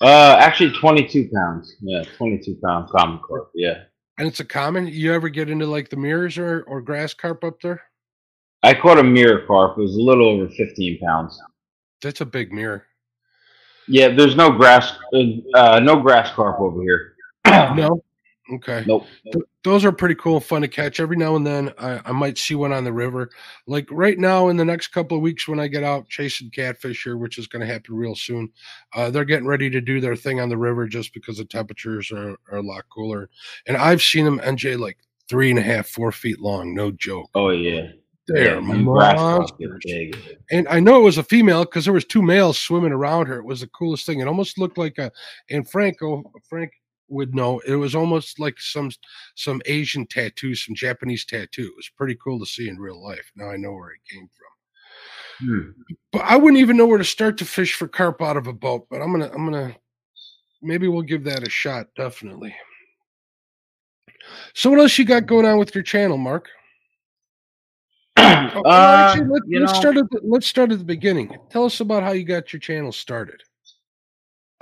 Uh, 0.00 0.36
actually, 0.38 0.72
twenty-two 0.78 1.30
pounds. 1.34 1.76
Yeah, 1.80 2.02
twenty-two 2.16 2.58
pounds 2.64 2.90
common 2.90 3.20
carp. 3.26 3.50
Yeah. 3.54 3.84
And 4.18 4.28
it's 4.28 4.40
a 4.40 4.44
common. 4.44 4.86
You 4.88 5.12
ever 5.14 5.28
get 5.28 5.48
into 5.48 5.66
like 5.66 5.88
the 5.88 5.96
mirrors 5.96 6.38
or 6.38 6.62
or 6.62 6.80
grass 6.80 7.14
carp 7.14 7.44
up 7.44 7.60
there? 7.62 7.82
I 8.62 8.74
caught 8.74 8.98
a 8.98 9.02
mirror 9.02 9.44
carp. 9.46 9.78
It 9.78 9.82
was 9.82 9.96
a 9.96 10.02
little 10.02 10.28
over 10.28 10.48
fifteen 10.48 10.98
pounds. 11.00 11.40
That's 12.02 12.20
a 12.20 12.26
big 12.26 12.52
mirror. 12.52 12.86
Yeah, 13.88 14.08
there's 14.08 14.36
no 14.36 14.50
grass, 14.50 14.92
uh, 15.54 15.80
no 15.80 16.00
grass 16.00 16.30
carp 16.32 16.60
over 16.60 16.82
here. 16.82 17.14
no. 17.46 18.02
Okay. 18.54 18.84
Nope. 18.86 19.06
Th- 19.32 19.44
those 19.64 19.84
are 19.84 19.92
pretty 19.92 20.16
cool 20.16 20.36
and 20.36 20.44
fun 20.44 20.62
to 20.62 20.68
catch. 20.68 20.98
Every 20.98 21.16
now 21.16 21.36
and 21.36 21.46
then, 21.46 21.72
I, 21.78 22.00
I 22.06 22.12
might 22.12 22.36
see 22.36 22.54
one 22.54 22.72
on 22.72 22.84
the 22.84 22.92
river. 22.92 23.30
Like 23.66 23.86
right 23.90 24.18
now, 24.18 24.48
in 24.48 24.56
the 24.56 24.64
next 24.64 24.88
couple 24.88 25.16
of 25.16 25.22
weeks, 25.22 25.46
when 25.46 25.60
I 25.60 25.68
get 25.68 25.84
out 25.84 26.08
chasing 26.08 26.50
catfish 26.50 27.04
here, 27.04 27.16
which 27.16 27.38
is 27.38 27.46
going 27.46 27.60
to 27.60 27.72
happen 27.72 27.94
real 27.94 28.16
soon, 28.16 28.50
uh, 28.94 29.10
they're 29.10 29.24
getting 29.24 29.46
ready 29.46 29.70
to 29.70 29.80
do 29.80 30.00
their 30.00 30.16
thing 30.16 30.40
on 30.40 30.48
the 30.48 30.58
river 30.58 30.86
just 30.88 31.14
because 31.14 31.38
the 31.38 31.44
temperatures 31.44 32.10
are, 32.10 32.36
are 32.50 32.58
a 32.58 32.62
lot 32.62 32.84
cooler. 32.92 33.30
And 33.66 33.76
I've 33.76 34.02
seen 34.02 34.24
them, 34.24 34.40
NJ, 34.40 34.78
like 34.78 34.98
three 35.28 35.50
and 35.50 35.58
a 35.58 35.62
half, 35.62 35.86
four 35.86 36.10
feet 36.12 36.40
long. 36.40 36.74
No 36.74 36.90
joke. 36.90 37.30
Oh 37.34 37.50
yeah. 37.50 37.88
They're 38.28 38.44
Yeah, 38.44 38.54
them 38.54 38.84
grass 38.84 39.14
carp 39.16 39.58
get 39.58 39.70
monsters. 39.70 39.82
big. 39.84 40.38
And 40.50 40.68
I 40.68 40.78
know 40.80 41.00
it 41.00 41.04
was 41.04 41.18
a 41.18 41.24
female 41.24 41.64
because 41.64 41.84
there 41.84 41.94
was 41.94 42.04
two 42.04 42.22
males 42.22 42.58
swimming 42.58 42.92
around 42.92 43.26
her. 43.26 43.38
It 43.38 43.44
was 43.44 43.60
the 43.60 43.66
coolest 43.68 44.06
thing. 44.06 44.20
It 44.20 44.28
almost 44.28 44.58
looked 44.58 44.78
like 44.78 44.98
a, 44.98 45.10
and 45.50 45.68
Franco, 45.68 46.22
Frank 46.48 46.72
would 47.12 47.34
know. 47.34 47.60
It 47.60 47.76
was 47.76 47.94
almost 47.94 48.40
like 48.40 48.58
some 48.58 48.90
some 49.34 49.62
Asian 49.66 50.06
tattoo, 50.06 50.54
some 50.54 50.74
Japanese 50.74 51.24
tattoo. 51.24 51.66
It 51.66 51.76
was 51.76 51.90
pretty 51.96 52.16
cool 52.22 52.40
to 52.40 52.46
see 52.46 52.68
in 52.68 52.78
real 52.78 53.02
life. 53.02 53.30
Now 53.36 53.50
I 53.50 53.56
know 53.56 53.72
where 53.72 53.90
it 53.90 54.00
came 54.10 54.28
from. 54.28 54.42
Hmm. 55.46 55.70
But 56.10 56.22
I 56.22 56.36
wouldn't 56.36 56.60
even 56.60 56.76
know 56.76 56.86
where 56.86 56.98
to 56.98 57.04
start 57.04 57.38
to 57.38 57.44
fish 57.44 57.74
for 57.74 57.88
carp 57.88 58.22
out 58.22 58.36
of 58.36 58.46
a 58.46 58.52
boat. 58.52 58.86
But 58.90 59.02
I'm 59.02 59.12
gonna, 59.12 59.30
I'm 59.34 59.44
gonna, 59.44 59.76
maybe 60.60 60.88
we'll 60.88 61.02
give 61.02 61.24
that 61.24 61.46
a 61.46 61.50
shot. 61.50 61.88
Definitely. 61.96 62.54
So 64.54 64.70
what 64.70 64.78
else 64.78 64.96
you 64.98 65.04
got 65.04 65.26
going 65.26 65.46
on 65.46 65.58
with 65.58 65.74
your 65.74 65.84
channel, 65.84 66.16
Mark? 66.16 66.48
Oh, 68.54 68.60
uh, 68.66 69.12
actually, 69.14 69.28
let, 69.28 69.42
let's 69.48 69.72
know, 69.72 69.80
start 69.80 69.96
at 69.96 70.10
the, 70.10 70.20
let's 70.22 70.46
start 70.46 70.72
at 70.72 70.78
the 70.78 70.84
beginning. 70.84 71.34
Tell 71.48 71.64
us 71.64 71.80
about 71.80 72.02
how 72.02 72.12
you 72.12 72.24
got 72.24 72.52
your 72.52 72.60
channel 72.60 72.92
started. 72.92 73.40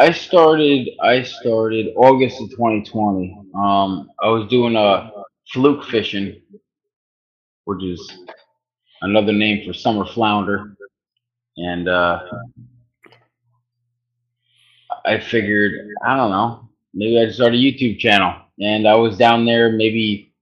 I 0.00 0.12
started. 0.12 0.88
I 1.02 1.22
started 1.22 1.92
August 1.94 2.40
of 2.40 2.48
2020. 2.52 3.36
Um, 3.54 4.10
I 4.22 4.28
was 4.28 4.48
doing 4.48 4.74
a 4.74 5.10
fluke 5.52 5.84
fishing, 5.84 6.40
which 7.66 7.84
is 7.84 8.10
another 9.02 9.34
name 9.34 9.62
for 9.66 9.74
summer 9.74 10.06
flounder, 10.06 10.74
and 11.58 11.86
uh, 11.86 12.22
I 15.04 15.20
figured 15.20 15.90
I 16.02 16.16
don't 16.16 16.30
know. 16.30 16.70
Maybe 16.94 17.20
I'd 17.20 17.34
start 17.34 17.52
a 17.52 17.58
YouTube 17.58 17.98
channel, 17.98 18.40
and 18.58 18.88
I 18.88 18.94
was 18.94 19.18
down 19.18 19.44
there 19.44 19.70
maybe 19.70 20.32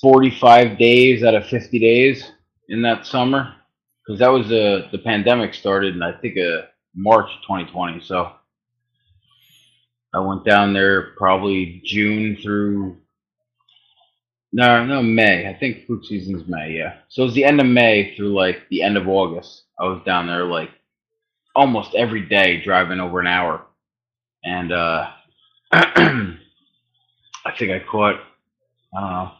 45 0.00 0.78
days 0.78 1.24
out 1.24 1.34
of 1.34 1.48
50 1.48 1.80
days 1.80 2.30
in 2.68 2.80
that 2.82 3.06
summer, 3.06 3.56
because 4.06 4.20
that 4.20 4.28
was 4.28 4.46
uh, 4.52 4.86
the 4.92 4.98
pandemic 4.98 5.52
started, 5.52 5.96
in 5.96 6.02
I 6.04 6.12
think 6.12 6.38
uh, 6.38 6.66
March 6.94 7.28
2020. 7.44 8.00
So 8.02 8.34
I 10.14 10.20
went 10.20 10.44
down 10.44 10.72
there 10.72 11.12
probably 11.16 11.80
June 11.84 12.36
through 12.42 12.98
no 14.52 14.84
no 14.84 15.02
May. 15.02 15.48
I 15.48 15.54
think 15.54 15.86
food 15.86 16.04
season's 16.04 16.46
May. 16.46 16.72
Yeah. 16.72 16.96
So 17.08 17.22
it 17.22 17.26
was 17.26 17.34
the 17.34 17.44
end 17.44 17.60
of 17.60 17.66
May 17.66 18.14
through 18.14 18.34
like 18.34 18.68
the 18.68 18.82
end 18.82 18.96
of 18.96 19.08
August. 19.08 19.64
I 19.78 19.84
was 19.84 20.02
down 20.04 20.26
there 20.26 20.44
like 20.44 20.70
almost 21.54 21.94
every 21.94 22.22
day, 22.22 22.60
driving 22.62 23.00
over 23.00 23.20
an 23.20 23.26
hour, 23.26 23.66
and 24.44 24.72
uh, 24.72 25.10
I 25.72 26.36
think 27.58 27.72
I 27.72 27.80
caught 27.90 28.20
I 28.94 29.32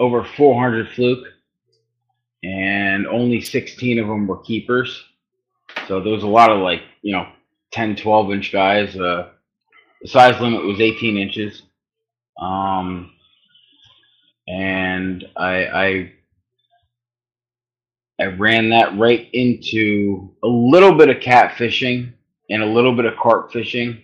over 0.00 0.24
400 0.24 0.90
fluke, 0.90 1.26
and 2.42 3.06
only 3.06 3.40
16 3.40 3.98
of 3.98 4.06
them 4.06 4.26
were 4.26 4.38
keepers. 4.38 5.04
So 5.86 6.00
there 6.00 6.12
was 6.12 6.22
a 6.22 6.28
lot 6.28 6.50
of 6.50 6.60
like 6.60 6.82
you 7.00 7.12
know 7.12 7.26
10, 7.72 7.96
12 7.96 8.32
inch 8.32 8.52
guys. 8.52 8.94
Uh, 8.96 9.30
the 10.02 10.08
size 10.08 10.40
limit 10.40 10.64
was 10.64 10.80
18 10.80 11.18
inches. 11.18 11.62
Um, 12.40 13.12
and 14.48 15.24
I, 15.36 15.66
I 15.66 16.12
I 18.20 18.26
ran 18.26 18.70
that 18.70 18.98
right 18.98 19.28
into 19.34 20.32
a 20.44 20.48
little 20.48 20.94
bit 20.96 21.10
of 21.10 21.18
catfishing 21.18 22.14
and 22.50 22.64
a 22.64 22.66
little 22.66 22.96
bit 22.96 23.06
of 23.06 23.18
carp 23.18 23.52
fishing. 23.52 24.02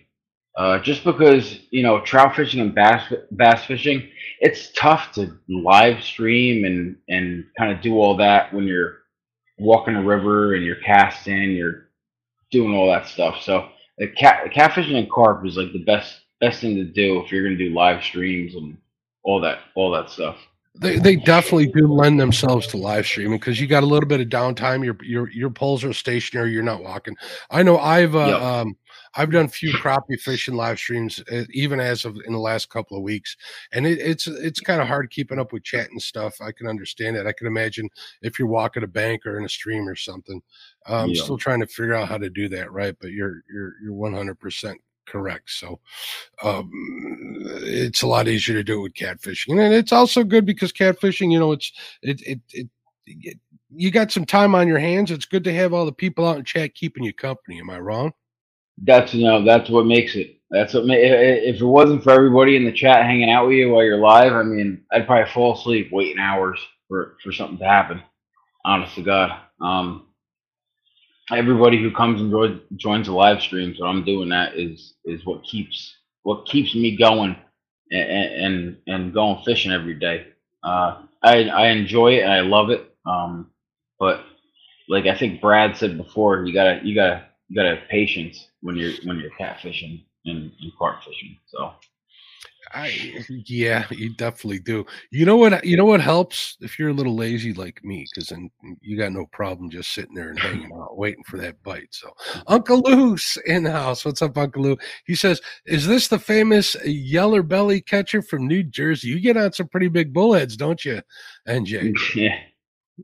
Uh, 0.57 0.79
just 0.79 1.03
because 1.03 1.61
you 1.71 1.83
know 1.83 2.01
trout 2.01 2.37
fishing 2.37 2.61
and 2.61 2.75
bass 2.75 3.11
bass 3.31 3.65
fishing, 3.65 4.07
it's 4.41 4.71
tough 4.73 5.13
to 5.13 5.39
live 5.49 6.03
stream 6.03 6.65
and 6.65 6.97
and 7.09 7.45
kind 7.57 7.73
of 7.73 7.81
do 7.81 7.95
all 7.99 8.17
that 8.17 8.53
when 8.53 8.65
you're 8.65 8.99
walking 9.59 9.95
a 9.95 10.03
river 10.03 10.55
and 10.55 10.65
you're 10.65 10.77
casting, 10.77 11.53
you're 11.53 11.89
doing 12.51 12.75
all 12.75 12.87
that 12.91 13.07
stuff. 13.07 13.41
So 13.43 13.69
cat 14.17 14.51
catfishing 14.51 14.97
and 14.97 15.11
carp 15.11 15.45
is 15.45 15.57
like 15.57 15.71
the 15.73 15.83
best 15.83 16.21
best 16.41 16.61
thing 16.61 16.75
to 16.75 16.83
do 16.85 17.21
if 17.21 17.31
you're 17.31 17.43
gonna 17.43 17.57
do 17.57 17.73
live 17.73 18.03
streams 18.03 18.55
and 18.55 18.77
all 19.23 19.41
that 19.41 19.59
all 19.75 19.91
that 19.91 20.09
stuff. 20.09 20.37
They 20.77 20.99
they 20.99 21.15
definitely 21.15 21.67
do 21.67 21.87
lend 21.87 22.19
themselves 22.19 22.67
to 22.67 22.77
live 22.77 23.05
streaming 23.05 23.39
because 23.39 23.61
you 23.61 23.67
got 23.67 23.83
a 23.83 23.85
little 23.85 24.07
bit 24.09 24.19
of 24.19 24.27
downtime. 24.27 24.83
Your 24.83 24.97
your 25.03 25.29
your 25.31 25.49
poles 25.49 25.83
are 25.85 25.93
stationary. 25.93 26.51
You're 26.51 26.63
not 26.63 26.83
walking. 26.83 27.15
I 27.49 27.63
know 27.63 27.77
I've 27.77 28.15
uh, 28.15 28.19
Yep. 28.27 28.41
um 28.41 28.77
I've 29.15 29.31
done 29.31 29.45
a 29.45 29.49
few 29.49 29.73
crappie 29.73 30.19
fishing 30.19 30.55
live 30.55 30.77
streams 30.77 31.23
uh, 31.31 31.43
even 31.51 31.79
as 31.79 32.03
of 32.03 32.17
in 32.25 32.33
the 32.33 32.39
last 32.39 32.69
couple 32.69 32.97
of 32.97 33.03
weeks, 33.03 33.37
and 33.71 33.87
it, 33.87 33.99
it's 33.99 34.27
it's 34.27 34.59
kind 34.59 34.81
of 34.81 34.87
hard 34.87 35.09
keeping 35.11 35.39
up 35.39 35.53
with 35.53 35.63
chat 35.63 35.89
and 35.91 36.01
stuff. 36.01 36.41
I 36.41 36.51
can 36.51 36.67
understand 36.67 37.15
it. 37.15 37.25
I 37.25 37.31
can 37.31 37.47
imagine 37.47 37.89
if 38.21 38.37
you're 38.37 38.47
walking 38.49 38.83
a 38.83 38.87
bank 38.87 39.25
or 39.25 39.37
in 39.37 39.45
a 39.45 39.49
stream 39.49 39.87
or 39.87 39.95
something. 39.95 40.41
I'm 40.85 41.13
Yeah. 41.13 41.23
still 41.23 41.37
trying 41.37 41.61
to 41.61 41.67
figure 41.67 41.93
out 41.93 42.09
how 42.09 42.17
to 42.17 42.29
do 42.29 42.49
that 42.49 42.71
right, 42.73 42.95
but 42.99 43.11
you're 43.11 43.43
you're 43.49 43.73
you're 43.81 43.93
100 43.93 44.39
percent 44.39 44.79
correct. 45.05 45.49
So 45.49 45.79
um, 46.43 46.69
it's 47.63 48.01
a 48.01 48.07
lot 48.07 48.27
easier 48.27 48.55
to 48.55 48.63
do 48.63 48.79
it 48.79 48.83
with 48.83 48.93
catfishing, 48.93 49.63
and 49.63 49.73
it's 49.73 49.91
also 49.91 50.23
good 50.23 50.45
because 50.45 50.71
catfishing, 50.71 51.31
you 51.31 51.39
know, 51.39 51.51
it's 51.51 51.71
it 52.01 52.21
it 52.21 52.39
it. 52.51 52.69
it 53.05 53.39
you 53.75 53.91
got 53.91 54.11
some 54.11 54.25
time 54.25 54.55
on 54.55 54.67
your 54.67 54.79
hands. 54.79 55.11
It's 55.11 55.25
good 55.25 55.43
to 55.43 55.53
have 55.53 55.73
all 55.73 55.85
the 55.85 55.91
people 55.91 56.25
out 56.25 56.37
in 56.37 56.45
chat 56.45 56.75
keeping 56.75 57.03
you 57.03 57.13
company. 57.13 57.59
Am 57.59 57.69
I 57.69 57.79
wrong? 57.79 58.13
That's 58.83 59.13
you 59.13 59.25
know 59.25 59.43
that's 59.43 59.69
what 59.69 59.85
makes 59.85 60.15
it. 60.15 60.39
That's 60.51 60.73
what 60.73 60.85
ma- 60.85 60.93
if 60.95 61.61
it 61.61 61.65
wasn't 61.65 62.03
for 62.03 62.11
everybody 62.11 62.55
in 62.55 62.65
the 62.65 62.71
chat 62.71 63.03
hanging 63.03 63.29
out 63.29 63.47
with 63.47 63.55
you 63.55 63.69
while 63.69 63.83
you're 63.83 63.97
live, 63.97 64.33
I 64.33 64.43
mean, 64.43 64.83
I'd 64.91 65.07
probably 65.07 65.31
fall 65.31 65.57
asleep 65.57 65.89
waiting 65.91 66.19
hours 66.19 66.59
for 66.87 67.17
for 67.23 67.31
something 67.31 67.57
to 67.59 67.65
happen. 67.65 68.01
Honest 68.65 68.95
to 68.95 69.03
God, 69.03 69.39
um, 69.61 70.04
everybody 71.31 71.81
who 71.81 71.91
comes 71.91 72.21
and 72.21 72.31
joins 72.31 72.61
joins 72.75 73.07
the 73.07 73.13
live 73.13 73.41
stream, 73.41 73.75
so 73.77 73.85
I'm 73.85 74.03
doing 74.05 74.29
that 74.29 74.55
is 74.55 74.95
is 75.05 75.25
what 75.25 75.43
keeps 75.43 75.97
what 76.23 76.45
keeps 76.45 76.75
me 76.75 76.95
going 76.97 77.35
and 77.91 78.09
and 78.11 78.77
and 78.87 79.13
going 79.13 79.43
fishing 79.43 79.71
every 79.71 79.95
day. 79.95 80.27
Uh, 80.63 81.03
I 81.23 81.45
I 81.49 81.67
enjoy 81.67 82.13
it 82.15 82.23
and 82.23 82.31
I 82.31 82.41
love 82.41 82.69
it. 82.69 82.93
Um, 83.05 83.51
but 83.99 84.25
like 84.89 85.05
I 85.05 85.17
think 85.17 85.41
Brad 85.41 85.77
said 85.77 85.97
before, 85.97 86.45
you 86.45 86.53
gotta 86.53 86.81
you 86.83 86.95
gotta 86.95 87.25
you 87.49 87.55
gotta 87.55 87.77
have 87.77 87.89
patience 87.89 88.49
when 88.61 88.75
you're 88.75 88.93
when 89.05 89.19
you're 89.19 89.31
catfishing 89.39 90.03
and, 90.25 90.51
and 90.61 90.71
carp 90.77 91.03
fishing. 91.03 91.37
So 91.47 91.73
I 92.73 93.23
yeah, 93.29 93.85
you 93.91 94.13
definitely 94.13 94.59
do. 94.59 94.85
You 95.11 95.25
know 95.25 95.37
what? 95.37 95.65
You 95.65 95.77
know 95.77 95.85
what 95.85 96.01
helps 96.01 96.57
if 96.61 96.77
you're 96.77 96.89
a 96.89 96.93
little 96.93 97.15
lazy 97.15 97.53
like 97.53 97.83
me, 97.83 98.05
because 98.13 98.29
then 98.29 98.49
you 98.81 98.97
got 98.97 99.11
no 99.11 99.25
problem 99.27 99.69
just 99.69 99.93
sitting 99.93 100.15
there 100.15 100.29
and 100.29 100.39
hanging 100.39 100.71
out, 100.75 100.97
waiting 100.97 101.23
for 101.23 101.37
that 101.37 101.61
bite. 101.63 101.89
So, 101.91 102.11
Uncle 102.47 102.81
Lou's 102.81 103.37
in 103.45 103.63
the 103.63 103.71
house. 103.71 104.05
What's 104.05 104.21
up, 104.21 104.37
Uncle 104.37 104.63
Lou? 104.63 104.77
He 105.05 105.15
says, 105.15 105.41
"Is 105.65 105.87
this 105.87 106.07
the 106.07 106.19
famous 106.19 106.75
yeller 106.85 107.43
belly 107.43 107.81
catcher 107.81 108.21
from 108.21 108.47
New 108.47 108.63
Jersey? 108.63 109.09
You 109.09 109.19
get 109.19 109.37
on 109.37 109.53
some 109.53 109.67
pretty 109.67 109.87
big 109.87 110.13
bullheads, 110.13 110.57
don't 110.57 110.83
you, 110.83 111.01
NJ?" 111.47 111.93
yeah, 112.15 112.39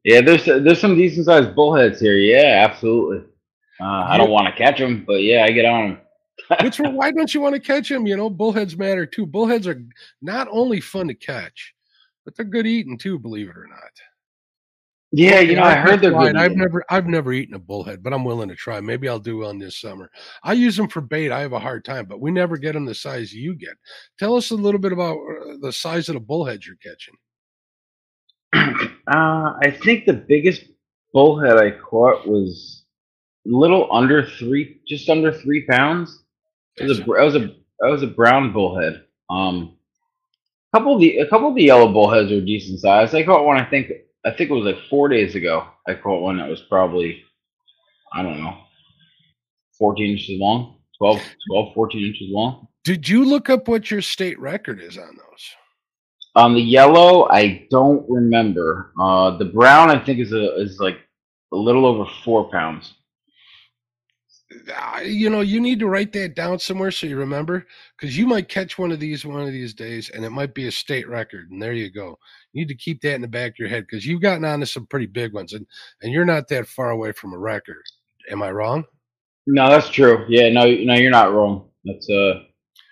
yeah. 0.03 0.21
There's 0.21 0.45
there's 0.45 0.81
some 0.81 0.95
decent 0.95 1.25
sized 1.25 1.55
bullheads 1.55 1.99
here. 1.99 2.17
Yeah, 2.17 2.65
absolutely. 2.67 3.25
Uh, 3.79 4.05
I 4.07 4.17
don't 4.17 4.29
want 4.29 4.47
to 4.47 4.53
catch 4.53 4.77
them, 4.77 5.03
but 5.07 5.23
yeah, 5.23 5.43
I 5.43 5.51
get 5.51 5.65
on 5.65 5.89
them. 5.89 5.97
Which 6.61 6.79
one- 6.79 6.95
why 6.95 7.11
don't 7.11 7.33
you 7.33 7.41
want 7.41 7.55
to 7.55 7.61
catch 7.61 7.89
them? 7.89 8.07
You 8.07 8.17
know, 8.17 8.29
bullheads 8.29 8.77
matter 8.77 9.05
too. 9.05 9.25
Bullheads 9.25 9.67
are 9.67 9.83
not 10.21 10.47
only 10.51 10.81
fun 10.81 11.07
to 11.07 11.13
catch, 11.13 11.73
but 12.25 12.35
they're 12.35 12.45
good 12.45 12.67
eating 12.67 12.97
too. 12.97 13.19
Believe 13.19 13.49
it 13.49 13.57
or 13.57 13.67
not. 13.67 13.91
Yeah, 15.13 15.41
you 15.41 15.57
know, 15.57 15.63
I 15.63 15.73
I've 15.73 15.89
heard 15.89 16.01
they're 16.01 16.11
good. 16.11 16.37
I've 16.37 16.55
never, 16.55 16.85
I've 16.89 17.05
never 17.05 17.33
eaten 17.33 17.55
a 17.55 17.59
bullhead, 17.59 18.01
but 18.01 18.13
I'm 18.13 18.23
willing 18.23 18.47
to 18.47 18.55
try. 18.55 18.79
Maybe 18.79 19.09
I'll 19.09 19.19
do 19.19 19.39
one 19.39 19.59
this 19.59 19.77
summer. 19.77 20.09
I 20.41 20.53
use 20.53 20.77
them 20.77 20.87
for 20.87 21.01
bait. 21.01 21.33
I 21.33 21.41
have 21.41 21.51
a 21.51 21.59
hard 21.59 21.83
time, 21.83 22.05
but 22.05 22.21
we 22.21 22.31
never 22.31 22.55
get 22.55 22.73
them 22.73 22.85
the 22.85 22.95
size 22.95 23.33
you 23.33 23.53
get. 23.55 23.73
Tell 24.17 24.37
us 24.37 24.51
a 24.51 24.55
little 24.55 24.79
bit 24.79 24.93
about 24.93 25.17
uh, 25.17 25.57
the 25.59 25.73
size 25.73 26.07
of 26.07 26.13
the 26.13 26.21
bullheads 26.21 26.65
you're 26.65 26.77
catching. 26.77 27.15
uh, 29.07 29.53
I 29.61 29.77
think 29.83 30.05
the 30.05 30.13
biggest 30.13 30.63
bullhead 31.11 31.57
I 31.57 31.71
caught 31.71 32.25
was 32.25 32.80
little 33.45 33.89
under 33.91 34.25
three, 34.25 34.81
just 34.87 35.09
under 35.09 35.31
three 35.31 35.65
pounds. 35.65 36.23
It 36.77 36.87
was 36.87 36.99
a, 36.99 37.03
it 37.03 37.25
was 37.25 37.35
a, 37.35 37.43
it 37.43 37.91
was 37.91 38.03
a 38.03 38.07
brown 38.07 38.53
bullhead. 38.53 39.05
Um, 39.29 39.77
a 40.71 40.77
couple 40.77 40.95
of 40.95 41.01
the, 41.01 41.17
a 41.17 41.27
couple 41.27 41.49
of 41.49 41.55
the 41.55 41.63
yellow 41.63 41.91
bullheads 41.91 42.31
are 42.31 42.41
decent 42.41 42.79
size. 42.79 43.13
I 43.13 43.23
caught 43.23 43.45
one. 43.45 43.57
I 43.57 43.69
think, 43.69 43.91
I 44.25 44.31
think 44.31 44.49
it 44.49 44.53
was 44.53 44.65
like 44.65 44.89
four 44.89 45.09
days 45.09 45.35
ago. 45.35 45.67
I 45.87 45.95
caught 45.95 46.21
one 46.21 46.37
that 46.37 46.49
was 46.49 46.61
probably, 46.61 47.23
I 48.13 48.23
don't 48.23 48.41
know, 48.41 48.57
14 49.77 50.11
inches 50.11 50.39
long, 50.39 50.77
12, 50.99 51.19
12 51.49 51.73
14 51.73 52.05
inches 52.05 52.27
long. 52.29 52.67
Did 52.83 53.07
you 53.07 53.25
look 53.25 53.49
up 53.49 53.67
what 53.67 53.91
your 53.91 54.01
state 54.01 54.39
record 54.39 54.81
is 54.81 54.97
on 54.97 55.15
those? 55.17 55.49
On 56.35 56.53
the 56.53 56.61
yellow, 56.61 57.27
I 57.29 57.67
don't 57.69 58.05
remember. 58.09 58.93
Uh, 58.99 59.37
the 59.37 59.45
brown, 59.45 59.91
I 59.91 60.03
think, 60.03 60.19
is 60.19 60.31
a 60.31 60.55
is 60.61 60.79
like 60.79 60.97
a 61.51 61.57
little 61.57 61.85
over 61.85 62.09
four 62.23 62.49
pounds. 62.49 62.93
You 65.03 65.29
know, 65.29 65.41
you 65.41 65.61
need 65.61 65.79
to 65.79 65.87
write 65.87 66.13
that 66.13 66.35
down 66.35 66.59
somewhere 66.59 66.91
so 66.91 67.07
you 67.07 67.17
remember, 67.17 67.65
because 67.97 68.17
you 68.17 68.27
might 68.27 68.49
catch 68.49 68.77
one 68.77 68.91
of 68.91 68.99
these 68.99 69.25
one 69.25 69.41
of 69.41 69.51
these 69.51 69.73
days, 69.73 70.09
and 70.09 70.25
it 70.25 70.29
might 70.29 70.53
be 70.53 70.67
a 70.67 70.71
state 70.71 71.07
record. 71.07 71.51
And 71.51 71.61
there 71.61 71.73
you 71.73 71.89
go. 71.91 72.17
You 72.53 72.61
need 72.61 72.67
to 72.67 72.75
keep 72.75 73.01
that 73.01 73.15
in 73.15 73.21
the 73.21 73.27
back 73.27 73.51
of 73.51 73.59
your 73.59 73.69
head 73.69 73.85
because 73.89 74.05
you've 74.05 74.21
gotten 74.21 74.45
onto 74.45 74.65
some 74.65 74.87
pretty 74.87 75.07
big 75.07 75.33
ones, 75.33 75.53
and 75.53 75.65
and 76.01 76.11
you're 76.11 76.25
not 76.25 76.47
that 76.49 76.67
far 76.67 76.91
away 76.91 77.11
from 77.11 77.33
a 77.33 77.37
record. 77.37 77.83
Am 78.29 78.43
I 78.43 78.51
wrong? 78.51 78.85
No, 79.47 79.69
that's 79.69 79.89
true. 79.89 80.25
Yeah, 80.27 80.49
no, 80.49 80.63
no, 80.63 80.93
you're 80.93 81.11
not 81.11 81.33
wrong. 81.33 81.69
That's 81.85 82.09
uh, 82.09 82.43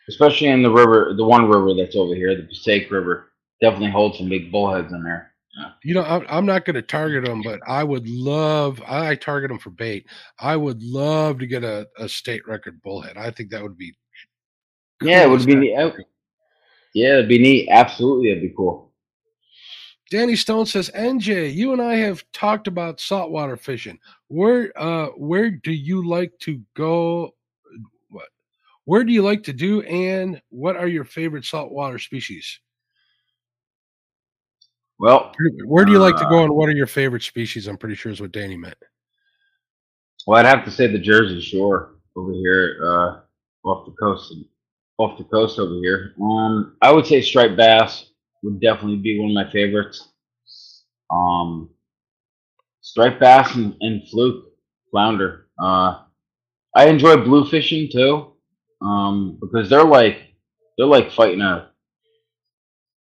especially 0.08 0.48
in 0.48 0.64
the 0.64 0.72
river, 0.72 1.14
the 1.16 1.26
one 1.26 1.48
river 1.48 1.74
that's 1.74 1.96
over 1.96 2.16
here, 2.16 2.36
the 2.36 2.44
Passaic 2.44 2.90
River, 2.92 3.32
definitely 3.62 3.92
holds 3.92 4.18
some 4.18 4.30
big 4.30 4.52
bullheads 4.52 4.92
in 4.92 5.04
there. 5.04 5.29
You 5.84 5.94
know, 5.94 6.04
I'm, 6.04 6.26
I'm 6.30 6.46
not 6.46 6.66
going 6.66 6.76
to 6.76 6.82
target 6.82 7.26
them, 7.26 7.42
but 7.42 7.60
I 7.68 7.84
would 7.84 8.08
love. 8.08 8.82
I 8.88 9.16
target 9.16 9.50
them 9.50 9.60
for 9.60 9.70
bait. 9.72 10.06
I 10.40 10.56
would 10.56 10.82
love 10.84 11.40
to 11.40 11.48
get 11.48 11.64
a, 11.64 11.88
a 11.98 12.08
state 12.08 12.48
record 12.48 12.82
bullhead. 12.82 13.18
I 13.18 13.32
think 13.32 13.50
that 13.52 13.64
would 13.64 13.78
be. 13.78 13.94
Yeah, 15.02 15.24
it 15.24 15.30
would 15.30 15.46
be 15.46 15.56
neat. 15.56 15.74
Yeah, 16.94 17.14
it'd 17.14 17.30
be 17.30 17.40
neat. 17.40 17.70
Absolutely, 17.70 18.32
it'd 18.32 18.44
be 18.44 18.54
cool. 18.56 18.92
Danny 20.12 20.36
Stone 20.36 20.66
says, 20.66 20.90
"NJ, 20.96 21.54
you 21.54 21.72
and 21.72 21.82
I 21.82 21.96
have 21.98 22.24
talked 22.34 22.68
about 22.68 23.00
saltwater 23.00 23.56
fishing. 23.56 24.00
Where, 24.28 24.72
uh, 24.76 25.08
where 25.10 25.52
do 25.52 25.72
you 25.72 26.08
like 26.08 26.34
to 26.40 26.62
go? 26.76 27.36
What? 28.10 28.28
Where 28.86 29.04
do 29.04 29.14
you 29.14 29.22
like 29.22 29.44
to 29.44 29.54
do? 29.54 29.82
And 29.84 30.42
what 30.50 30.76
are 30.76 30.88
your 30.88 31.06
favorite 31.06 31.46
saltwater 31.46 32.00
species? 32.00 32.60
Well, 35.00 35.32
Where 35.66 35.86
do 35.86 35.92
you 35.92 36.00
like 36.00 36.18
to 36.18 36.26
go? 36.30 36.40
uh, 36.40 36.44
And 36.44 36.54
what 36.54 36.68
are 36.70 36.74
your 36.74 36.88
favorite 36.88 37.24
species? 37.24 37.68
I'm 37.68 37.78
pretty 37.78 37.96
sure 37.96 38.12
is 38.12 38.20
what 38.22 38.32
Danny 38.34 38.58
meant. 38.58 38.78
well, 40.28 40.40
I'd 40.40 40.46
have 40.46 40.66
to 40.66 40.72
say 40.72 40.88
the 40.88 41.00
Jersey 41.00 41.40
Shore 41.42 41.96
over 42.16 42.34
here, 42.34 42.80
uh, 42.84 43.20
off 43.68 43.86
the 43.86 43.94
coast, 43.94 44.34
off 44.98 45.18
the 45.18 45.24
coast 45.26 45.58
over 45.58 45.76
here. 45.76 46.14
Um, 46.22 46.76
I 46.82 46.92
would 46.92 47.06
say 47.06 47.22
striped 47.22 47.56
bass 47.56 48.12
would 48.44 48.60
definitely 48.60 48.98
be 48.98 49.18
one 49.20 49.30
of 49.32 49.36
my 49.36 49.50
favorites. 49.52 50.10
Um, 51.12 51.70
striped 52.82 53.20
bass 53.22 53.56
and, 53.56 53.76
and 53.82 54.08
fluke, 54.10 54.46
flounder. 54.92 55.48
Uh, 55.62 56.04
I 56.76 56.88
enjoy 56.88 57.18
blue 57.18 57.46
fishing 57.50 57.90
too, 57.92 58.34
um, 58.82 59.38
because 59.42 59.70
they're 59.70 59.84
like 59.84 60.20
they're 60.78 60.88
like 60.88 61.12
fighting 61.12 61.42
a 61.42 61.72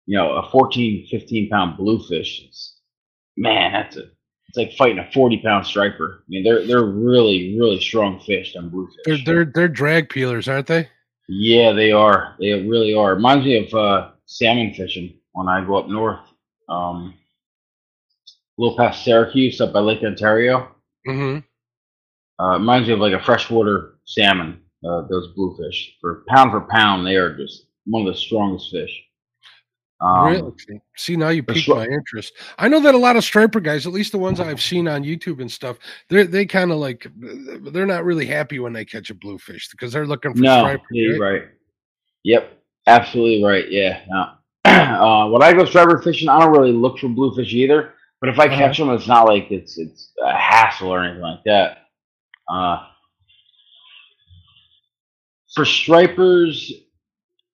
you 0.06 0.18
know 0.18 0.34
a 0.34 0.50
14, 0.50 1.08
15 1.10 1.50
pound 1.50 1.78
bluefish. 1.78 2.44
It's, 2.48 2.80
man, 3.38 3.74
that's 3.74 3.98
a 3.98 4.04
it's 4.48 4.58
like 4.58 4.74
fighting 4.78 5.00
a 5.00 5.12
forty 5.12 5.38
pound 5.38 5.66
striper. 5.66 6.22
I 6.22 6.26
mean, 6.30 6.44
they're 6.44 6.66
they're 6.66 6.86
really 6.86 7.58
really 7.58 7.80
strong 7.80 8.20
fish 8.22 8.56
on 8.56 8.72
They're 9.06 9.18
bluefish. 9.18 9.26
they're 9.26 9.46
they're 9.46 9.68
drag 9.68 10.10
peelers, 10.10 10.48
aren't 10.48 10.68
they? 10.68 10.90
Yeah, 11.28 11.74
they 11.74 11.92
are. 11.92 12.36
They 12.40 12.54
really 12.54 12.94
are. 12.94 13.16
Reminds 13.16 13.46
me 13.46 13.66
of 13.66 13.74
uh, 13.74 14.12
salmon 14.26 14.74
fishing 14.74 15.20
when 15.34 15.48
I 15.48 15.66
go 15.66 15.76
up 15.76 15.90
north, 15.90 16.20
um, 16.70 17.16
a 18.58 18.62
little 18.62 18.78
past 18.78 19.04
Syracuse, 19.04 19.60
up 19.60 19.74
by 19.74 19.80
Lake 19.80 20.04
Ontario. 20.04 20.70
Mm-hmm. 21.08 21.40
Uh, 22.44 22.52
it 22.56 22.60
reminds 22.60 22.88
me 22.88 22.94
of 22.94 23.00
like 23.00 23.14
a 23.14 23.24
freshwater 23.24 23.96
salmon. 24.06 24.62
Uh, 24.88 25.02
those 25.10 25.34
bluefish, 25.34 25.98
for 26.00 26.24
pound 26.28 26.52
for 26.52 26.62
pound, 26.70 27.08
they 27.08 27.16
are 27.16 27.36
just 27.36 27.66
one 27.86 28.06
of 28.06 28.14
the 28.14 28.20
strongest 28.20 28.70
fish. 28.70 29.05
Really? 30.02 30.42
Um, 30.42 30.56
See- 30.60 30.80
See, 30.98 31.16
now 31.16 31.30
you 31.30 31.42
piqued 31.44 31.70
my 31.70 31.86
interest. 31.86 32.34
I 32.58 32.68
know 32.68 32.80
that 32.82 32.96
a 32.96 32.98
lot 32.98 33.16
of 33.16 33.24
striper 33.24 33.60
guys, 33.60 33.88
at 33.88 33.94
least 33.94 34.12
the 34.12 34.18
ones 34.18 34.40
I've 34.40 34.62
seen 34.62 34.88
on 34.88 35.04
YouTube 35.04 35.40
and 35.42 35.52
stuff, 35.52 35.78
they 36.10 36.24
they 36.24 36.46
kind 36.46 36.72
of 36.72 36.78
like 36.78 37.08
they're 37.16 37.86
not 37.86 38.04
really 38.06 38.26
happy 38.26 38.60
when 38.60 38.74
they 38.74 38.86
catch 38.86 39.10
a 39.10 39.16
bluefish 39.16 39.70
because 39.72 39.92
they're 39.94 40.06
looking 40.08 40.34
for 40.34 40.40
No, 40.42 40.60
striper. 40.60 40.84
yeah, 40.92 41.12
right? 41.18 41.20
right. 41.42 41.44
Yep, 42.24 42.52
absolutely 42.88 43.44
right. 43.44 43.70
Yeah. 43.72 44.02
No. 44.10 44.32
uh, 44.66 45.30
when 45.30 45.42
I 45.44 45.54
go 45.54 45.64
striper 45.66 46.02
fishing, 46.02 46.28
I 46.30 46.40
don't 46.40 46.52
really 46.52 46.72
look 46.74 47.00
for 47.00 47.08
bluefish 47.08 47.54
either. 47.54 47.94
But 48.20 48.30
if 48.30 48.40
I 48.40 48.46
Uh-huh. 48.48 48.56
catch 48.58 48.78
them, 48.78 48.90
it's 48.90 49.08
not 49.08 49.28
like 49.28 49.50
it's 49.52 49.78
it's 49.78 50.12
a 50.24 50.34
hassle 50.36 50.90
or 50.90 51.04
anything 51.04 51.22
like 51.22 51.44
that. 51.46 51.78
Uh, 52.52 52.86
for 55.54 55.66
stripers, 55.66 56.72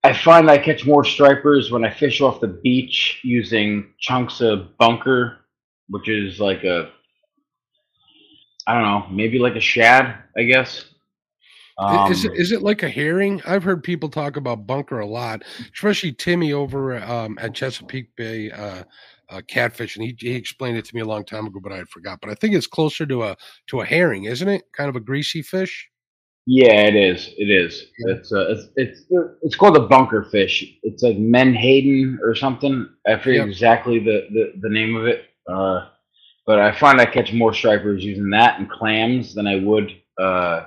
I 0.04 0.14
find 0.14 0.50
I 0.50 0.58
catch 0.58 0.86
more 0.86 1.04
stripers 1.06 1.72
when 1.72 1.86
I 1.86 1.92
fish 1.92 2.22
off 2.22 2.42
the 2.42 2.48
beach 2.48 3.20
using 3.24 3.94
chunks 4.00 4.42
of 4.42 4.76
bunker, 4.78 5.40
which 5.90 6.10
is 6.10 6.40
like 6.40 6.64
a 6.64 6.92
I 8.68 8.74
don't 8.74 8.84
know, 8.84 9.08
maybe 9.10 9.40
like 9.40 9.56
a 9.56 9.60
shad, 9.62 10.16
I 10.38 10.44
guess. 10.44 10.86
I- 11.78 12.10
is 12.12 12.26
it 12.26 12.32
Um, 12.32 12.36
it 12.52 12.62
like 12.62 12.84
a 12.84 12.90
herring? 12.90 13.42
I've 13.46 13.64
heard 13.64 13.84
people 13.84 14.10
talk 14.10 14.38
about 14.38 14.68
bunker 14.68 15.00
a 15.00 15.06
lot, 15.06 15.44
especially 15.74 16.14
Timmy 16.14 16.54
over 16.54 16.98
um, 17.02 17.38
at 17.40 17.56
Chesapeake 17.56 18.16
Bay 18.16 18.52
uh, 18.52 18.84
uh, 19.30 19.42
catfish, 19.48 19.96
and 19.98 20.06
he, 20.06 20.16
he 20.20 20.36
explained 20.36 20.78
it 20.78 20.86
to 20.86 20.96
me 20.96 21.02
a 21.02 21.06
long 21.06 21.26
time 21.26 21.48
ago, 21.48 21.60
but 21.62 21.72
I 21.72 21.84
forgot. 21.86 22.20
But 22.22 22.30
I 22.30 22.36
think 22.36 22.54
it's 22.54 22.68
closer 22.68 23.06
to 23.08 23.24
a 23.24 23.38
to 23.68 23.82
a 23.82 23.86
herring, 23.86 24.26
isn't 24.26 24.48
it? 24.48 24.64
Kind 24.74 24.90
of 24.90 24.96
a 24.96 25.00
greasy 25.00 25.42
fish. 25.42 25.90
Yeah, 26.46 26.82
it 26.88 26.96
is. 26.96 27.30
It 27.38 27.50
is. 27.50 27.84
Yeah. 27.98 28.16
It's 28.16 28.32
uh, 28.34 28.48
it's 28.50 28.68
it's 28.76 29.04
it's 29.44 29.56
called 29.56 29.78
a 29.78 29.88
bunker 29.88 30.24
fish. 30.32 30.64
It's 30.84 31.04
like 31.04 31.18
menhaden 31.18 32.20
or 32.24 32.36
something. 32.36 32.90
I 33.08 33.18
forget 33.18 33.42
Yep. 33.42 33.48
exactly 33.48 34.00
the, 34.00 34.28
the 34.32 34.54
the 34.62 34.70
name 34.70 34.96
of 34.96 35.06
it. 35.08 35.26
Uh, 35.48 35.88
but 36.46 36.60
I 36.60 36.72
find 36.72 37.00
I 37.00 37.06
catch 37.06 37.34
more 37.34 37.54
stripers 37.54 38.04
using 38.04 38.30
that 38.32 38.60
and 38.60 38.70
clams 38.70 39.34
than 39.36 39.48
I 39.48 39.58
would 39.58 39.92
uh, 40.20 40.66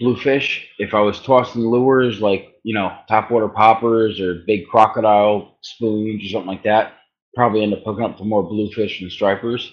bluefish. 0.00 0.68
If 0.78 0.94
I 0.94 1.00
was 1.00 1.20
tossing 1.20 1.62
lures 1.62 2.20
like 2.20 2.54
you 2.64 2.74
know 2.74 2.96
topwater 3.10 3.52
poppers 3.52 4.20
or 4.20 4.42
big 4.46 4.66
crocodile 4.68 5.58
spoons 5.62 6.24
or 6.24 6.28
something 6.28 6.48
like 6.48 6.64
that, 6.64 6.94
probably 7.34 7.62
end 7.62 7.74
up 7.74 7.82
hooking 7.84 8.04
up 8.04 8.18
for 8.18 8.24
more 8.24 8.42
bluefish 8.42 9.00
than 9.00 9.10
stripers. 9.10 9.72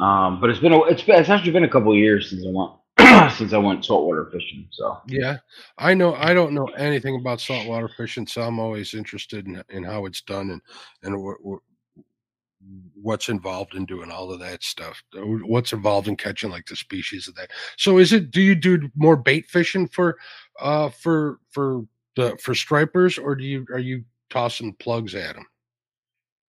Um, 0.00 0.40
but 0.40 0.50
it's 0.50 0.58
been 0.60 0.72
a, 0.72 0.82
it's 0.84 1.02
been 1.02 1.20
it's 1.20 1.30
actually 1.30 1.52
been 1.52 1.64
a 1.64 1.68
couple 1.70 1.92
of 1.92 1.98
years 1.98 2.30
since 2.30 2.44
I 2.46 2.50
went 2.50 2.72
since 3.36 3.52
I 3.52 3.58
went 3.58 3.84
saltwater 3.84 4.28
fishing. 4.32 4.68
So 4.70 4.98
Yeah, 5.06 5.38
I 5.78 5.94
know. 5.94 6.14
I 6.14 6.34
don't 6.34 6.52
know 6.52 6.66
anything 6.76 7.16
about 7.16 7.40
saltwater 7.40 7.88
fishing, 7.88 8.26
so 8.26 8.42
I'm 8.42 8.58
always 8.58 8.94
interested 8.94 9.46
in 9.46 9.62
in 9.70 9.84
how 9.84 10.06
it's 10.06 10.22
done 10.22 10.50
and 10.50 10.60
and 11.02 11.16
wh- 11.16 11.42
wh- 11.46 12.02
what's 13.00 13.28
involved 13.28 13.74
in 13.74 13.84
doing 13.86 14.10
all 14.10 14.32
of 14.32 14.40
that 14.40 14.62
stuff. 14.62 15.02
What's 15.14 15.72
involved 15.72 16.08
in 16.08 16.16
catching 16.16 16.50
like 16.50 16.66
the 16.66 16.76
species 16.76 17.28
of 17.28 17.34
that. 17.36 17.50
So, 17.76 17.98
is 17.98 18.12
it? 18.12 18.30
Do 18.30 18.40
you 18.40 18.54
do 18.54 18.90
more 18.94 19.16
bait 19.16 19.46
fishing 19.46 19.88
for 19.88 20.18
uh 20.60 20.90
for 20.90 21.38
for 21.50 21.82
the 22.16 22.36
for 22.42 22.54
stripers, 22.54 23.18
or 23.18 23.34
do 23.34 23.44
you 23.44 23.66
are 23.72 23.78
you 23.78 24.04
tossing 24.30 24.74
plugs 24.74 25.14
at 25.14 25.34
them? 25.34 25.46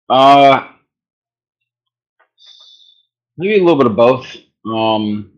uh, 0.10 0.68
maybe 3.38 3.56
a 3.56 3.64
little 3.64 3.78
bit 3.78 3.88
of 3.88 3.96
both. 3.96 4.28
Um, 4.66 5.33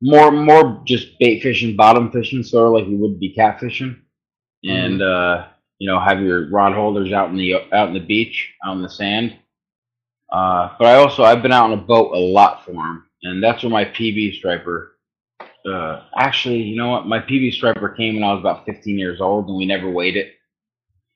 more 0.00 0.30
more 0.30 0.82
just 0.84 1.18
bait 1.18 1.42
fishing, 1.42 1.76
bottom 1.76 2.10
fishing, 2.10 2.42
sort 2.42 2.66
of 2.66 2.72
like 2.74 2.90
you 2.90 2.98
would 2.98 3.18
be 3.18 3.34
catfishing, 3.34 3.98
and 4.64 5.02
uh, 5.02 5.46
you 5.78 5.88
know 5.88 6.00
have 6.00 6.20
your 6.20 6.48
rod 6.50 6.74
holders 6.74 7.12
out 7.12 7.30
in 7.30 7.36
the 7.36 7.54
out 7.72 7.88
in 7.88 7.94
the 7.94 8.00
beach, 8.00 8.54
out 8.64 8.76
in 8.76 8.82
the 8.82 8.88
sand. 8.88 9.36
Uh, 10.30 10.70
but 10.78 10.86
I 10.86 10.94
also 10.96 11.22
I've 11.22 11.42
been 11.42 11.52
out 11.52 11.70
on 11.70 11.78
a 11.78 11.82
boat 11.82 12.14
a 12.14 12.18
lot 12.18 12.64
for 12.64 12.72
them, 12.72 13.06
and 13.22 13.42
that's 13.42 13.62
where 13.62 13.70
my 13.70 13.84
PB 13.84 14.36
striper. 14.38 14.92
Uh, 15.64 16.04
actually, 16.16 16.62
you 16.62 16.76
know 16.76 16.90
what? 16.90 17.06
My 17.06 17.18
PB 17.18 17.52
striper 17.52 17.88
came 17.88 18.14
when 18.14 18.24
I 18.24 18.32
was 18.32 18.40
about 18.40 18.66
15 18.66 18.98
years 18.98 19.20
old, 19.20 19.48
and 19.48 19.56
we 19.56 19.66
never 19.66 19.90
weighed 19.90 20.16
it. 20.16 20.34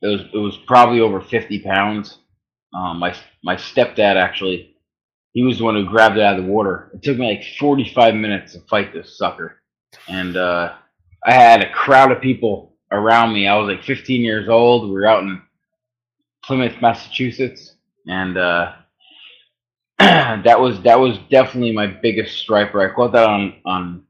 It 0.02 0.06
was 0.06 0.20
it 0.32 0.38
was 0.38 0.56
probably 0.66 1.00
over 1.00 1.20
50 1.20 1.60
pounds. 1.60 2.18
Um, 2.74 2.98
my 2.98 3.14
my 3.44 3.56
stepdad 3.56 4.16
actually, 4.16 4.76
he 5.32 5.42
was 5.44 5.58
the 5.58 5.64
one 5.64 5.74
who 5.74 5.84
grabbed 5.84 6.16
it 6.16 6.22
out 6.22 6.38
of 6.38 6.44
the 6.44 6.50
water. 6.50 6.90
It 6.94 7.02
took 7.02 7.18
me 7.18 7.28
like 7.28 7.44
45 7.58 8.14
minutes 8.14 8.52
to 8.54 8.60
fight 8.60 8.92
this 8.92 9.16
sucker, 9.16 9.62
and 10.08 10.36
uh, 10.36 10.74
I 11.24 11.32
had 11.32 11.62
a 11.62 11.72
crowd 11.72 12.12
of 12.12 12.20
people 12.20 12.74
around 12.92 13.32
me. 13.32 13.46
I 13.46 13.56
was 13.56 13.68
like 13.68 13.84
15 13.84 14.22
years 14.22 14.48
old. 14.48 14.88
We 14.88 14.94
were 14.94 15.06
out 15.06 15.22
in 15.22 15.40
Plymouth, 16.44 16.80
Massachusetts, 16.80 17.74
and 18.06 18.36
uh, 18.36 18.72
that 19.98 20.58
was 20.58 20.80
that 20.82 20.98
was 20.98 21.18
definitely 21.30 21.72
my 21.72 21.86
biggest 21.86 22.38
striper. 22.38 22.80
I 22.80 22.94
caught 22.94 23.12
that 23.12 23.28
on 23.28 23.54
on 23.64 24.04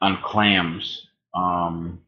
on 0.00 0.18
clams, 0.22 1.08
um, 1.34 2.00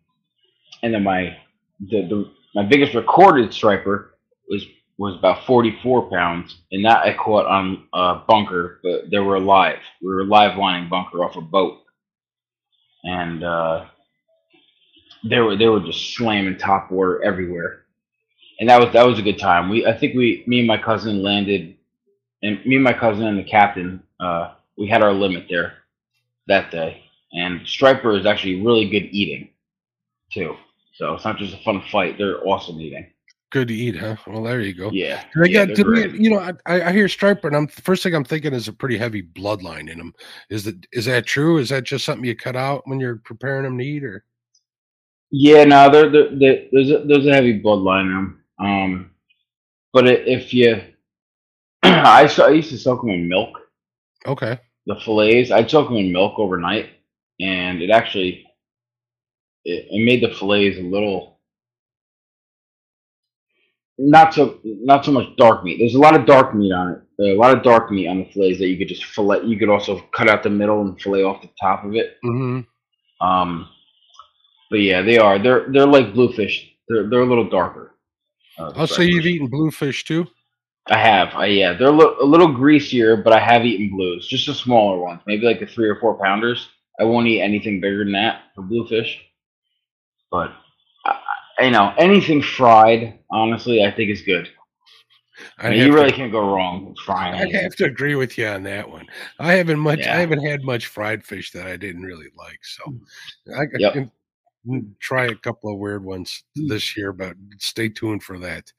and 0.83 0.95
then 0.95 1.03
my 1.03 1.37
the, 1.81 2.03
the 2.09 2.31
my 2.55 2.63
biggest 2.63 2.95
recorded 2.95 3.53
striper 3.53 4.17
was 4.49 4.65
was 4.99 5.17
about 5.17 5.45
44 5.47 6.11
pounds, 6.11 6.63
and 6.71 6.85
that 6.85 7.05
I 7.05 7.15
caught 7.15 7.47
on 7.47 7.89
a 7.93 8.17
bunker, 8.27 8.81
but 8.83 9.11
they 9.11 9.19
were 9.19 9.41
live. 9.41 9.79
We 10.01 10.09
were 10.15 10.25
live 10.25 10.57
lining 10.57 10.89
bunker 10.89 11.25
off 11.25 11.37
a 11.37 11.41
boat, 11.41 11.81
and 13.05 13.43
uh, 13.45 13.87
they 15.25 15.41
were 15.41 15.57
they 15.57 15.69
were 15.69 15.81
just 15.81 16.15
slamming 16.15 16.59
top 16.59 16.91
water 16.91 17.25
everywhere, 17.25 17.85
and 18.61 18.69
that 18.69 18.81
was 18.81 18.93
that 18.93 19.07
was 19.07 19.19
a 19.19 19.23
good 19.23 19.39
time. 19.39 19.69
We 19.69 19.87
I 19.87 19.97
think 19.99 20.15
we 20.15 20.45
me 20.47 20.61
and 20.61 20.69
my 20.69 20.79
cousin 20.79 21.23
landed, 21.23 21.77
and 22.43 22.65
me 22.65 22.77
and 22.77 22.85
my 22.85 22.93
cousin 22.93 23.27
and 23.27 23.39
the 23.39 23.45
captain, 23.45 24.03
uh, 24.21 24.55
we 24.79 24.87
had 24.87 25.03
our 25.03 25.13
limit 25.13 25.47
there 25.49 25.75
that 26.47 26.71
day. 26.71 27.03
And 27.33 27.67
striper 27.67 28.17
is 28.17 28.27
actually 28.27 28.63
really 28.63 28.89
good 28.89 29.09
eating, 29.11 29.51
too. 30.33 30.57
So 30.95 31.15
it's 31.15 31.25
not 31.25 31.39
just 31.39 31.55
a 31.55 31.65
fun 31.65 31.83
fight; 31.91 32.17
they're 32.19 32.47
awesome 32.47 32.81
eating. 32.81 33.11
Good 33.55 33.69
to 33.69 33.75
eat, 33.75 33.95
huh? 33.95 34.17
Well, 34.27 34.43
there 34.43 34.61
you 34.63 34.75
go. 34.75 34.91
Yeah, 34.91 35.23
I 35.41 35.47
yeah, 35.47 35.65
got 35.65 35.87
me, 35.87 36.09
you 36.19 36.29
know, 36.29 36.41
I, 36.67 36.89
I 36.89 36.93
hear 36.93 37.07
striper, 37.07 37.47
and 37.47 37.57
I'm 37.57 37.69
first 37.69 38.03
thing 38.03 38.13
I'm 38.13 38.25
thinking 38.25 38.53
is 38.53 38.67
a 38.67 38.73
pretty 38.73 38.99
heavy 38.99 39.23
bloodline 39.23 39.89
in 39.89 39.97
them. 39.97 40.13
Is 40.51 40.65
that 40.65 40.85
is 40.91 41.05
that 41.05 41.25
true? 41.25 41.59
Is 41.59 41.69
that 41.69 41.85
just 41.85 42.05
something 42.05 42.25
you 42.25 42.35
cut 42.35 42.57
out 42.57 42.83
when 42.87 42.99
you're 42.99 43.23
preparing 43.25 43.63
them 43.63 43.79
to 43.79 43.85
eat, 43.85 44.03
or 44.03 44.25
Yeah, 45.31 45.63
no, 45.63 45.89
they're, 45.89 46.11
they're, 46.11 46.37
they're, 46.37 46.65
there's 46.73 46.91
a, 46.91 47.05
there's 47.07 47.27
a 47.29 47.33
heavy 47.33 47.63
bloodline 47.63 48.07
in 48.07 48.13
them. 48.13 48.45
Um, 48.59 49.11
but 49.93 50.09
if 50.09 50.53
you, 50.53 50.83
I, 51.85 52.27
saw, 52.27 52.47
I 52.47 52.51
used 52.51 52.71
to 52.71 52.77
soak 52.77 53.03
them 53.03 53.11
in 53.11 53.29
milk. 53.29 53.57
okay? 54.27 54.59
The 54.87 54.97
fillets, 54.97 55.53
I'd 55.53 55.71
soak 55.71 55.91
them 55.91 55.99
in 55.99 56.11
milk 56.11 56.41
overnight, 56.41 56.91
and 57.39 57.81
it 57.81 57.91
actually 57.91 58.49
it, 59.65 59.87
it 59.93 60.05
made 60.05 60.25
the 60.25 60.35
fillets 60.35 60.79
a 60.79 60.83
little 60.83 61.34
not 63.99 64.35
so 64.35 64.59
not 64.65 65.05
so 65.05 65.13
much 65.13 65.29
dark 65.37 65.65
meat. 65.65 65.79
There's 65.79 65.95
a 65.95 65.99
lot 66.01 66.19
of 66.19 66.27
dark 66.27 66.55
meat 66.55 66.73
on 66.73 66.93
it. 66.93 67.01
A 67.23 67.37
lot 67.37 67.57
of 67.57 67.63
dark 67.63 67.91
meat 67.93 68.09
on 68.09 68.19
the 68.19 68.25
fillets 68.33 68.59
that 68.59 68.67
you 68.69 68.77
could 68.77 68.89
just 68.89 69.05
fillet. 69.05 69.45
You 69.45 69.57
could 69.59 69.69
also 69.69 70.01
cut 70.15 70.29
out 70.29 70.43
the 70.43 70.51
middle 70.51 70.81
and 70.81 71.01
fillet 71.01 71.23
off 71.23 71.43
the 71.43 71.51
top 71.61 71.85
of 71.85 71.95
it. 71.95 72.17
hmm 72.23 72.61
Um, 73.21 73.69
but 74.71 74.81
yeah, 74.81 75.03
they 75.03 75.19
are. 75.19 75.39
They're 75.39 75.71
they're 75.73 75.87
like 75.87 76.13
bluefish. 76.13 76.73
They're 76.89 77.09
they're 77.09 77.21
a 77.23 77.27
little 77.27 77.49
darker. 77.49 77.95
uh, 78.59 78.73
I'll 78.75 78.87
say 78.87 79.05
you've 79.05 79.27
eaten 79.27 79.47
bluefish 79.49 80.05
too. 80.05 80.27
I 80.89 80.99
have. 80.99 81.29
I 81.35 81.47
yeah. 81.47 81.73
They're 81.75 81.89
a 81.89 81.93
little, 81.93 82.17
a 82.21 82.25
little 82.25 82.53
greasier, 82.53 83.17
but 83.17 83.33
I 83.33 83.39
have 83.39 83.65
eaten 83.65 83.91
blues. 83.97 84.27
Just 84.27 84.47
the 84.47 84.55
smaller 84.55 84.99
ones, 84.99 85.21
maybe 85.27 85.47
like 85.47 85.61
the 85.61 85.67
three 85.67 85.89
or 85.89 85.99
four 86.01 86.19
pounders. 86.23 86.69
I 87.01 87.05
won't 87.05 87.27
eat 87.27 87.41
anything 87.41 87.81
bigger 87.81 88.05
than 88.05 88.13
that 88.13 88.43
for 88.55 88.63
bluefish. 88.63 89.19
But 90.31 90.53
I- 91.07 91.19
you 91.61 91.71
know, 91.71 91.95
anything 91.97 92.43
fried, 92.43 93.21
honestly, 93.35 93.85
I 93.85 93.91
think 93.91 94.11
is 94.11 94.23
good. 94.23 94.49
I 95.59 95.71
mean, 95.71 95.81
you 95.81 95.87
to- 95.89 95.93
really 95.93 96.13
can't 96.13 96.31
go 96.33 96.55
wrong 96.55 96.87
with 96.87 96.99
frying. 96.99 97.35
I 97.35 97.61
have 97.63 97.75
to 97.77 97.85
agree 97.87 98.15
with 98.15 98.39
you 98.39 98.47
on 98.47 98.63
that 98.63 98.89
one. 98.89 99.07
I 99.41 99.55
haven't 99.55 99.81
much. 99.81 99.99
Yeah. 100.01 100.17
I 100.17 100.21
haven't 100.21 100.45
had 100.45 100.63
much 100.63 100.87
fried 100.87 101.25
fish 101.25 101.51
that 101.53 101.67
I 101.67 101.77
didn't 101.77 102.03
really 102.03 102.29
like. 102.39 102.61
So 102.65 102.95
I 103.57 103.65
Yep. 103.77 103.93
can 103.95 104.11
try 105.01 105.27
a 105.27 105.35
couple 105.35 105.73
of 105.73 105.79
weird 105.79 106.05
ones 106.05 106.45
this 106.55 106.97
year, 106.97 107.13
but 107.13 107.35
stay 107.59 107.89
tuned 107.89 108.23
for 108.23 108.39
that. 108.39 108.73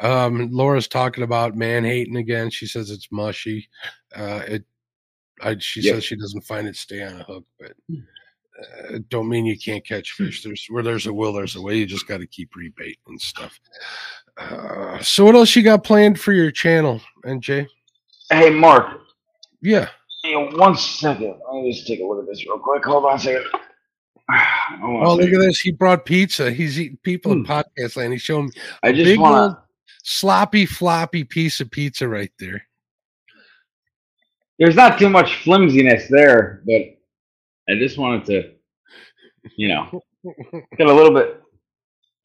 Um, 0.00 0.50
Laura's 0.50 0.88
talking 0.88 1.22
about 1.22 1.54
menhaden 1.56 2.16
again. 2.16 2.48
She 2.50 2.66
says 2.66 2.90
it's 2.90 3.12
mushy. 3.12 3.68
Uh, 4.16 4.40
it. 4.48 4.64
I, 5.42 5.56
she 5.58 5.80
Yep. 5.82 5.94
says 5.94 6.04
she 6.04 6.16
doesn't 6.16 6.42
find 6.46 6.66
it 6.66 6.76
stay 6.76 7.02
on 7.02 7.20
a 7.20 7.24
hook, 7.24 7.44
but 7.58 7.72
don't 9.08 9.28
mean 9.28 9.46
you 9.46 9.58
can't 9.58 9.84
catch 9.86 10.12
fish. 10.12 10.42
There's 10.42 10.66
where 10.68 10.82
there's 10.82 11.06
a 11.06 11.12
will, 11.12 11.32
there's 11.32 11.56
a 11.56 11.62
way. 11.62 11.76
You 11.78 11.86
just 11.86 12.06
got 12.06 12.18
to 12.18 12.26
keep 12.26 12.50
rebait 12.54 12.98
and 13.06 13.20
stuff. 13.20 13.58
Uh, 14.36 14.98
so 15.00 15.24
what 15.24 15.34
else 15.34 15.54
you 15.56 15.62
got 15.62 15.84
planned 15.84 16.18
for 16.20 16.32
your 16.32 16.50
channel, 16.50 17.00
NJ? 17.24 17.66
Hey, 18.30 18.50
Mark. 18.50 19.00
Yeah. 19.60 19.88
Hey, 20.22 20.34
one 20.36 20.76
second. 20.76 21.34
Let 21.52 21.62
me 21.62 21.72
just 21.72 21.86
take 21.86 22.00
a 22.00 22.04
look 22.04 22.20
at 22.20 22.26
this 22.26 22.44
real 22.46 22.58
quick. 22.58 22.84
Hold 22.84 23.04
on 23.06 23.16
a 23.16 23.18
second. 23.18 23.44
Hold 24.80 25.04
Oh, 25.06 25.14
look 25.16 25.32
at 25.32 25.40
this. 25.40 25.60
He 25.60 25.72
brought 25.72 26.04
pizza. 26.04 26.50
He's 26.50 26.78
eating 26.80 26.98
people 27.02 27.32
in 27.32 27.44
Hmm. 27.44 27.50
podcast 27.52 27.96
land. 27.96 28.12
He's 28.12 28.22
showing 28.22 28.46
me 28.46 28.52
I 28.82 28.92
just 28.92 29.04
big 29.04 29.18
want 29.20 29.52
old- 29.52 29.56
sloppy, 30.04 30.66
floppy 30.66 31.24
piece 31.24 31.60
of 31.60 31.70
pizza 31.70 32.06
right 32.08 32.32
there. 32.38 32.66
There's 34.58 34.76
not 34.76 34.98
too 34.98 35.08
much 35.08 35.42
flimsiness 35.42 36.06
there, 36.10 36.62
but 36.66 36.82
I 37.70 37.78
just 37.78 37.98
wanted 37.98 38.24
to, 38.26 38.52
you 39.56 39.68
know, 39.68 40.00
get 40.76 40.86
a 40.86 40.92
little 40.92 41.14
bit, 41.14 41.40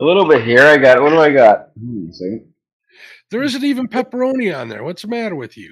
a 0.02 0.04
little 0.04 0.28
bit 0.28 0.44
here. 0.44 0.66
I 0.66 0.78
got. 0.78 1.02
What 1.02 1.10
do 1.12 1.20
I 1.20 1.32
got? 1.32 1.70
Hmm, 1.80 2.10
a 2.10 2.14
second. 2.14 2.54
There 3.32 3.44
isn't 3.44 3.64
even 3.64 3.88
pepperoni 3.88 4.58
on 4.58 4.70
there. 4.70 4.84
What's 4.84 5.04
the 5.04 5.08
matter 5.08 5.36
with 5.36 5.58
you? 5.58 5.72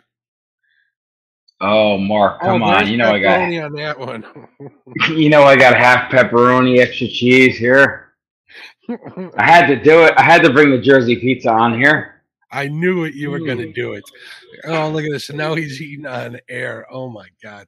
Oh, 1.61 1.97
Mark, 1.97 2.41
come 2.41 2.61
oh, 2.61 2.65
on. 2.67 2.88
You 2.88 2.97
know 2.97 3.11
I 3.11 3.19
got. 3.19 3.39
pepperoni 3.39 3.65
on 3.65 3.74
that 3.74 3.99
one. 3.99 4.26
You 5.17 5.30
know 5.30 5.43
I 5.43 5.55
got 5.55 5.76
half 5.76 6.11
pepperoni, 6.11 6.80
extra 6.80 7.07
cheese 7.07 7.57
here. 7.57 8.13
I 8.89 9.49
had 9.49 9.67
to 9.67 9.82
do 9.82 10.03
it. 10.03 10.13
I 10.17 10.24
had 10.24 10.43
to 10.43 10.51
bring 10.51 10.71
the 10.71 10.82
Jersey 10.82 11.15
pizza 11.15 11.49
on 11.49 11.80
here. 11.80 12.24
I 12.51 12.67
knew 12.67 13.05
it. 13.05 13.15
You 13.15 13.32
were 13.32 13.39
going 13.39 13.57
to 13.57 13.74
do 13.74 13.93
it. 13.93 14.03
Oh, 14.65 14.89
look 14.89 15.05
at 15.05 15.11
this. 15.11 15.30
And 15.30 15.38
now 15.38 15.55
he's 15.55 15.82
eating 15.82 16.05
on 16.05 16.39
air. 16.47 16.86
Oh, 16.91 17.09
my 17.09 17.28
God. 17.41 17.65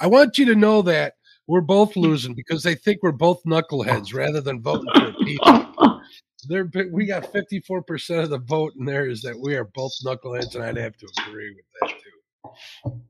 I 0.00 0.08
want 0.08 0.38
you 0.38 0.46
to 0.46 0.56
know 0.56 0.82
that 0.82 1.14
we're 1.46 1.60
both 1.60 1.96
losing 1.96 2.34
because 2.34 2.62
they 2.62 2.74
think 2.74 3.02
we're 3.02 3.12
both 3.12 3.42
knuckleheads 3.44 4.14
rather 4.14 4.40
than 4.40 4.62
voting 4.62 4.90
for 4.94 5.08
a 5.08 5.12
pizza. 5.24 5.70
They're, 6.46 6.70
we 6.92 7.06
got 7.06 7.32
54% 7.32 8.22
of 8.22 8.28
the 8.28 8.38
vote 8.38 8.74
and 8.76 8.86
there 8.86 9.08
is 9.08 9.22
that 9.22 9.38
we 9.38 9.56
are 9.56 9.64
both 9.64 9.92
knuckleheads, 10.04 10.54
and 10.54 10.62
I'd 10.62 10.76
have 10.76 10.94
to 10.98 11.08
agree 11.26 11.54
with 11.54 11.64
that, 11.80 11.88
too. 11.88 13.00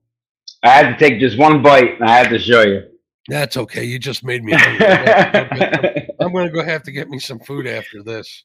I 0.63 0.69
had 0.69 0.97
to 0.97 0.97
take 0.97 1.19
just 1.19 1.37
one 1.37 1.61
bite, 1.61 1.99
and 1.99 2.09
I 2.09 2.17
had 2.17 2.31
to 2.31 2.39
show 2.39 2.63
you. 2.63 2.83
That's 3.27 3.57
okay. 3.57 3.83
You 3.83 3.99
just 3.99 4.23
made 4.23 4.45
me. 4.45 4.55
I'm 4.55 4.79
gonna 4.79 5.81
go 5.83 5.99
I'm 6.25 6.33
going 6.33 6.47
to 6.47 6.53
go 6.53 6.63
have 6.63 6.85
to 6.85 6.93
get 6.93 7.09
me 7.09 7.19
some 7.19 7.41
food 7.41 7.67
after 7.67 8.05
this. 8.05 8.45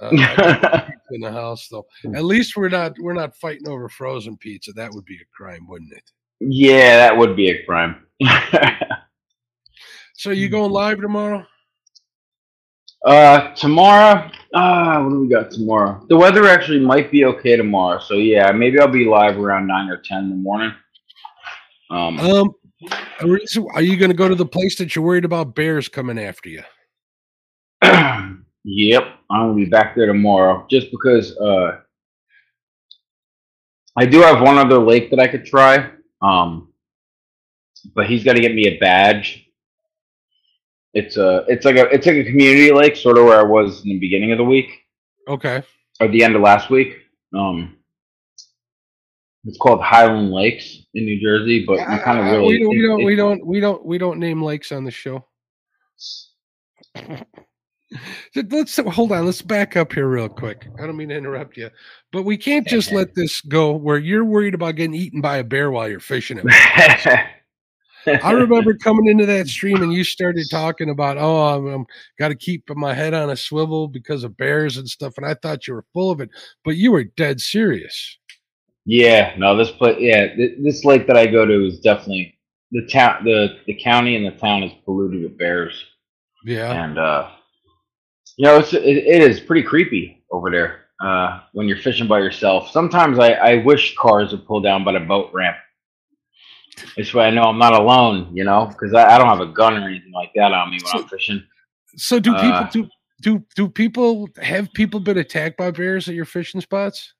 Uh, 0.00 0.10
I 0.12 0.36
got 0.36 0.86
pizza 0.86 1.00
in 1.10 1.20
the 1.22 1.32
house, 1.32 1.68
though. 1.68 1.86
At 2.14 2.24
least 2.24 2.56
we're 2.56 2.68
not 2.68 2.98
we're 3.00 3.14
not 3.14 3.34
fighting 3.34 3.68
over 3.68 3.88
frozen 3.88 4.36
pizza. 4.36 4.72
That 4.72 4.92
would 4.92 5.04
be 5.06 5.16
a 5.16 5.26
crime, 5.36 5.66
wouldn't 5.68 5.92
it? 5.92 6.10
yeah, 6.40 6.96
that 6.96 7.16
would 7.16 7.36
be 7.36 7.50
a 7.50 7.64
crime. 7.64 8.06
So 10.20 10.32
you 10.32 10.50
going 10.50 10.70
live 10.70 11.00
tomorrow? 11.00 11.46
uh, 13.06 13.54
tomorrow. 13.54 14.30
Uh, 14.52 15.00
what 15.00 15.08
do 15.08 15.20
we 15.20 15.28
got 15.28 15.50
tomorrow? 15.50 16.04
The 16.10 16.16
weather 16.18 16.46
actually 16.46 16.80
might 16.80 17.10
be 17.10 17.24
okay 17.24 17.56
tomorrow, 17.56 17.98
so 18.00 18.16
yeah, 18.16 18.52
maybe 18.52 18.78
I'll 18.78 18.86
be 18.86 19.06
live 19.06 19.38
around 19.38 19.66
nine 19.66 19.88
or 19.88 19.96
ten 19.96 20.24
in 20.24 20.28
the 20.28 20.36
morning. 20.36 20.74
Um, 21.88 22.20
Um, 22.20 22.54
are 23.22 23.80
you- 23.80 23.96
going 23.96 24.10
to 24.10 24.14
go 24.14 24.28
to 24.28 24.34
the 24.34 24.44
place 24.44 24.76
that 24.76 24.94
you're 24.94 25.02
worried 25.02 25.24
about 25.24 25.54
bears 25.54 25.88
coming 25.88 26.18
after 26.18 26.50
you? 26.50 26.64
yep, 27.82 29.04
I'm 29.30 29.40
gonna 29.40 29.54
be 29.54 29.64
back 29.64 29.96
there 29.96 30.04
tomorrow 30.04 30.66
just 30.68 30.90
because 30.90 31.34
uh 31.38 31.78
I 33.96 34.04
do 34.04 34.20
have 34.20 34.42
one 34.42 34.58
other 34.58 34.76
lake 34.80 35.08
that 35.12 35.18
I 35.18 35.28
could 35.28 35.46
try. 35.46 35.92
Um 36.20 36.74
but 37.94 38.06
he's 38.06 38.22
gotta 38.22 38.40
get 38.42 38.54
me 38.54 38.66
a 38.66 38.78
badge. 38.78 39.46
It's 40.94 41.16
a 41.16 41.44
it's 41.48 41.64
like 41.64 41.76
a 41.76 41.86
it's 41.94 42.06
like 42.06 42.16
a 42.16 42.24
community 42.24 42.72
lake, 42.72 42.96
sort 42.96 43.18
of 43.18 43.24
where 43.24 43.38
I 43.38 43.44
was 43.44 43.82
in 43.84 43.90
the 43.90 43.98
beginning 43.98 44.32
of 44.32 44.38
the 44.38 44.44
week 44.44 44.70
Okay. 45.28 45.62
or 46.00 46.08
the 46.08 46.24
end 46.24 46.34
of 46.34 46.42
last 46.42 46.70
week. 46.70 46.96
Um 47.36 47.76
it's 49.44 49.56
called 49.58 49.80
Highland 49.80 50.32
Lakes 50.32 50.82
in 50.94 51.04
New 51.06 51.20
Jersey, 51.20 51.64
but 51.64 51.78
you 51.78 51.98
kind 52.00 52.18
of 52.18 52.26
really 52.26 52.58
we 52.58 52.58
don't, 52.58 52.74
we 52.74 52.82
don't 52.82 53.00
it- 53.00 53.04
we 53.04 53.16
don't 53.16 53.46
we 53.46 53.60
don't 53.60 53.84
we 53.86 53.98
don't 53.98 54.18
name 54.18 54.42
lakes 54.42 54.72
on 54.72 54.84
the 54.84 54.90
show. 54.90 55.24
Let's 58.34 58.76
hold 58.76 59.12
on. 59.12 59.26
Let's 59.26 59.42
back 59.42 59.76
up 59.76 59.92
here 59.92 60.06
real 60.08 60.28
quick. 60.28 60.68
I 60.80 60.86
don't 60.86 60.96
mean 60.96 61.08
to 61.08 61.16
interrupt 61.16 61.56
you, 61.56 61.70
but 62.12 62.22
we 62.22 62.36
can't 62.36 62.66
just 62.66 62.92
let 62.92 63.14
this 63.14 63.40
go 63.40 63.72
where 63.72 63.98
you're 63.98 64.24
worried 64.24 64.54
about 64.54 64.76
getting 64.76 64.94
eaten 64.94 65.20
by 65.20 65.38
a 65.38 65.44
bear 65.44 65.70
while 65.70 65.88
you're 65.88 66.00
fishing 66.00 66.40
it. 66.42 67.20
I 68.22 68.32
remember 68.32 68.74
coming 68.74 69.08
into 69.08 69.26
that 69.26 69.48
stream 69.48 69.82
and 69.82 69.92
you 69.92 70.04
started 70.04 70.46
talking 70.50 70.90
about, 70.90 71.18
oh, 71.18 71.42
I'm, 71.48 71.66
I'm 71.66 71.86
got 72.18 72.28
to 72.28 72.34
keep 72.34 72.64
my 72.76 72.94
head 72.94 73.14
on 73.14 73.30
a 73.30 73.36
swivel 73.36 73.88
because 73.88 74.24
of 74.24 74.36
bears 74.36 74.76
and 74.76 74.88
stuff, 74.88 75.14
and 75.16 75.26
I 75.26 75.34
thought 75.34 75.66
you 75.66 75.74
were 75.74 75.84
full 75.92 76.10
of 76.10 76.20
it, 76.20 76.30
but 76.64 76.76
you 76.76 76.92
were 76.92 77.04
dead 77.04 77.40
serious. 77.40 78.18
Yeah, 78.86 79.34
no, 79.36 79.56
this 79.56 79.70
place, 79.70 79.96
yeah, 80.00 80.34
th- 80.34 80.58
this 80.62 80.84
lake 80.84 81.06
that 81.06 81.16
I 81.16 81.26
go 81.26 81.44
to 81.44 81.66
is 81.66 81.80
definitely 81.80 82.38
the 82.72 82.86
town, 82.86 83.24
the 83.24 83.58
the 83.66 83.74
county 83.74 84.16
and 84.16 84.24
the 84.26 84.38
town 84.38 84.62
is 84.62 84.72
polluted 84.84 85.22
with 85.22 85.36
bears, 85.38 85.84
Yeah. 86.44 86.84
and 86.84 86.98
uh, 86.98 87.30
you 88.36 88.46
know, 88.46 88.56
it's 88.58 88.72
it, 88.72 88.82
it 88.84 89.22
is 89.22 89.40
pretty 89.40 89.62
creepy 89.62 90.24
over 90.32 90.50
there. 90.50 90.86
uh, 91.04 91.40
when 91.52 91.66
you're 91.68 91.76
fishing 91.78 92.06
by 92.06 92.18
yourself. 92.18 92.70
Sometimes 92.70 93.18
I, 93.18 93.32
I 93.32 93.54
wish 93.64 93.94
cars 93.96 94.32
would 94.32 94.46
pull 94.46 94.60
down 94.60 94.84
by 94.84 94.92
the 94.92 95.00
boat 95.00 95.30
ramp. 95.32 95.56
This 96.96 97.14
way 97.14 97.26
I 97.26 97.30
know 97.30 97.42
I'm 97.42 97.58
not 97.58 97.72
alone, 97.72 98.34
you 98.36 98.44
know, 98.44 98.66
because 98.66 98.94
I, 98.94 99.14
I 99.14 99.18
don't 99.18 99.28
have 99.28 99.40
a 99.40 99.52
gun 99.52 99.76
or 99.76 99.88
anything 99.88 100.12
like 100.12 100.30
that 100.36 100.52
on 100.52 100.70
me 100.70 100.76
when 100.76 100.86
So- 100.86 100.98
I'm 101.00 101.08
fishing. 101.08 101.42
So 101.96 102.20
do 102.20 102.32
people 102.34 102.48
Uh, 102.48 102.70
do 102.70 102.88
do 103.20 103.44
do 103.56 103.68
people 103.68 104.28
have 104.40 104.72
people 104.72 105.00
been 105.00 105.18
attacked 105.18 105.56
by 105.56 105.70
bears 105.72 106.08
at 106.08 106.14
your 106.14 106.24
fishing 106.24 106.60
spots? 106.60 107.14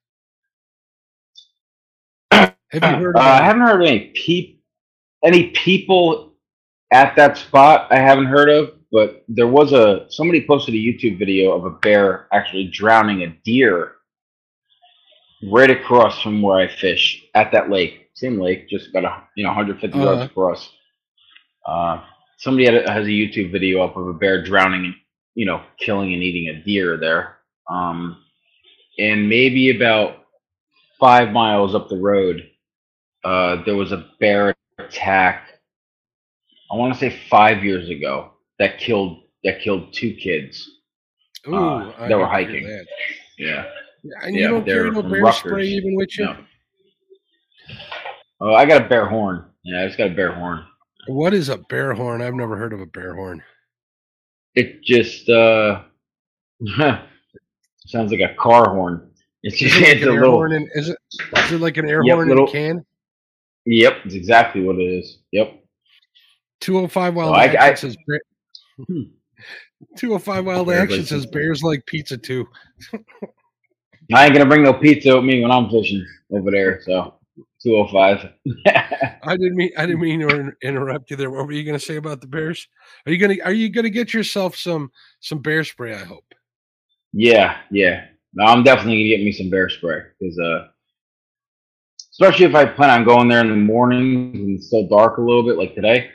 Have 2.31 2.55
you 2.73 2.79
heard 2.79 3.15
Uh, 3.17 3.19
of 3.19 3.25
I 3.25 3.43
haven't 3.43 3.63
heard 3.63 3.81
of 3.81 3.87
any 3.87 4.11
peop 4.15 4.61
any 5.23 5.49
people 5.51 6.33
at 6.91 7.15
that 7.15 7.37
spot. 7.37 7.87
I 7.91 7.97
haven't 7.99 8.25
heard 8.25 8.49
of, 8.49 8.71
but 8.91 9.23
there 9.27 9.47
was 9.47 9.73
a 9.73 10.05
somebody 10.09 10.45
posted 10.45 10.73
a 10.73 10.77
YouTube 10.77 11.19
video 11.19 11.51
of 11.51 11.65
a 11.65 11.69
bear 11.69 12.27
actually 12.33 12.67
drowning 12.67 13.23
a 13.23 13.27
deer 13.45 13.93
right 15.51 15.69
across 15.69 16.21
from 16.21 16.41
where 16.41 16.57
I 16.57 16.67
fish 16.67 17.23
at 17.33 17.51
that 17.51 17.69
lake, 17.69 18.00
same 18.21 18.39
lake, 18.39 18.69
just 18.69 18.89
about 18.89 19.05
a 19.05 19.23
you 19.35 19.43
know 19.43 19.49
150 19.49 19.97
Uh-huh. 19.97 20.05
yards 20.13 20.31
across. 20.31 20.71
Uh, 21.65 22.01
somebody 22.37 22.65
had 22.65 22.75
a, 22.75 22.91
has 22.91 23.05
a 23.05 23.09
YouTube 23.09 23.51
video 23.51 23.81
up 23.83 23.95
of 23.97 24.07
a 24.07 24.13
bear 24.13 24.43
drowning 24.43 24.85
and 24.85 24.95
you 25.35 25.45
know 25.45 25.61
killing 25.77 26.13
and 26.13 26.23
eating 26.23 26.49
a 26.49 26.63
deer 26.63 26.97
there. 26.97 27.37
Um, 27.69 28.23
and 28.99 29.27
maybe 29.29 29.75
about 29.75 30.17
five 30.99 31.31
miles 31.31 31.73
up 31.75 31.89
the 31.89 31.97
road, 31.97 32.49
uh, 33.23 33.63
there 33.65 33.75
was 33.75 33.91
a 33.91 34.09
bear 34.19 34.53
attack. 34.79 35.47
I 36.71 36.75
want 36.75 36.93
to 36.93 36.99
say 36.99 37.17
five 37.29 37.63
years 37.63 37.89
ago 37.89 38.31
that 38.59 38.77
killed 38.79 39.23
that 39.43 39.61
killed 39.61 39.93
two 39.93 40.13
kids. 40.15 40.69
Ooh, 41.47 41.55
uh, 41.55 41.93
I 41.99 42.15
were 42.15 42.27
hate 42.27 42.45
to 42.45 42.51
hear 42.51 42.61
hiking. 42.61 42.63
that. 42.67 42.85
Yeah. 43.37 43.65
And 44.23 44.35
Yeah, 44.35 44.41
you 44.41 44.47
don't 44.49 44.65
carry 44.65 44.91
no 44.91 45.01
bear 45.01 45.21
Rutgers. 45.21 45.39
spray 45.39 45.65
even 45.67 45.95
with 45.95 46.17
you. 46.17 46.25
No. 46.25 46.35
Oh, 48.41 48.53
I 48.53 48.65
got 48.65 48.85
a 48.85 48.89
bear 48.89 49.05
horn. 49.07 49.45
Yeah, 49.63 49.81
I 49.83 49.85
just 49.85 49.97
got 49.97 50.11
a 50.11 50.15
bear 50.15 50.33
horn. 50.33 50.65
What 51.07 51.33
is 51.33 51.49
a 51.49 51.57
bear 51.57 51.93
horn? 51.93 52.21
I've 52.21 52.33
never 52.33 52.57
heard 52.57 52.73
of 52.73 52.79
a 52.81 52.85
bear 52.87 53.15
horn. 53.15 53.41
It 54.55 54.81
just 54.83 55.29
uh 55.29 55.83
sounds 57.87 58.11
like 58.11 58.19
a 58.21 58.33
car 58.35 58.69
horn. 58.73 59.09
It's 59.43 59.57
just 59.57 59.75
it 59.77 59.81
like 59.81 59.97
it's 59.97 60.05
a 60.05 60.09
little. 60.11 60.31
horn? 60.31 60.53
In, 60.53 60.69
is 60.73 60.89
it? 60.89 60.97
Is 61.37 61.51
it 61.53 61.61
like 61.61 61.77
an 61.77 61.89
air 61.89 62.01
Yep, 62.03 62.15
horn 62.15 62.29
little- 62.29 62.43
in 62.45 62.49
a 62.49 62.51
can? 62.51 62.85
Yep, 63.65 63.93
it's 64.05 64.15
exactly 64.15 64.63
what 64.63 64.75
it 64.77 64.83
is. 64.83 65.19
Yep. 65.31 65.63
Two 66.59 66.75
hundred 66.75 66.91
five 66.91 67.13
wild 67.15 67.35
Oh, 67.35 67.39
action 67.39 67.59
I- 67.61 67.73
says. 67.73 67.97
Hmm. 68.87 69.01
Two 69.97 70.09
hundred 70.11 70.19
five 70.23 70.45
wild 70.45 70.67
Bears 70.67 70.81
action 70.83 70.97
like 70.99 71.07
says 71.07 71.21
pizza. 71.25 71.31
bears 71.31 71.63
like 71.63 71.85
pizza 71.87 72.17
too. 72.17 72.47
I 74.13 74.25
ain't 74.25 74.33
gonna 74.33 74.45
bring 74.47 74.63
no 74.63 74.73
pizza 74.73 75.15
with 75.15 75.25
me 75.25 75.41
when 75.41 75.51
I'm 75.51 75.69
fishing 75.69 76.05
over 76.31 76.51
there. 76.51 76.81
So 76.83 77.15
two 77.63 77.75
oh 77.75 77.87
five. 77.87 78.29
I 79.23 79.37
didn't 79.37 79.55
mean 79.55 79.71
I 79.77 79.85
didn't 79.85 80.01
mean 80.01 80.19
to 80.21 80.51
interrupt 80.61 81.11
you 81.11 81.17
there. 81.17 81.31
What 81.31 81.45
were 81.45 81.51
you 81.51 81.63
going 81.63 81.79
to 81.79 81.85
say 81.85 81.95
about 81.95 82.21
the 82.21 82.27
bears? 82.27 82.67
Are 83.05 83.11
you 83.11 83.17
going 83.17 83.35
to 83.37 83.41
Are 83.43 83.53
you 83.53 83.69
going 83.69 83.83
to 83.83 83.89
get 83.89 84.13
yourself 84.13 84.55
some 84.55 84.91
some 85.19 85.39
bear 85.39 85.63
spray? 85.63 85.93
I 85.93 86.03
hope. 86.03 86.25
Yeah, 87.13 87.57
yeah. 87.71 88.05
No, 88.33 88.45
I'm 88.45 88.63
definitely 88.63 89.03
gonna 89.03 89.17
get 89.17 89.25
me 89.25 89.31
some 89.31 89.49
bear 89.49 89.69
spray 89.69 90.01
because, 90.19 90.39
uh, 90.39 90.67
especially 92.11 92.45
if 92.45 92.55
I 92.55 92.65
plan 92.65 92.89
on 92.89 93.03
going 93.03 93.27
there 93.27 93.41
in 93.41 93.49
the 93.49 93.55
mornings 93.55 94.39
and 94.39 94.57
it's 94.57 94.67
still 94.67 94.87
dark 94.87 95.17
a 95.17 95.21
little 95.21 95.43
bit, 95.43 95.57
like 95.57 95.75
today. 95.75 96.11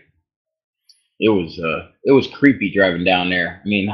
It 1.18 1.30
was, 1.30 1.59
uh, 1.59 1.88
it 2.05 2.12
was 2.12 2.26
creepy 2.26 2.72
driving 2.72 3.05
down 3.05 3.30
there. 3.30 3.62
I 3.64 3.68
mean, 3.68 3.88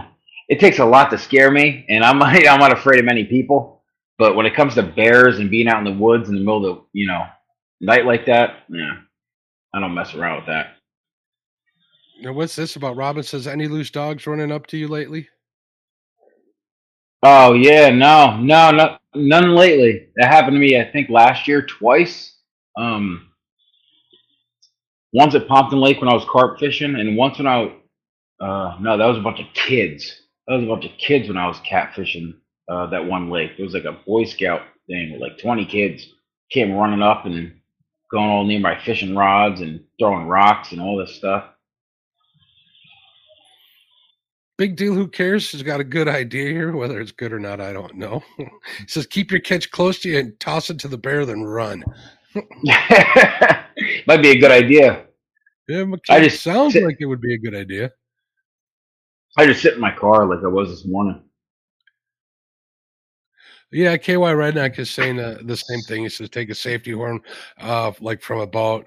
it 0.48 0.59
takes 0.59 0.80
a 0.80 0.84
lot 0.84 1.11
to 1.11 1.18
scare 1.18 1.50
me, 1.50 1.84
and 1.88 2.05
I'm 2.05 2.22
I'm 2.22 2.61
not 2.61 2.72
afraid 2.72 3.00
of 3.00 3.05
many 3.05 3.24
people. 3.24 3.82
But 4.18 4.36
when 4.36 4.46
it 4.46 4.55
comes 4.55 4.74
to 4.74 4.82
bears 4.82 5.38
and 5.38 5.50
being 5.50 5.66
out 5.66 5.78
in 5.78 5.84
the 5.84 6.00
woods 6.00 6.28
in 6.28 6.36
the 6.36 6.40
middle 6.40 6.64
of 6.64 6.76
the, 6.76 6.84
you 6.92 7.07
know, 7.07 7.24
night 7.82 8.06
like 8.06 8.24
that, 8.26 8.60
yeah, 8.70 8.94
I 9.74 9.80
don't 9.80 9.94
mess 9.94 10.14
around 10.14 10.36
with 10.36 10.46
that. 10.46 10.76
Now, 12.22 12.32
what's 12.32 12.56
this 12.56 12.76
about? 12.76 12.96
Robin 12.96 13.22
says, 13.22 13.46
"Any 13.46 13.68
loose 13.68 13.90
dogs 13.90 14.26
running 14.26 14.52
up 14.52 14.66
to 14.68 14.78
you 14.78 14.88
lately?" 14.88 15.28
Oh 17.24 17.54
yeah, 17.54 17.90
no, 17.90 18.36
no, 18.38 18.70
no, 18.70 18.96
none 19.14 19.54
lately. 19.54 20.08
That 20.16 20.28
happened 20.28 20.54
to 20.54 20.60
me, 20.60 20.80
I 20.80 20.90
think, 20.90 21.10
last 21.10 21.46
year 21.46 21.62
twice. 21.62 22.36
Um, 22.76 23.28
once 25.12 25.34
at 25.34 25.46
Pompton 25.46 25.80
Lake 25.80 26.00
when 26.00 26.08
I 26.08 26.14
was 26.14 26.24
carp 26.30 26.58
fishing, 26.58 26.96
and 26.96 27.16
once 27.16 27.38
when 27.38 27.46
I, 27.46 27.74
uh, 28.40 28.76
no, 28.80 28.96
that 28.96 29.06
was 29.06 29.18
a 29.18 29.22
bunch 29.22 29.40
of 29.40 29.46
kids. 29.54 30.22
That 30.46 30.54
was 30.54 30.64
a 30.64 30.68
bunch 30.68 30.84
of 30.84 30.92
kids 30.98 31.28
when 31.28 31.36
I 31.36 31.46
was 31.46 31.58
catfishing 31.58 32.34
uh, 32.68 32.86
that 32.86 33.04
one 33.04 33.30
lake. 33.30 33.52
It 33.58 33.62
was 33.62 33.74
like 33.74 33.84
a 33.84 34.00
Boy 34.06 34.24
Scout 34.24 34.62
thing 34.88 35.12
with 35.12 35.20
like 35.20 35.38
20 35.38 35.66
kids 35.66 36.08
came 36.50 36.72
running 36.72 37.02
up 37.02 37.24
and 37.24 37.52
going 38.12 38.28
all 38.28 38.44
near 38.44 38.60
my 38.60 38.78
fishing 38.84 39.16
rods 39.16 39.60
and 39.60 39.82
throwing 39.98 40.28
rocks 40.28 40.72
and 40.72 40.80
all 40.80 40.96
this 40.96 41.14
stuff. 41.16 41.46
Big 44.58 44.76
deal. 44.76 44.94
Who 44.94 45.08
cares? 45.08 45.50
Has 45.52 45.62
got 45.62 45.80
a 45.80 45.84
good 45.84 46.06
idea 46.08 46.50
here. 46.50 46.76
Whether 46.76 47.00
it's 47.00 47.10
good 47.10 47.32
or 47.32 47.40
not, 47.40 47.60
I 47.60 47.72
don't 47.72 47.96
know. 47.96 48.22
he 48.36 48.46
says, 48.86 49.06
"Keep 49.06 49.30
your 49.32 49.40
catch 49.40 49.70
close 49.70 49.98
to 50.00 50.10
you 50.10 50.18
and 50.18 50.38
toss 50.38 50.70
it 50.70 50.78
to 50.80 50.88
the 50.88 50.98
bear, 50.98 51.24
then 51.26 51.42
run." 51.42 51.82
Might 52.64 54.22
be 54.22 54.30
a 54.30 54.38
good 54.38 54.50
idea. 54.52 55.06
Yeah, 55.68 55.84
I 56.10 56.20
just 56.20 56.42
sounds 56.42 56.74
sit- 56.74 56.84
like 56.84 56.98
it 57.00 57.06
would 57.06 57.20
be 57.20 57.34
a 57.34 57.38
good 57.38 57.54
idea. 57.54 57.90
I 59.38 59.46
just 59.46 59.62
sit 59.62 59.74
in 59.74 59.80
my 59.80 59.94
car 59.96 60.26
like 60.26 60.44
I 60.44 60.48
was 60.48 60.68
this 60.68 60.86
morning. 60.86 61.22
Yeah, 63.72 63.96
KY 63.96 64.14
Redneck 64.14 64.78
is 64.78 64.90
saying 64.90 65.18
uh, 65.18 65.38
the 65.44 65.56
same 65.56 65.80
thing. 65.82 66.02
He 66.02 66.08
says 66.08 66.28
take 66.28 66.50
a 66.50 66.54
safety 66.54 66.92
horn, 66.92 67.20
uh, 67.58 67.92
like 68.00 68.20
from 68.22 68.40
a 68.40 68.46
boat. 68.46 68.86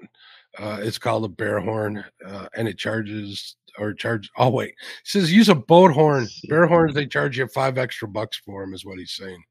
Uh, 0.58 0.78
it's 0.80 0.98
called 0.98 1.24
a 1.24 1.28
bear 1.28 1.60
horn, 1.60 2.04
uh, 2.26 2.48
and 2.56 2.68
it 2.68 2.78
charges 2.78 3.56
or 3.78 3.92
charge. 3.92 4.30
Oh 4.38 4.48
wait, 4.50 4.70
he 5.04 5.08
says 5.10 5.32
use 5.32 5.48
a 5.48 5.54
boat 5.54 5.92
horn. 5.92 6.26
Bear 6.48 6.66
horns 6.66 6.94
they 6.94 7.06
charge 7.06 7.36
you 7.36 7.46
five 7.48 7.78
extra 7.78 8.08
bucks 8.08 8.38
for 8.38 8.62
them, 8.62 8.74
is 8.74 8.84
what 8.84 8.98
he's 8.98 9.12
saying. 9.12 9.42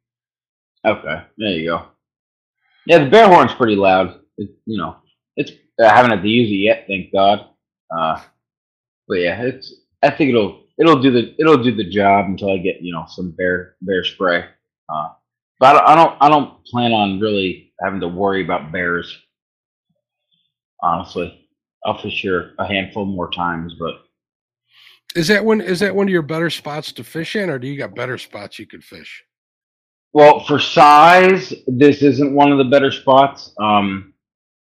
Okay, 0.85 1.23
there 1.37 1.49
you 1.49 1.69
go. 1.69 1.85
Yeah, 2.85 3.03
the 3.03 3.09
bear 3.09 3.27
horn's 3.27 3.53
pretty 3.53 3.75
loud. 3.75 4.21
It, 4.37 4.51
you 4.65 4.77
know, 4.77 4.97
it's 5.35 5.51
I 5.79 5.95
haven't 5.95 6.11
had 6.11 6.21
to 6.21 6.29
use 6.29 6.49
it 6.49 6.55
yet, 6.55 6.85
thank 6.87 7.11
God. 7.11 7.49
Uh, 7.95 8.21
but 9.07 9.15
yeah, 9.15 9.41
it's 9.41 9.73
I 10.01 10.09
think 10.09 10.29
it'll 10.29 10.63
it'll 10.77 11.01
do 11.01 11.11
the 11.11 11.35
it'll 11.39 11.61
do 11.61 11.75
the 11.75 11.89
job 11.89 12.25
until 12.25 12.51
I 12.51 12.57
get 12.57 12.81
you 12.81 12.93
know 12.93 13.05
some 13.09 13.31
bear 13.31 13.75
bear 13.81 14.03
spray. 14.03 14.45
Uh, 14.87 15.09
but 15.59 15.75
I 15.75 15.79
don't, 15.79 15.87
I 15.87 15.95
don't 15.95 16.17
I 16.21 16.29
don't 16.29 16.65
plan 16.65 16.91
on 16.91 17.19
really 17.19 17.73
having 17.81 17.99
to 18.01 18.07
worry 18.07 18.43
about 18.43 18.71
bears. 18.71 19.17
Honestly, 20.81 21.47
I'll 21.85 21.97
fish 22.01 22.21
here 22.21 22.53
a 22.59 22.65
handful 22.67 23.05
more 23.05 23.31
times, 23.31 23.75
but 23.79 23.95
Is 25.15 25.27
that 25.29 25.43
one? 25.43 25.61
Is 25.61 25.79
that 25.79 25.95
one 25.95 26.07
of 26.07 26.11
your 26.11 26.21
better 26.21 26.49
spots 26.49 26.91
to 26.93 27.03
fish 27.03 27.35
in, 27.35 27.49
or 27.49 27.57
do 27.57 27.67
you 27.67 27.77
got 27.77 27.95
better 27.95 28.17
spots 28.17 28.59
you 28.59 28.67
could 28.67 28.83
fish? 28.83 29.23
Well, 30.13 30.41
for 30.45 30.59
size, 30.59 31.53
this 31.67 32.01
isn't 32.01 32.33
one 32.35 32.51
of 32.51 32.57
the 32.57 32.65
better 32.65 32.91
spots. 32.91 33.53
Um, 33.59 34.13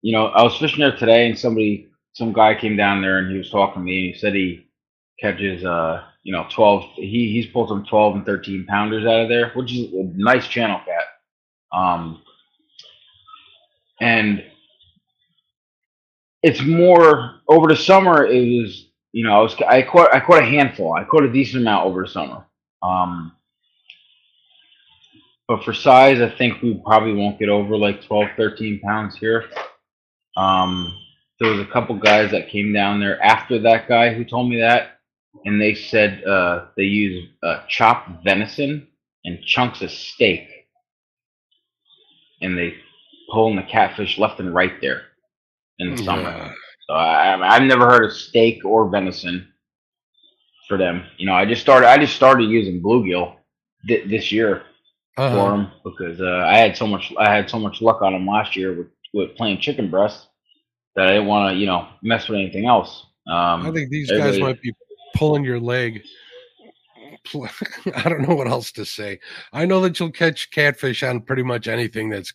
you 0.02 0.14
know, 0.14 0.28
I 0.28 0.44
was 0.44 0.58
fishing 0.58 0.80
there 0.80 0.96
today, 0.96 1.28
and 1.28 1.38
somebody, 1.38 1.90
some 2.14 2.34
guy 2.34 2.56
came 2.56 2.78
down 2.78 3.02
there, 3.02 3.20
and 3.20 3.32
he 3.32 3.38
was 3.38 3.50
talking 3.50 3.82
to 3.82 3.86
me. 3.86 4.06
And 4.06 4.14
he 4.14 4.20
said 4.20 4.34
he 4.34 4.68
catches, 5.20 5.66
uh, 5.66 6.04
you 6.24 6.32
know, 6.32 6.48
twelve. 6.50 6.84
He 6.96 7.32
he's 7.32 7.48
pulled 7.48 7.70
some 7.70 7.86
twelve 7.86 8.16
and 8.16 8.26
thirteen 8.26 8.66
pounders 8.68 9.06
out 9.06 9.22
of 9.22 9.30
there, 9.30 9.52
which 9.52 9.74
is 9.74 9.94
a 9.94 10.04
nice 10.16 10.48
channel 10.48 10.80
cat. 10.86 11.04
Um, 11.72 12.22
and 14.02 14.44
it's 16.44 16.62
more 16.62 17.36
over 17.48 17.68
the 17.68 17.76
summer. 17.76 18.26
It 18.26 18.62
was, 18.62 18.90
you 19.12 19.24
know, 19.26 19.34
I 19.34 19.42
was 19.42 19.56
I 19.68 19.82
caught 19.82 20.14
I 20.14 20.20
caught 20.20 20.44
a 20.44 20.46
handful. 20.46 20.94
I 20.94 21.04
caught 21.06 21.24
a 21.24 21.32
decent 21.32 21.62
amount 21.62 21.86
over 21.86 22.04
the 22.04 22.10
summer. 22.10 22.46
Um, 22.82 23.32
but 25.48 25.64
for 25.64 25.74
size, 25.74 26.22
I 26.22 26.30
think 26.30 26.62
we 26.62 26.82
probably 26.86 27.14
won't 27.14 27.40
get 27.40 27.50
over 27.50 27.78
like 27.78 28.04
12, 28.04 28.30
13 28.38 28.80
pounds 28.80 29.16
here. 29.18 29.46
Um, 30.38 30.98
there 31.40 31.52
was 31.52 31.60
a 31.60 31.72
couple 31.72 31.96
guys 31.96 32.32
that 32.32 32.50
came 32.50 32.74
down 32.74 33.00
there 33.00 33.22
after 33.22 33.60
that 33.60 33.88
guy 33.88 34.14
who 34.14 34.24
told 34.24 34.50
me 34.50 34.60
that, 34.60 34.93
and 35.46 35.62
they 35.62 35.74
said 35.76 36.24
uh, 36.24 36.66
they 36.78 36.84
use 36.84 37.30
uh, 37.44 37.62
chopped 37.68 38.24
venison 38.24 38.88
and 39.26 39.44
chunks 39.44 39.82
of 39.82 39.92
steak, 39.92 40.48
and 42.42 42.58
they 42.58 42.74
pulling 43.32 43.56
the 43.56 43.64
catfish 43.64 44.18
left 44.18 44.40
and 44.40 44.54
right 44.54 44.80
there 44.82 45.02
in 45.80 45.92
the 45.92 45.98
summer. 45.98 46.30
Uh, 46.30 46.52
So 46.88 46.94
I, 46.96 47.56
I've 47.56 47.64
never 47.64 47.86
heard 47.86 48.04
of 48.06 48.14
steak 48.14 48.64
or 48.66 48.90
venison 48.90 49.48
for 50.68 50.78
them. 50.78 51.04
You 51.18 51.26
know, 51.26 51.34
I 51.34 51.46
just 51.46 51.62
started. 51.62 51.88
I 51.88 51.98
just 51.98 52.16
started 52.16 52.50
using 52.50 52.82
bluegill 52.82 53.36
thi- 53.88 54.08
this 54.08 54.32
year 54.32 54.64
for 55.30 55.54
uh-huh. 55.54 55.54
'em 55.54 55.72
because 55.84 56.20
uh, 56.22 56.46
I 56.48 56.58
had 56.58 56.76
so 56.78 56.88
much. 56.88 57.14
I 57.18 57.34
had 57.34 57.50
so 57.50 57.60
much 57.60 57.82
luck 57.82 58.02
on 58.02 58.14
them 58.14 58.28
last 58.28 58.56
year 58.56 58.74
with, 58.74 58.88
with 59.14 59.36
playing 59.36 59.60
chicken 59.60 59.90
breast 59.90 60.28
that 60.96 61.08
I 61.08 61.12
didn't 61.14 61.28
want 61.28 61.54
to, 61.54 61.58
you 61.58 61.66
know, 61.66 61.88
mess 62.02 62.28
with 62.30 62.40
anything 62.40 62.66
else. 62.66 63.06
Um, 63.28 63.66
I 63.66 63.72
think 63.72 63.90
these 63.90 64.12
guys 64.12 64.40
might 64.40 64.62
be 64.62 64.74
pulling 65.24 65.46
your 65.46 65.60
leg. 65.60 66.04
I 67.96 68.10
don't 68.10 68.28
know 68.28 68.36
what 68.36 68.48
else 68.50 68.74
to 68.74 68.84
say. 68.84 69.20
I 69.54 69.66
know 69.66 69.80
that 69.82 69.98
you'll 69.98 70.12
catch 70.12 70.52
catfish 70.52 71.04
on 71.04 71.22
pretty 71.22 71.44
much 71.44 71.70
anything 71.70 72.10
that's 72.10 72.34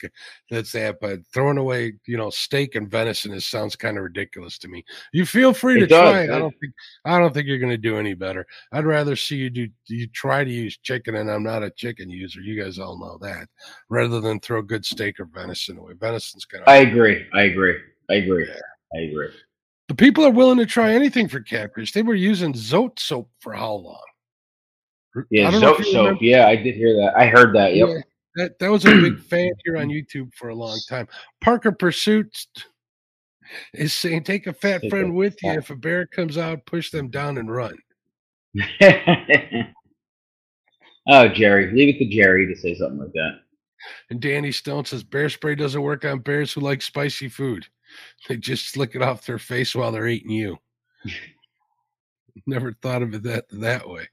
that's 0.51 0.73
that, 0.73 0.99
but 1.01 1.19
throwing 1.35 1.59
away, 1.59 1.95
you 2.07 2.17
know, 2.17 2.31
steak 2.31 2.75
and 2.75 2.91
venison 2.91 3.35
is 3.35 3.47
sounds 3.47 3.77
kind 3.77 3.99
of 3.99 4.05
ridiculous 4.05 4.57
to 4.59 4.69
me. 4.69 4.85
You 5.13 5.27
feel 5.27 5.53
free 5.53 5.77
It 5.77 5.81
to 5.81 5.87
does, 5.89 6.13
try 6.13 6.23
it. 6.23 6.31
I 6.31 6.39
don't 6.39 6.55
think 6.59 6.73
I 7.05 7.19
don't 7.19 7.35
think 7.35 7.47
you're 7.47 7.59
going 7.59 7.71
to 7.73 7.77
do 7.77 7.99
any 7.99 8.15
better. 8.15 8.47
I'd 8.73 8.87
rather 8.87 9.15
see 9.15 9.37
you 9.37 9.51
do 9.51 9.69
you 9.89 10.07
try 10.07 10.43
to 10.45 10.51
use 10.51 10.79
chicken, 10.79 11.17
and 11.17 11.31
I'm 11.31 11.43
not 11.43 11.63
a 11.63 11.71
chicken 11.71 12.09
user. 12.09 12.41
You 12.41 12.63
guys 12.63 12.79
all 12.79 12.99
know 12.99 13.19
that. 13.27 13.49
Rather 13.91 14.21
than 14.21 14.41
throw 14.41 14.63
good 14.63 14.87
steak 14.87 15.21
or 15.21 15.27
venison 15.27 15.77
away, 15.77 15.93
venison's 15.95 16.47
kind 16.47 16.63
of 16.63 16.69
I 16.69 16.79
agree. 16.79 17.27
I 17.35 17.43
agree. 17.43 17.77
I 18.09 18.15
agree. 18.15 18.47
Yeah. 18.49 18.61
I 18.95 19.01
agree. 19.03 19.29
The 19.89 19.95
people 19.95 20.25
are 20.25 20.31
willing 20.31 20.59
to 20.59 20.67
try 20.67 20.93
anything 20.93 21.29
for 21.29 21.41
catfish. 21.41 21.93
They 21.93 22.03
were 22.03 22.15
using 22.15 22.53
Zote 22.53 22.99
soap 22.99 23.31
for 23.41 23.55
how 23.55 23.73
long? 23.75 24.01
Yeah, 25.31 25.49
I 25.49 25.51
don't 25.51 25.61
know 25.61 25.75
if 25.75 25.85
soap, 25.87 25.95
remember- 25.95 26.25
Yeah, 26.25 26.47
I 26.47 26.57
did 26.57 26.75
hear 26.75 26.95
that. 26.97 27.15
I 27.17 27.27
heard 27.27 27.55
that. 27.57 27.75
Yep. 27.75 27.89
Yeah, 27.89 28.01
that 28.37 28.59
that 28.59 28.71
was 28.71 28.85
a 28.85 28.91
big 28.91 29.19
fan 29.31 29.51
here 29.65 29.79
on 29.79 29.89
YouTube 29.89 30.33
for 30.35 30.51
a 30.51 30.55
long 30.55 30.79
time. 30.89 31.09
Parker 31.41 31.73
Pursuit 31.73 32.47
is 33.73 33.93
saying, 33.95 34.25
"Take 34.25 34.47
a 34.47 34.53
fat 34.53 34.83
Take 34.83 34.91
friend 34.91 35.11
a 35.11 35.13
with 35.15 35.43
you. 35.43 35.53
If 35.53 35.71
a 35.71 35.77
bear 35.77 36.07
comes 36.07 36.37
out, 36.39 36.67
push 36.67 36.91
them 36.91 37.09
down 37.09 37.39
and 37.39 37.51
run." 37.51 37.77
oh, 41.09 41.29
Jerry, 41.29 41.73
leave 41.73 41.95
it 41.95 41.99
to 41.99 42.07
Jerry 42.15 42.47
to 42.47 42.61
say 42.61 42.75
something 42.75 42.99
like 42.99 43.13
that. 43.13 43.41
And 44.11 44.21
Danny 44.21 44.53
Stone 44.53 44.85
says, 44.85 45.03
"Bear 45.03 45.29
spray 45.31 45.55
doesn't 45.55 45.81
work 45.81 46.05
on 46.05 46.19
bears 46.21 46.53
who 46.53 46.61
like 46.61 46.83
spicy 46.83 47.29
food. 47.29 47.67
They 48.29 48.37
just 48.37 48.71
slick 48.71 48.95
it 48.95 49.03
off 49.03 49.27
their 49.27 49.39
face 49.39 49.75
while 49.75 49.93
they're 49.93 50.09
eating 50.09 50.31
you." 50.31 50.59
Never 52.47 52.73
thought 52.73 53.03
of 53.03 53.15
it 53.15 53.23
that 53.25 53.47
that 53.51 53.89
way. 53.89 54.09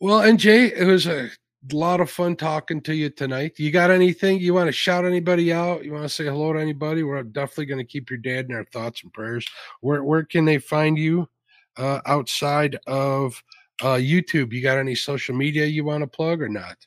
Well, 0.00 0.20
NJ, 0.20 0.72
it 0.74 0.86
was 0.86 1.06
a 1.06 1.30
lot 1.72 2.00
of 2.00 2.10
fun 2.10 2.36
talking 2.36 2.80
to 2.82 2.94
you 2.94 3.10
tonight. 3.10 3.58
You 3.58 3.70
got 3.70 3.90
anything 3.90 4.40
you 4.40 4.54
want 4.54 4.68
to 4.68 4.72
shout 4.72 5.04
anybody 5.04 5.52
out? 5.52 5.84
You 5.84 5.92
want 5.92 6.04
to 6.04 6.08
say 6.08 6.24
hello 6.24 6.54
to 6.54 6.60
anybody? 6.60 7.02
We're 7.02 7.22
definitely 7.22 7.66
going 7.66 7.78
to 7.78 7.84
keep 7.84 8.08
your 8.08 8.18
dad 8.18 8.46
in 8.48 8.54
our 8.54 8.64
thoughts 8.64 9.02
and 9.02 9.12
prayers. 9.12 9.46
Where 9.80 10.02
where 10.02 10.24
can 10.24 10.46
they 10.46 10.58
find 10.58 10.96
you 10.96 11.28
uh, 11.76 12.00
outside 12.06 12.78
of 12.86 13.42
uh, 13.82 13.96
YouTube? 13.96 14.52
You 14.52 14.62
got 14.62 14.78
any 14.78 14.94
social 14.94 15.34
media 15.34 15.66
you 15.66 15.84
want 15.84 16.02
to 16.02 16.06
plug 16.06 16.40
or 16.40 16.48
not? 16.48 16.78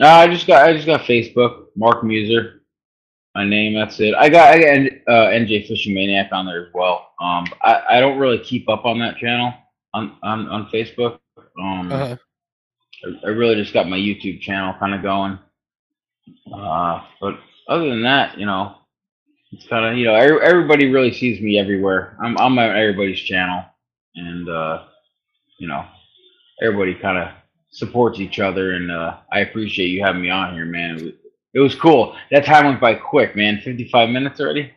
No, 0.00 0.08
I 0.08 0.26
just 0.26 0.46
got 0.46 0.66
I 0.66 0.72
just 0.72 0.86
got 0.86 1.02
Facebook, 1.02 1.66
Mark 1.76 2.02
Muzer, 2.02 2.60
my 3.34 3.44
name. 3.46 3.74
That's 3.74 4.00
it. 4.00 4.14
I 4.14 4.28
got 4.28 4.54
I 4.54 4.58
got 4.58 4.92
uh, 5.08 5.30
NJ 5.30 5.68
Fishing 5.68 5.94
Maniac 5.94 6.30
on 6.32 6.46
there 6.46 6.66
as 6.66 6.72
well. 6.74 7.10
Um, 7.20 7.46
I, 7.62 7.82
I 7.90 8.00
don't 8.00 8.18
really 8.18 8.38
keep 8.40 8.68
up 8.68 8.84
on 8.84 8.98
that 9.00 9.16
channel 9.18 9.54
on 9.92 10.16
on, 10.22 10.48
on 10.48 10.68
Facebook. 10.72 11.18
Um, 11.60 11.92
Uh-huh. 11.92 12.16
I, 13.04 13.26
I 13.26 13.30
really 13.30 13.54
just 13.54 13.72
got 13.74 13.88
my 13.88 13.98
YouTube 13.98 14.40
channel 14.40 14.74
kind 14.80 14.94
of 14.94 15.02
going. 15.02 15.38
Uh, 16.52 17.02
but 17.20 17.38
other 17.68 17.88
than 17.88 18.02
that, 18.02 18.38
you 18.38 18.46
know, 18.46 18.76
it's 19.52 19.66
kind 19.66 19.84
of 19.84 19.96
you 19.96 20.06
know 20.06 20.14
every, 20.14 20.40
everybody 20.40 20.90
really 20.90 21.12
sees 21.12 21.40
me 21.40 21.58
everywhere. 21.58 22.16
I'm 22.22 22.36
I'm 22.38 22.58
on 22.58 22.76
everybody's 22.76 23.20
channel, 23.20 23.64
and 24.16 24.48
uh, 24.48 24.84
you 25.58 25.68
know, 25.68 25.84
everybody 26.60 26.94
kind 26.94 27.18
of 27.18 27.28
supports 27.74 28.20
each 28.20 28.38
other, 28.38 28.72
and 28.72 28.90
uh, 28.90 29.18
I 29.32 29.40
appreciate 29.40 29.88
you 29.88 30.02
having 30.02 30.22
me 30.22 30.30
on 30.30 30.54
here, 30.54 30.64
man. 30.64 30.96
It 30.98 31.02
was, 31.04 31.12
it 31.54 31.60
was 31.60 31.74
cool. 31.74 32.16
That 32.30 32.44
time 32.44 32.66
went 32.66 32.80
by 32.80 32.94
quick, 32.94 33.36
man. 33.36 33.60
Fifty 33.62 33.88
five 33.88 34.08
minutes 34.08 34.40
already. 34.40 34.72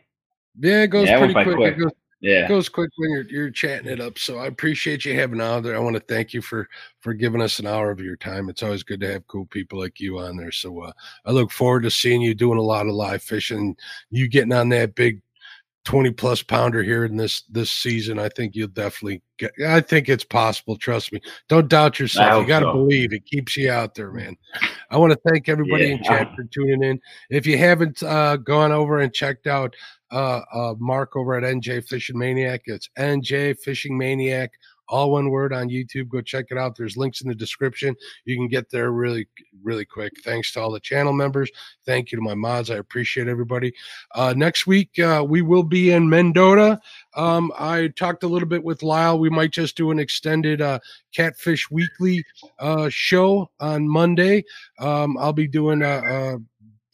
Yeah, 0.60 0.82
it 0.82 0.88
goes 0.88 1.08
Yeah, 1.08 1.18
pretty 1.18 1.32
quick. 1.34 1.46
It 1.48 1.54
quick. 1.56 1.78
goes, 1.78 1.92
Yeah. 2.20 2.44
it 2.44 2.48
goes 2.48 2.68
quick 2.68 2.90
when 2.96 3.10
you're 3.12 3.22
you're 3.28 3.50
chatting 3.50 3.88
it 3.88 4.00
up. 4.00 4.18
So 4.18 4.38
I 4.38 4.46
appreciate 4.46 5.04
you 5.04 5.14
having 5.14 5.40
on 5.40 5.62
there. 5.62 5.76
I 5.76 5.80
want 5.80 5.94
to 5.94 6.00
thank 6.00 6.34
you 6.34 6.42
for 6.42 6.68
for 7.00 7.14
giving 7.14 7.40
us 7.40 7.60
an 7.60 7.66
hour 7.66 7.90
of 7.92 8.00
your 8.00 8.16
time. 8.16 8.48
It's 8.48 8.62
always 8.64 8.82
good 8.82 9.00
to 9.00 9.12
have 9.12 9.26
cool 9.28 9.46
people 9.46 9.78
like 9.78 10.00
you 10.00 10.18
on 10.18 10.36
there. 10.36 10.50
So 10.52 10.80
uh, 10.82 10.92
I 11.24 11.30
look 11.30 11.52
forward 11.52 11.84
to 11.84 11.90
seeing 11.90 12.20
you 12.20 12.34
doing 12.34 12.58
a 12.58 12.62
lot 12.62 12.86
of 12.88 12.94
live 12.94 13.22
fishing. 13.22 13.76
You 14.10 14.28
getting 14.28 14.52
on 14.52 14.68
that 14.70 14.96
big 14.96 15.20
20 15.88 16.10
plus 16.10 16.42
pounder 16.42 16.82
here 16.82 17.06
in 17.06 17.16
this 17.16 17.44
this 17.48 17.70
season. 17.70 18.18
I 18.18 18.28
think 18.28 18.54
you'll 18.54 18.68
definitely 18.68 19.22
get 19.38 19.52
I 19.66 19.80
think 19.80 20.10
it's 20.10 20.22
possible. 20.22 20.76
Trust 20.76 21.14
me. 21.14 21.20
Don't 21.48 21.66
doubt 21.66 21.98
yourself. 21.98 22.42
You 22.42 22.46
gotta 22.46 22.66
so. 22.66 22.74
believe 22.74 23.14
it 23.14 23.24
keeps 23.24 23.56
you 23.56 23.70
out 23.70 23.94
there, 23.94 24.12
man. 24.12 24.36
I 24.90 24.98
want 24.98 25.14
to 25.14 25.18
thank 25.26 25.48
everybody 25.48 25.86
Yeah. 25.86 25.92
in 25.92 26.02
chat 26.02 26.30
for 26.36 26.44
tuning 26.44 26.82
in. 26.82 27.00
If 27.30 27.46
you 27.46 27.56
haven't 27.56 28.02
uh, 28.02 28.36
gone 28.36 28.70
over 28.70 28.98
and 28.98 29.14
checked 29.14 29.46
out 29.46 29.74
uh, 30.10 30.42
uh, 30.52 30.74
Mark 30.78 31.16
over 31.16 31.34
at 31.36 31.42
NJ 31.42 31.88
Fishing 31.88 32.18
Maniac, 32.18 32.60
it's 32.66 32.90
NJ 32.98 33.58
Fishing 33.58 33.96
Maniac, 33.96 34.50
all 34.88 35.12
one 35.12 35.30
word 35.30 35.52
on 35.52 35.68
YouTube. 35.68 36.08
Go 36.08 36.20
check 36.20 36.46
it 36.50 36.58
out. 36.58 36.76
There's 36.76 36.96
links 36.96 37.20
in 37.20 37.28
the 37.28 37.34
description. 37.34 37.94
You 38.24 38.36
can 38.36 38.48
get 38.48 38.70
there 38.70 38.90
really, 38.90 39.28
really 39.62 39.84
quick. 39.84 40.12
Thanks 40.24 40.52
to 40.52 40.60
all 40.60 40.70
the 40.70 40.80
channel 40.80 41.12
members. 41.12 41.50
Thank 41.84 42.10
you 42.10 42.16
to 42.16 42.22
my 42.22 42.34
mods. 42.34 42.70
I 42.70 42.76
appreciate 42.76 43.28
everybody. 43.28 43.72
Uh, 44.14 44.34
next 44.36 44.66
week, 44.66 44.98
uh, 44.98 45.24
we 45.26 45.42
will 45.42 45.62
be 45.62 45.92
in 45.92 46.08
Mendota. 46.08 46.80
Um, 47.14 47.52
I 47.58 47.88
talked 47.96 48.22
a 48.22 48.28
little 48.28 48.48
bit 48.48 48.62
with 48.62 48.82
Lyle. 48.82 49.18
We 49.18 49.30
might 49.30 49.50
just 49.50 49.76
do 49.76 49.90
an 49.90 49.98
extended 49.98 50.60
uh, 50.60 50.78
Catfish 51.14 51.70
Weekly 51.70 52.24
uh, 52.58 52.88
show 52.90 53.50
on 53.60 53.88
Monday. 53.88 54.44
Um, 54.78 55.16
I'll 55.18 55.32
be 55.32 55.48
doing 55.48 55.82
a, 55.82 55.98
a 55.98 56.38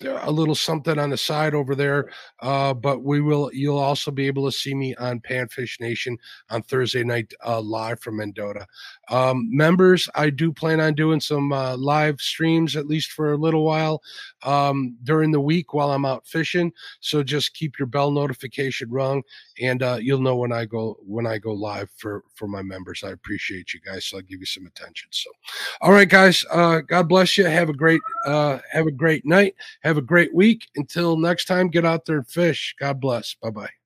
a 0.05 0.31
little 0.31 0.55
something 0.55 0.99
on 0.99 1.11
the 1.11 1.17
side 1.17 1.55
over 1.55 1.75
there. 1.75 2.11
Uh, 2.41 2.75
but 2.75 3.03
we 3.03 3.21
will, 3.21 3.51
you'll 3.53 3.79
also 3.79 4.11
be 4.11 4.27
able 4.27 4.45
to 4.45 4.53
see 4.53 4.75
me 4.75 4.95
on 4.97 5.21
Panfish 5.21 5.81
Nation 5.81 6.19
on 6.51 6.63
Thursday 6.63 7.05
night 7.05 7.33
uh, 7.47 7.61
live 7.61 8.01
from 8.01 8.19
Mendota. 8.19 8.67
Um, 9.09 9.49
members, 9.51 10.09
I 10.15 10.31
do 10.31 10.53
plan 10.53 10.81
on 10.81 10.95
doing 10.95 11.21
some 11.21 11.53
uh, 11.53 11.77
live 11.77 12.21
streams 12.21 12.77
at 12.77 12.87
least 12.87 13.13
for 13.13 13.33
a 13.33 13.37
little 13.37 13.65
while 13.65 14.03
um, 14.43 14.97
during 15.05 15.31
the 15.31 15.41
week 15.41 15.75
while 15.75 15.91
I'm 15.91 16.05
out 16.05 16.27
fishing. 16.27 16.73
So 17.01 17.23
just 17.23 17.55
keep 17.55 17.79
your 17.79 17.87
bell 17.87 18.11
notification 18.11 18.91
rung, 18.91 19.23
and 19.61 19.83
uh, 19.83 19.99
you'll 20.01 20.21
know 20.21 20.37
when 20.37 20.53
I 20.53 20.65
go 20.65 20.97
when 21.01 21.27
I 21.27 21.39
go 21.39 21.53
live 21.53 21.91
for 21.97 22.25
for 22.35 22.49
my 22.49 22.63
members. 22.63 23.03
I 23.05 23.11
appreciate 23.11 23.75
you 23.75 23.81
guys, 23.81 24.07
so 24.07 24.19
I'll 24.19 24.23
give 24.23 24.41
you 24.41 24.47
some 24.47 24.67
attention. 24.67 25.09
So, 25.11 25.31
all 25.81 25.93
right, 25.93 26.09
guys, 26.09 26.45
uh, 26.51 26.81
God 26.81 27.09
bless 27.09 27.37
you. 27.37 27.45
Have 27.45 27.69
a 27.69 27.75
great 27.75 28.01
uh, 28.27 28.59
have 28.71 28.87
a 28.87 28.93
great 28.93 29.25
night. 29.25 29.55
Have 29.95 30.03
a 30.03 30.07
great 30.07 30.35
week. 30.35 30.67
Until 30.75 31.17
next 31.17 31.45
time, 31.45 31.69
get 31.69 31.85
out 31.85 32.05
there 32.05 32.17
and 32.17 32.27
fish. 32.27 32.75
God 32.81 32.99
bless. 32.99 33.37
Bye 33.41 33.51
bye. 33.51 33.84